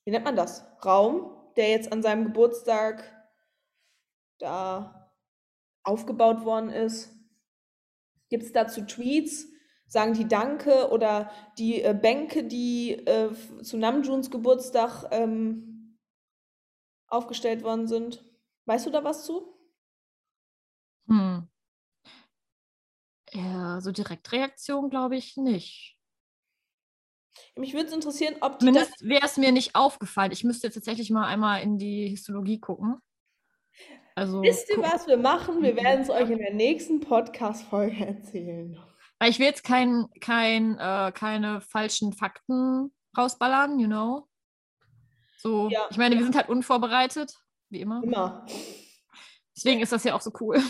wie 0.06 0.12
nennt 0.12 0.26
man 0.26 0.36
das? 0.36 0.64
Raum, 0.86 1.32
der 1.58 1.72
jetzt 1.72 1.92
an 1.92 2.04
seinem 2.04 2.26
Geburtstag 2.26 3.04
da 4.40 5.12
aufgebaut 5.84 6.46
worden 6.46 6.70
ist. 6.70 7.12
Gibt 8.30 8.44
es 8.44 8.52
dazu 8.52 8.82
Tweets? 8.82 9.48
Sagen 9.88 10.14
die 10.14 10.28
Danke 10.28 10.90
oder 10.92 11.32
die 11.58 11.82
äh, 11.82 11.94
Bänke, 12.00 12.44
die 12.44 12.92
äh, 12.94 13.34
zu 13.64 13.78
Namjoons 13.78 14.30
Geburtstag 14.30 15.06
ähm, 15.12 15.98
aufgestellt 17.08 17.64
worden 17.64 17.88
sind? 17.88 18.26
Weißt 18.66 18.86
du 18.86 18.90
da 18.90 19.04
was 19.04 19.26
zu? 19.26 19.54
Hm. 21.08 21.48
Ja, 23.32 23.80
so 23.82 23.92
Direktreaktion 23.92 24.90
glaube 24.90 25.16
ich 25.16 25.38
nicht. 25.38 25.98
Mich 27.56 27.74
würde 27.74 27.88
es 27.88 27.94
interessieren, 27.94 28.36
ob 28.42 28.60
die. 28.60 28.66
Zumindest 28.66 29.08
wäre 29.08 29.26
es 29.26 29.38
mir 29.38 29.52
nicht 29.52 29.76
aufgefallen. 29.76 30.32
Ich 30.32 30.44
müsste 30.44 30.68
jetzt 30.68 30.76
tatsächlich 30.76 31.10
mal 31.12 31.28
einmal 31.28 31.62
in 31.62 31.78
die 31.78 32.08
Histologie 32.10 32.60
gucken. 32.60 33.00
Also, 34.16 34.42
Wisst 34.42 34.70
ihr, 34.70 34.76
gucken. 34.78 34.92
was 34.92 35.08
wir 35.08 35.18
machen? 35.18 35.62
Wir 35.62 35.74
Mhm. 35.74 35.78
werden 35.78 36.02
es 36.02 36.10
euch 36.10 36.30
in 36.30 36.40
der 36.40 36.54
nächsten 36.54 37.00
Podcast-Folge 37.00 38.06
erzählen. 38.06 38.78
Weil 39.20 39.32
ich 39.32 39.40
will 39.40 39.48
jetzt 39.48 39.64
kein, 39.64 40.08
kein, 40.22 40.78
äh, 40.78 41.12
keine 41.14 41.62
falschen 41.62 42.14
Fakten 42.14 42.94
rausballern, 43.18 43.80
you 43.80 43.88
know? 43.88 44.28
So, 45.38 45.70
Ja, 45.70 45.88
ich 45.90 45.98
meine, 45.98 46.16
wir 46.16 46.24
sind 46.24 46.36
halt 46.36 46.50
unvorbereitet, 46.50 47.34
wie 47.70 47.82
immer. 47.82 48.02
Immer. 48.04 48.46
Deswegen 49.56 49.82
ist 49.82 49.92
das 49.92 50.04
ja 50.04 50.16
auch 50.16 50.22
so 50.22 50.32
cool. 50.40 50.62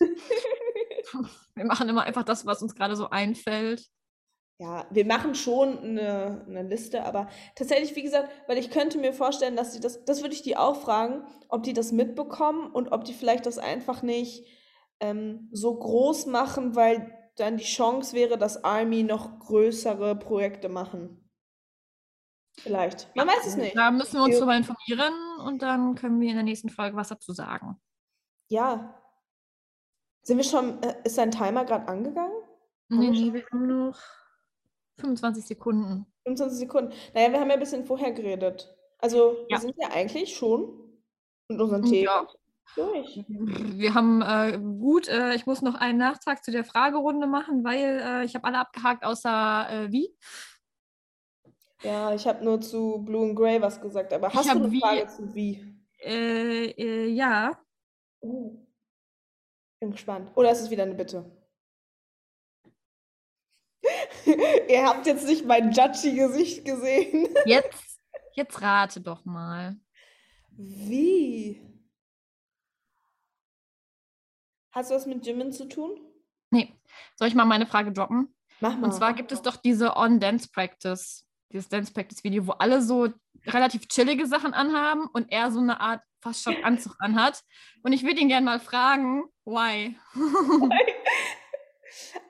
Wir 1.54 1.64
machen 1.66 1.88
immer 1.88 2.04
einfach 2.04 2.22
das, 2.22 2.46
was 2.46 2.62
uns 2.62 2.74
gerade 2.74 2.96
so 2.96 3.10
einfällt. 3.10 3.84
Ja, 4.58 4.86
wir 4.90 5.04
machen 5.04 5.34
schon 5.34 5.78
eine, 5.78 6.44
eine 6.48 6.62
Liste, 6.62 7.04
aber 7.04 7.28
tatsächlich, 7.56 7.96
wie 7.96 8.02
gesagt, 8.02 8.30
weil 8.46 8.58
ich 8.58 8.70
könnte 8.70 8.98
mir 8.98 9.12
vorstellen, 9.12 9.56
dass 9.56 9.72
die 9.72 9.80
das, 9.80 10.04
das 10.04 10.22
würde 10.22 10.34
ich 10.34 10.42
die 10.42 10.56
auch 10.56 10.80
fragen, 10.80 11.26
ob 11.48 11.64
die 11.64 11.72
das 11.72 11.90
mitbekommen 11.90 12.70
und 12.70 12.92
ob 12.92 13.04
die 13.04 13.12
vielleicht 13.12 13.44
das 13.44 13.58
einfach 13.58 14.02
nicht 14.02 14.46
ähm, 15.00 15.48
so 15.52 15.76
groß 15.76 16.26
machen, 16.26 16.76
weil 16.76 17.12
dann 17.36 17.56
die 17.56 17.64
Chance 17.64 18.14
wäre, 18.14 18.38
dass 18.38 18.62
Army 18.64 19.02
noch 19.02 19.38
größere 19.40 20.16
Projekte 20.16 20.68
machen. 20.68 21.18
Vielleicht. 22.58 23.14
Man 23.16 23.26
weiß 23.26 23.46
es 23.46 23.56
nicht. 23.56 23.76
Da 23.76 23.90
müssen 23.90 24.18
wir 24.18 24.24
uns 24.24 24.36
darüber 24.36 24.56
informieren 24.56 25.14
und 25.46 25.62
dann 25.62 25.94
können 25.94 26.20
wir 26.20 26.28
in 26.28 26.34
der 26.34 26.44
nächsten 26.44 26.68
Folge 26.68 26.96
was 26.96 27.08
dazu 27.08 27.32
sagen. 27.32 27.80
Ja. 28.48 28.98
Sind 30.22 30.36
wir 30.36 30.44
schon, 30.44 30.82
äh, 30.82 30.96
ist 31.04 31.16
dein 31.18 31.30
Timer 31.30 31.64
gerade 31.64 31.88
angegangen? 31.88 32.34
Nee, 32.88 33.10
wir 33.10 33.10
nee, 33.10 33.32
wir 33.32 33.46
haben 33.50 33.66
noch 33.66 33.98
25 35.00 35.46
Sekunden. 35.46 36.06
25 36.24 36.58
Sekunden. 36.58 36.92
Naja, 37.14 37.32
wir 37.32 37.40
haben 37.40 37.48
ja 37.48 37.54
ein 37.54 37.60
bisschen 37.60 37.86
vorher 37.86 38.12
geredet. 38.12 38.76
Also, 38.98 39.32
wir 39.32 39.46
Ja. 39.48 39.58
sind 39.58 39.74
ja 39.78 39.88
eigentlich 39.90 40.36
schon 40.36 41.00
mit 41.48 41.58
unseren 41.60 41.82
Themen 41.82 42.04
Ja. 42.04 42.26
Durch. 42.76 43.24
Wir 43.28 43.94
haben 43.94 44.22
äh, 44.22 44.58
gut, 44.58 45.08
äh, 45.08 45.34
ich 45.34 45.46
muss 45.46 45.62
noch 45.62 45.74
einen 45.74 45.98
Nachtrag 45.98 46.44
zu 46.44 46.50
der 46.50 46.64
Fragerunde 46.64 47.26
machen, 47.26 47.64
weil 47.64 48.00
äh, 48.02 48.24
ich 48.24 48.34
habe 48.34 48.44
alle 48.46 48.58
abgehakt, 48.58 49.04
außer 49.04 49.66
äh, 49.70 49.92
wie. 49.92 50.14
Ja, 51.82 52.14
ich 52.14 52.26
habe 52.26 52.44
nur 52.44 52.60
zu 52.60 53.02
Blue 53.04 53.26
and 53.28 53.36
Grey 53.36 53.60
was 53.60 53.80
gesagt, 53.80 54.12
aber 54.12 54.28
Ich 54.28 54.34
hast 54.34 54.48
hab 54.48 54.56
du 54.58 54.64
eine 54.64 54.72
wie- 54.72 54.80
Frage 54.80 55.06
zu 55.08 55.34
wie? 55.34 55.74
Äh, 56.00 56.66
äh, 56.70 57.08
ja, 57.08 57.58
Oh. 58.20 58.56
Bin 59.80 59.90
gespannt. 59.90 60.30
Oder 60.36 60.52
ist 60.52 60.60
es 60.60 60.70
wieder 60.70 60.84
eine 60.84 60.94
Bitte? 60.94 61.24
Ihr 64.68 64.84
habt 64.86 65.06
jetzt 65.06 65.26
nicht 65.26 65.44
mein 65.44 65.72
judgy 65.72 66.14
Gesicht 66.14 66.64
gesehen. 66.64 67.28
jetzt, 67.46 68.00
jetzt 68.34 68.62
rate 68.62 69.00
doch 69.00 69.24
mal. 69.24 69.76
Wie? 70.56 71.60
Hast 74.72 74.90
du 74.90 74.94
was 74.94 75.06
mit 75.06 75.24
Jimin 75.26 75.52
zu 75.52 75.68
tun? 75.68 76.00
Nee, 76.50 76.74
soll 77.16 77.28
ich 77.28 77.34
mal 77.34 77.44
meine 77.44 77.66
Frage 77.66 77.92
droppen? 77.92 78.34
Mach 78.60 78.76
mal. 78.76 78.86
Und 78.86 78.92
zwar 78.92 79.14
gibt 79.14 79.32
es 79.32 79.42
doch 79.42 79.56
diese 79.56 79.96
On-Dance 79.96 80.48
Practice, 80.52 81.26
dieses 81.52 81.68
Dance 81.68 81.92
Practice 81.92 82.24
Video, 82.24 82.46
wo 82.46 82.52
alle 82.52 82.80
so 82.80 83.08
relativ 83.46 83.88
chillige 83.88 84.26
Sachen 84.26 84.54
anhaben 84.54 85.08
und 85.12 85.30
er 85.30 85.50
so 85.50 85.60
eine 85.60 85.80
Art 85.80 86.00
fast 86.20 86.42
schon 86.42 86.56
Anzug 86.64 86.94
anhat. 87.00 87.42
Und 87.82 87.92
ich 87.92 88.02
würde 88.04 88.20
ihn 88.20 88.28
gerne 88.28 88.46
mal 88.46 88.60
fragen, 88.60 89.24
why? 89.44 89.96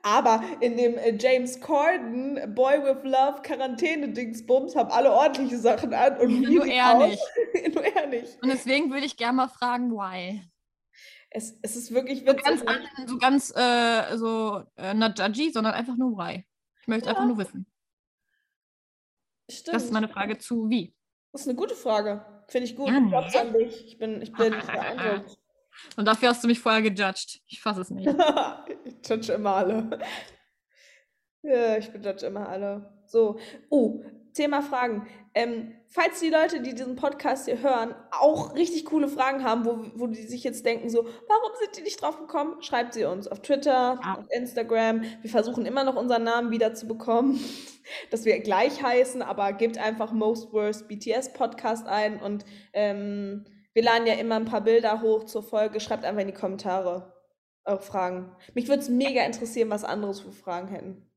Aber 0.02 0.42
in 0.60 0.76
dem 0.76 0.98
äh, 0.98 1.16
James 1.16 1.60
Corden 1.60 2.54
Boy 2.54 2.82
with 2.82 3.04
Love 3.04 3.42
Quarantäne-Dingsbums 3.42 4.74
haben 4.74 4.90
alle 4.90 5.12
ordentliche 5.12 5.58
Sachen 5.58 5.94
an 5.94 6.16
und 6.18 6.42
Ja, 6.42 6.50
nur 6.50 6.66
er 6.66 7.06
nicht. 7.06 7.22
nur 7.74 7.84
er 7.84 8.06
nicht. 8.08 8.42
Und 8.42 8.48
deswegen 8.48 8.90
würde 8.90 9.06
ich 9.06 9.16
gerne 9.16 9.36
mal 9.36 9.48
fragen, 9.48 9.92
why? 9.92 10.42
Es, 11.34 11.58
es 11.62 11.76
ist 11.76 11.92
wirklich 11.92 12.20
So 12.20 12.26
witzig. 12.26 12.44
ganz, 12.44 12.62
an- 12.62 13.06
so 13.06 13.18
ganz 13.18 13.52
äh, 13.56 14.16
so, 14.16 14.62
äh, 14.76 14.92
not 14.94 15.18
judgy, 15.18 15.50
sondern 15.50 15.72
einfach 15.74 15.96
nur 15.96 16.16
why. 16.18 16.46
Ich 16.80 16.88
möchte 16.88 17.08
einfach 17.08 17.22
Ja. 17.22 17.28
nur 17.28 17.38
wissen. 17.38 17.66
Stimmt. 19.50 19.74
Das 19.76 19.84
ist 19.84 19.92
meine 19.92 20.08
Frage 20.08 20.38
zu 20.38 20.68
wie. 20.68 20.94
Das 21.32 21.42
ist 21.42 21.48
eine 21.48 21.56
gute 21.56 21.74
Frage. 21.74 22.24
Finde 22.48 22.66
ich 22.66 22.76
gut. 22.76 22.88
Ja, 22.88 23.00
ne? 23.00 23.10
Props 23.10 23.34
an 23.36 23.52
dich. 23.54 23.86
Ich 23.86 23.98
bin, 23.98 24.20
ich 24.20 24.32
bin 24.32 24.50
beeindruckt. 24.66 25.38
Und 25.96 26.04
dafür 26.06 26.28
hast 26.28 26.44
du 26.44 26.48
mich 26.48 26.60
vorher 26.60 26.82
gejudged. 26.82 27.40
Ich 27.46 27.62
fasse 27.62 27.80
es 27.80 27.90
nicht. 27.90 28.06
ich 28.84 29.08
judge 29.08 29.32
immer 29.32 29.56
alle. 29.56 29.98
Ja, 31.44 31.76
ich 31.76 31.86
judge 31.92 32.24
immer 32.26 32.48
alle. 32.48 33.02
So. 33.06 33.36
Oh, 33.68 34.00
Thema 34.32 34.62
Fragen. 34.62 35.06
Ähm, 35.34 35.72
falls 35.88 36.20
die 36.20 36.28
Leute, 36.28 36.60
die 36.60 36.74
diesen 36.74 36.96
Podcast 36.96 37.46
hier 37.46 37.60
hören, 37.62 37.94
auch 38.10 38.54
richtig 38.54 38.84
coole 38.84 39.08
Fragen 39.08 39.44
haben, 39.44 39.64
wo, 39.64 39.78
wo 39.94 40.06
die 40.06 40.22
sich 40.26 40.44
jetzt 40.44 40.66
denken, 40.66 40.90
so, 40.90 41.04
warum 41.04 41.52
sind 41.60 41.76
die 41.76 41.82
nicht 41.82 42.02
drauf 42.02 42.18
gekommen? 42.18 42.60
Schreibt 42.62 42.92
sie 42.94 43.04
uns 43.04 43.28
auf 43.28 43.40
Twitter, 43.40 43.98
Ja. 44.02 44.16
auf 44.18 44.26
Instagram. 44.30 45.02
Wir 45.22 45.30
versuchen 45.30 45.64
immer 45.64 45.84
noch 45.84 45.96
unseren 45.96 46.24
Namen 46.24 46.50
wieder 46.50 46.74
zu 46.74 46.86
bekommen, 46.86 47.40
dass 48.10 48.24
wir 48.24 48.38
gleich 48.40 48.82
heißen, 48.82 49.22
aber 49.22 49.52
gebt 49.54 49.78
einfach 49.78 50.12
Most 50.12 50.52
Worst 50.52 50.88
BTS 50.88 51.32
Podcast 51.32 51.86
ein 51.86 52.20
und 52.20 52.44
ähm, 52.74 53.44
wir 53.74 53.82
laden 53.82 54.06
ja 54.06 54.14
immer 54.14 54.36
ein 54.36 54.44
paar 54.44 54.60
Bilder 54.60 55.00
hoch 55.00 55.24
zur 55.24 55.42
Folge. 55.42 55.80
Schreibt 55.80 56.04
einfach 56.04 56.20
in 56.20 56.26
die 56.28 56.34
Kommentare 56.34 57.12
eure 57.64 57.80
Fragen. 57.80 58.36
Mich 58.54 58.68
würde 58.68 58.82
es 58.82 58.88
mega 58.90 59.22
interessieren, 59.24 59.70
was 59.70 59.82
anderes 59.84 60.20
für 60.20 60.32
Fragen 60.32 60.68
hätten. 60.68 61.08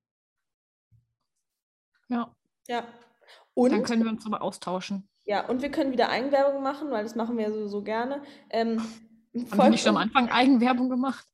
Ja, 2.07 2.33
Ja. 2.67 2.87
Dann 3.55 3.79
Und, 3.79 3.83
können 3.85 4.03
wir 4.03 4.11
uns 4.11 4.25
aber 4.25 4.41
austauschen. 4.41 5.07
ja, 5.25 5.47
und 5.47 5.61
wir 5.61 5.69
können 5.71 5.91
wieder 5.91 6.09
Eigenwerbung 6.09 6.61
machen, 6.61 6.91
weil 6.91 7.03
das 7.03 7.15
machen 7.15 7.37
wir 7.37 7.51
sowieso 7.51 7.81
gerne. 7.83 8.21
Ähm, 8.49 8.79
Haben 9.51 9.57
wir 9.57 9.69
nicht 9.69 9.83
schon 9.83 9.95
am 9.95 10.01
Anfang 10.01 10.29
Eigenwerbung 10.29 10.89
gemacht? 10.89 11.25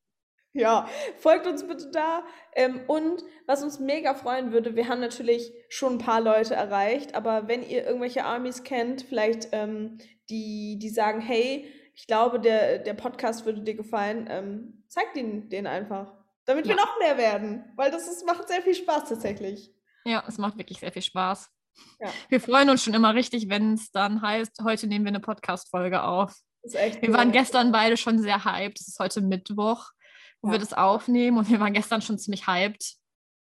Ja, 0.54 0.88
folgt 1.18 1.48
uns 1.48 1.66
bitte 1.66 1.92
da. 1.92 2.24
Ähm, 2.54 2.82
und 2.88 3.24
was 3.48 3.64
uns 3.64 3.80
mega 3.80 4.14
freuen 4.16 4.52
würde, 4.52 4.76
wir 4.76 4.90
haben 4.90 5.00
natürlich 5.00 5.54
schon 5.70 5.94
ein 5.94 5.98
paar 5.98 6.20
Leute 6.20 6.56
erreicht, 6.56 7.16
aber 7.16 7.48
wenn 7.48 7.64
ihr 7.64 7.86
irgendwelche 7.86 8.26
Armies 8.26 8.64
kennt, 8.64 9.04
vielleicht 9.04 9.50
ähm, 9.54 9.98
die, 10.30 10.78
die 10.80 10.90
sagen, 10.90 11.22
hey, 11.22 11.72
ich 11.96 12.06
glaube, 12.08 12.40
der, 12.40 12.80
der 12.80 12.94
Podcast 12.96 13.46
würde 13.46 13.62
dir 13.62 13.76
gefallen, 13.76 14.28
ähm, 14.30 14.84
zeigt 14.88 15.16
ihn 15.16 15.48
den 15.50 15.68
einfach. 15.68 16.14
Damit 16.46 16.66
wir 16.68 16.76
Ja. 16.76 16.82
noch 16.84 17.00
mehr 17.00 17.18
werden, 17.18 17.64
weil 17.78 17.92
das 17.92 18.08
ist, 18.10 18.26
macht 18.26 18.48
sehr 18.50 18.62
viel 18.62 18.74
Spaß 18.76 19.08
tatsächlich. 19.10 19.72
Ja, 20.06 20.24
es 20.28 20.38
macht 20.38 20.58
wirklich 20.58 20.80
sehr 20.80 20.92
viel 20.92 21.02
Spaß. 21.04 21.50
Ja. 22.00 22.10
Wir 22.30 22.42
freuen 22.42 22.70
uns 22.70 22.84
schon 22.84 22.94
immer 22.94 23.14
richtig, 23.16 23.50
wenn 23.50 23.74
es 23.74 23.92
dann 23.92 24.22
heißt, 24.22 24.62
heute 24.64 24.88
nehmen 24.88 25.06
wir 25.06 25.10
eine 25.10 25.20
Podcast-Folge 25.20 26.04
auf. 26.04 26.36
Wir 26.64 26.92
cool. 27.04 27.14
waren 27.14 27.32
gestern 27.32 27.72
beide 27.72 27.98
schon 27.98 28.20
sehr 28.20 28.46
hyped. 28.46 28.80
Es 28.80 28.88
ist 28.88 29.00
heute 29.00 29.22
Mittwoch, 29.22 29.90
wo 30.42 30.50
Ja. 30.50 30.54
wir 30.54 30.60
das 30.60 30.74
aufnehmen 30.74 31.38
und 31.38 31.50
wir 31.50 31.60
waren 31.60 31.74
gestern 31.74 32.02
schon 32.02 32.20
ziemlich 32.20 32.48
hyped. 32.48 32.96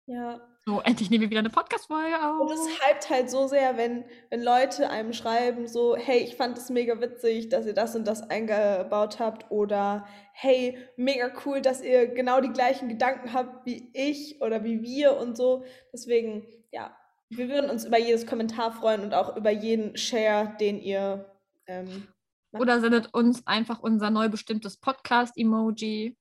Ja. 0.05 0.39
So, 0.63 0.79
endlich 0.81 1.09
nehmen 1.09 1.23
wir 1.23 1.29
wieder 1.31 1.39
eine 1.39 1.49
Podcast-Folge 1.49 2.13
Und 2.39 2.41
auf. 2.41 2.51
es 2.51 2.67
hypt 2.67 3.09
halt 3.09 3.31
so 3.31 3.47
sehr, 3.47 3.77
wenn, 3.77 4.05
wenn 4.29 4.43
Leute 4.43 4.91
einem 4.91 5.11
schreiben, 5.11 5.67
so, 5.67 5.95
hey, 5.95 6.19
ich 6.19 6.35
fand 6.35 6.55
es 6.55 6.69
mega 6.69 7.01
witzig, 7.01 7.49
dass 7.49 7.65
ihr 7.65 7.73
das 7.73 7.95
und 7.95 8.05
das 8.05 8.21
eingebaut 8.29 9.19
habt. 9.19 9.49
Oder 9.49 10.05
hey, 10.33 10.77
mega 10.97 11.31
cool, 11.45 11.61
dass 11.61 11.81
ihr 11.81 12.07
genau 12.07 12.41
die 12.41 12.51
gleichen 12.53 12.89
Gedanken 12.89 13.33
habt 13.33 13.65
wie 13.65 13.89
ich 13.93 14.39
oder 14.41 14.63
wie 14.63 14.83
wir 14.83 15.17
und 15.17 15.35
so. 15.35 15.65
Deswegen, 15.91 16.45
ja, 16.71 16.95
wir 17.31 17.47
würden 17.49 17.69
uns 17.69 17.85
über 17.85 17.97
jedes 17.97 18.27
Kommentar 18.27 18.73
freuen 18.73 19.01
und 19.01 19.13
auch 19.13 19.35
über 19.37 19.51
jeden 19.51 19.95
Share, 19.97 20.55
den 20.59 20.81
ihr. 20.81 21.33
Ähm, 21.65 22.07
macht. 22.51 22.61
Oder 22.61 22.81
sendet 22.81 23.13
uns 23.13 23.47
einfach 23.47 23.79
unser 23.79 24.09
neu 24.09 24.27
bestimmtes 24.27 24.77
Podcast-Emoji, 24.77 26.17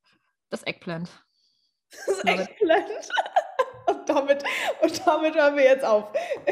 das 0.50 0.62
Eggplant. 0.62 1.08
das. 2.06 2.24
Eggplant. 2.24 2.86
Und 3.86 4.08
damit, 4.08 4.44
und 4.82 5.04
damit 5.04 5.34
hören 5.34 5.56
wir 5.56 5.64
jetzt 5.64 5.84
auf. 5.84 6.12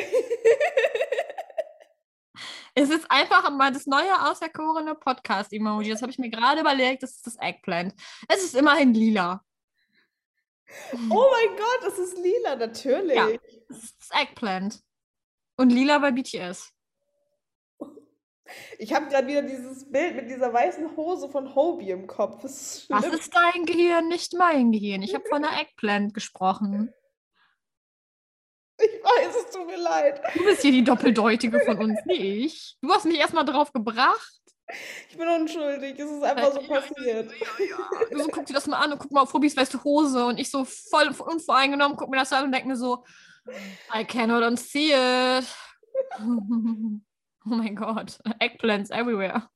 Es 2.74 2.90
ist 2.90 3.10
einfach 3.10 3.50
mal 3.50 3.72
das 3.72 3.86
neue 3.86 4.30
auserkorene 4.30 4.94
Podcast-Emoji. 4.94 5.90
Das 5.90 6.00
habe 6.00 6.12
ich 6.12 6.18
mir 6.18 6.30
gerade 6.30 6.60
überlegt. 6.60 7.02
Das 7.02 7.16
ist 7.16 7.26
das 7.26 7.36
Eggplant. 7.40 7.92
Es 8.28 8.44
ist 8.44 8.54
immerhin 8.54 8.94
lila. 8.94 9.42
Oh 11.10 11.30
mein 11.32 11.56
Gott, 11.56 11.92
es 11.92 11.98
ist 11.98 12.18
lila, 12.18 12.56
natürlich. 12.56 13.16
Ja. 13.16 13.28
Das 13.68 13.78
ist 13.84 13.96
das 14.00 14.22
Eggplant. 14.22 14.80
Und 15.56 15.70
lila 15.70 15.98
bei 15.98 16.10
BTS. 16.12 16.72
Ich 18.78 18.94
habe 18.94 19.08
gerade 19.08 19.26
wieder 19.26 19.42
dieses 19.42 19.90
Bild 19.90 20.16
mit 20.16 20.30
dieser 20.30 20.52
weißen 20.52 20.96
Hose 20.96 21.28
von 21.28 21.54
Hobie 21.54 21.90
im 21.90 22.06
Kopf. 22.06 22.40
Das 22.40 22.52
ist 22.52 22.90
Das 22.90 23.06
ist 23.06 23.34
dein 23.34 23.66
Gehirn, 23.66 24.08
nicht 24.08 24.32
mein 24.34 24.72
Gehirn. 24.72 25.02
Ich 25.02 25.14
habe 25.14 25.24
von 25.28 25.42
der 25.42 25.60
Eggplant 25.60 26.14
gesprochen. 26.14 26.92
Ich 28.80 29.02
weiß, 29.02 29.34
es 29.36 29.50
tut 29.50 29.66
mir 29.66 29.76
leid. 29.76 30.22
Du 30.34 30.44
bist 30.44 30.62
hier 30.62 30.70
die 30.70 30.84
Doppeldeutige 30.84 31.60
von 31.60 31.78
uns, 31.78 31.98
nicht 32.06 32.20
ich. 32.20 32.76
Du 32.80 32.90
hast 32.90 33.06
mich 33.06 33.18
erstmal 33.18 33.44
drauf 33.44 33.72
gebracht. 33.72 34.40
Ich 35.08 35.16
bin 35.16 35.28
unschuldig. 35.28 35.98
Es 35.98 36.10
ist 36.10 36.22
einfach 36.22 36.52
so 36.52 36.60
Ja, 36.60 36.80
passiert. 36.80 37.30
So, 38.12 38.28
guck 38.28 38.46
dir 38.46 38.52
das 38.54 38.66
mal 38.66 38.78
an 38.78 38.92
und 38.92 38.98
guck 38.98 39.10
mal 39.12 39.22
auf 39.22 39.32
Hobis 39.32 39.56
weiße 39.56 39.82
Hose. 39.82 40.26
Und 40.26 40.38
ich 40.38 40.50
so 40.50 40.64
voll 40.64 41.08
unvoreingenommen 41.18 41.96
guck 41.96 42.10
mir 42.10 42.18
das 42.18 42.32
an 42.32 42.44
und 42.44 42.52
denke 42.52 42.68
mir 42.68 42.76
so, 42.76 43.04
I 43.94 44.04
cannot 44.04 44.42
unsee 44.44 44.92
it. 44.92 45.46
Oh 47.50 47.54
mein 47.54 47.76
Gott. 47.76 48.18
Eggplants 48.40 48.90
everywhere. 48.90 49.48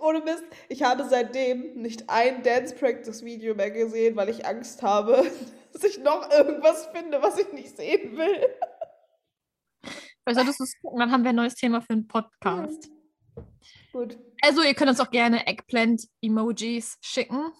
Ohne 0.00 0.20
Mist, 0.20 0.42
ich 0.68 0.82
habe 0.82 1.04
seitdem 1.08 1.74
nicht 1.74 2.08
ein 2.08 2.42
Dance 2.42 2.74
Practice 2.74 3.24
Video 3.24 3.54
mehr 3.54 3.70
gesehen, 3.70 4.16
weil 4.16 4.30
ich 4.30 4.46
Angst 4.46 4.82
habe, 4.82 5.30
dass 5.72 5.84
ich 5.84 5.98
noch 5.98 6.28
irgendwas 6.30 6.86
finde, 6.86 7.22
was 7.22 7.38
ich 7.38 7.52
nicht 7.52 7.76
sehen 7.76 8.16
will. 8.16 8.48
Vielleicht 10.28 10.36
solltest 10.40 10.60
du 10.60 10.64
es 10.64 10.78
gucken, 10.82 10.98
dann 11.00 11.10
haben 11.10 11.22
wir 11.24 11.30
ein 11.30 11.36
neues 11.36 11.54
Thema 11.54 11.80
für 11.80 11.94
einen 11.94 12.06
Podcast. 12.06 12.90
Gut. 13.92 14.18
Also, 14.42 14.62
ihr 14.62 14.74
könnt 14.74 14.90
uns 14.90 15.00
auch 15.00 15.10
gerne 15.10 15.46
Eggplant-Emojis 15.46 16.98
schicken. 17.00 17.50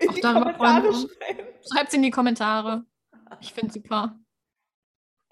In 0.00 0.08
Auch 0.08 0.14
die 0.14 0.20
Kommentare 0.20 0.92
schreiben. 0.92 1.46
Schreibt 1.72 1.88
es 1.88 1.94
in 1.94 2.02
die 2.02 2.10
Kommentare. 2.10 2.84
Ich 3.40 3.52
finde 3.52 3.72
super. 3.72 4.18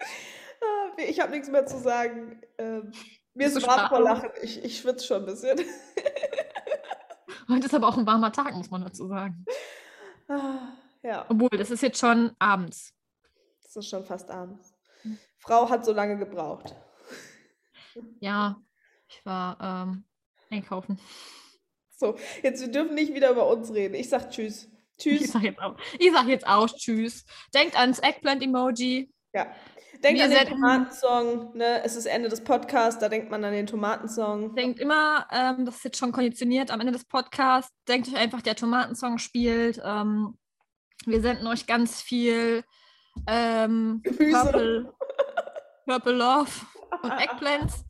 Ah, 0.01 0.91
Ich 0.97 1.19
habe 1.19 1.31
nichts 1.31 1.49
mehr 1.49 1.65
zu 1.65 1.77
sagen. 1.79 2.41
Ähm, 2.57 2.93
mir 3.33 3.47
ist 3.47 3.67
warm 3.67 3.89
vor? 3.89 3.99
Lachen. 3.99 4.29
Ich, 4.41 4.63
ich 4.63 4.77
schwitze 4.79 5.05
schon 5.05 5.19
ein 5.23 5.25
bisschen. 5.25 5.59
Heute 7.49 7.65
ist 7.65 7.73
aber 7.75 7.87
auch 7.89 7.97
ein 7.97 8.07
warmer 8.07 8.31
Tag, 8.31 8.55
muss 8.55 8.71
man 8.71 8.83
dazu 8.83 9.07
sagen. 9.07 9.45
Ah, 10.29 10.69
Ja, 11.03 11.25
Obwohl, 11.27 11.49
das 11.49 11.69
ist 11.71 11.81
jetzt 11.83 11.99
schon 11.99 12.31
abends. 12.39 12.93
es 13.65 13.75
ist 13.75 13.89
schon 13.89 14.05
fast 14.05 14.31
abends. 14.31 14.73
Hm. 15.01 15.17
Frau 15.37 15.69
hat 15.69 15.85
so 15.85 15.91
lange 15.93 16.17
gebraucht. 16.17 16.73
Ja, 18.19 18.61
ich 19.07 19.25
war 19.25 19.57
ähm, 19.61 20.05
einkaufen. 20.49 20.99
So, 21.97 22.15
jetzt 22.43 22.61
wir 22.61 22.71
dürfen 22.71 22.95
nicht 22.95 23.13
wieder 23.13 23.31
über 23.31 23.47
uns 23.47 23.73
reden. 23.73 23.95
Ich 23.95 24.09
sag 24.09 24.29
Tschüss. 24.29 24.69
Ich 24.97 25.03
Tschüss. 25.03 25.31
sag 25.31 25.43
jetzt 25.43 25.61
auch, 25.61 25.77
ich 25.99 26.11
sag 26.11 26.27
jetzt 26.27 26.47
auch 26.47 26.67
Tschüss. 26.67 27.25
Denkt 27.53 27.77
ans 27.77 27.99
Eggplant-Emoji. 27.99 29.11
Ja. 29.33 29.53
Denkt 30.03 30.19
Wir 30.19 30.25
an 30.25 30.31
den 30.31 30.47
Tomatensong. 30.47 31.57
Ne? 31.57 31.81
Es 31.83 31.95
ist 31.95 32.05
Ende 32.05 32.29
des 32.29 32.43
Podcasts, 32.43 32.99
da 32.99 33.09
denkt 33.09 33.31
man 33.31 33.43
an 33.43 33.53
den 33.53 33.65
Tomatensong. 33.65 34.55
Denkt 34.55 34.79
immer, 34.79 35.25
ähm, 35.31 35.65
das 35.65 35.77
ist 35.77 35.85
jetzt 35.85 35.97
schon 35.97 36.11
konditioniert 36.11 36.69
am 36.69 36.81
Ende 36.81 36.91
des 36.91 37.05
Podcasts. 37.05 37.73
Denkt 37.87 38.09
euch 38.09 38.15
einfach, 38.15 38.41
der 38.41 38.55
Tomatensong 38.55 39.17
spielt. 39.17 39.81
Ähm, 39.83 40.37
wir 41.05 41.21
senden 41.21 41.47
euch 41.47 41.65
ganz 41.65 42.01
viel 42.01 42.63
ähm. 43.27 44.01
Purple, 44.03 44.93
Purple 45.85 46.13
Love 46.13 46.51
und 47.01 47.11
Eggplants. 47.11 47.85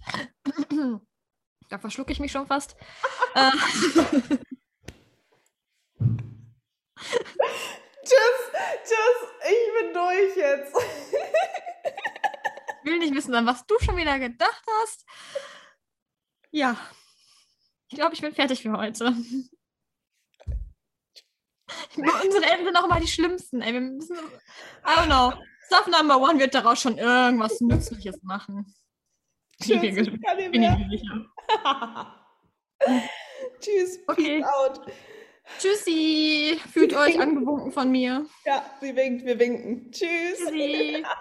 da 1.70 1.80
verschlucke 1.80 2.12
ich 2.12 2.20
mich 2.20 2.32
schon 2.32 2.48
fast. 2.48 2.76
äh, 3.36 3.52
Tschüss, 8.06 8.42
tschüss. 8.84 9.20
Ich 9.50 9.74
bin 9.82 9.94
durch 9.94 10.36
jetzt. 10.36 10.76
Ich 12.84 12.92
will 12.92 13.00
nicht 13.00 13.16
wissen, 13.16 13.34
an 13.34 13.48
was 13.48 13.66
du 13.66 13.80
schon 13.80 13.98
wieder 13.98 14.20
gedacht 14.20 14.64
hast. 14.82 15.06
Ja. 16.52 16.78
Ich 17.90 17.96
glaube, 17.98 18.14
ich 18.14 18.22
bin 18.22 18.34
fertig 18.34 18.62
für 18.62 18.74
heute. 18.74 19.06
Unsere 21.96 22.46
Enden 22.46 22.66
sind 22.66 22.78
auch 22.78 22.86
immer 22.86 23.00
die 23.00 23.08
schlimmsten. 23.08 23.62
Ey, 23.62 23.74
wir 23.74 23.82
müssen, 23.82 24.16
I 24.16 24.90
don't 24.98 25.06
know. 25.06 25.34
Stuff 25.66 25.88
Number 25.88 26.18
One 26.18 26.40
wird 26.40 26.54
daraus 26.54 26.80
schon 26.82 26.98
irgendwas 26.98 27.60
Nützliches 27.60 28.22
machen. 28.22 28.74
Bin 29.60 29.84
ich 29.84 29.96
Tschüss, 29.96 30.12
mir 30.12 30.50
Bin 30.52 30.64
ich 30.64 30.70
mir 30.70 30.88
sicher. 30.90 31.26
Tschüss, 33.60 34.00
Okay. 34.08 34.40
peace 34.42 34.46
out. 34.46 34.82
Tschüssi. 35.60 36.60
Fühlt 36.72 36.94
euch 36.96 37.20
angewunken 37.20 37.72
von 37.72 37.92
mir. 37.92 38.26
Ja, 38.46 38.66
sie 38.82 38.96
winkt, 38.96 39.26
wir 39.26 39.40
winken. 39.40 39.92
Tschüss. 39.92 40.40
Tschüssi. 40.40 41.04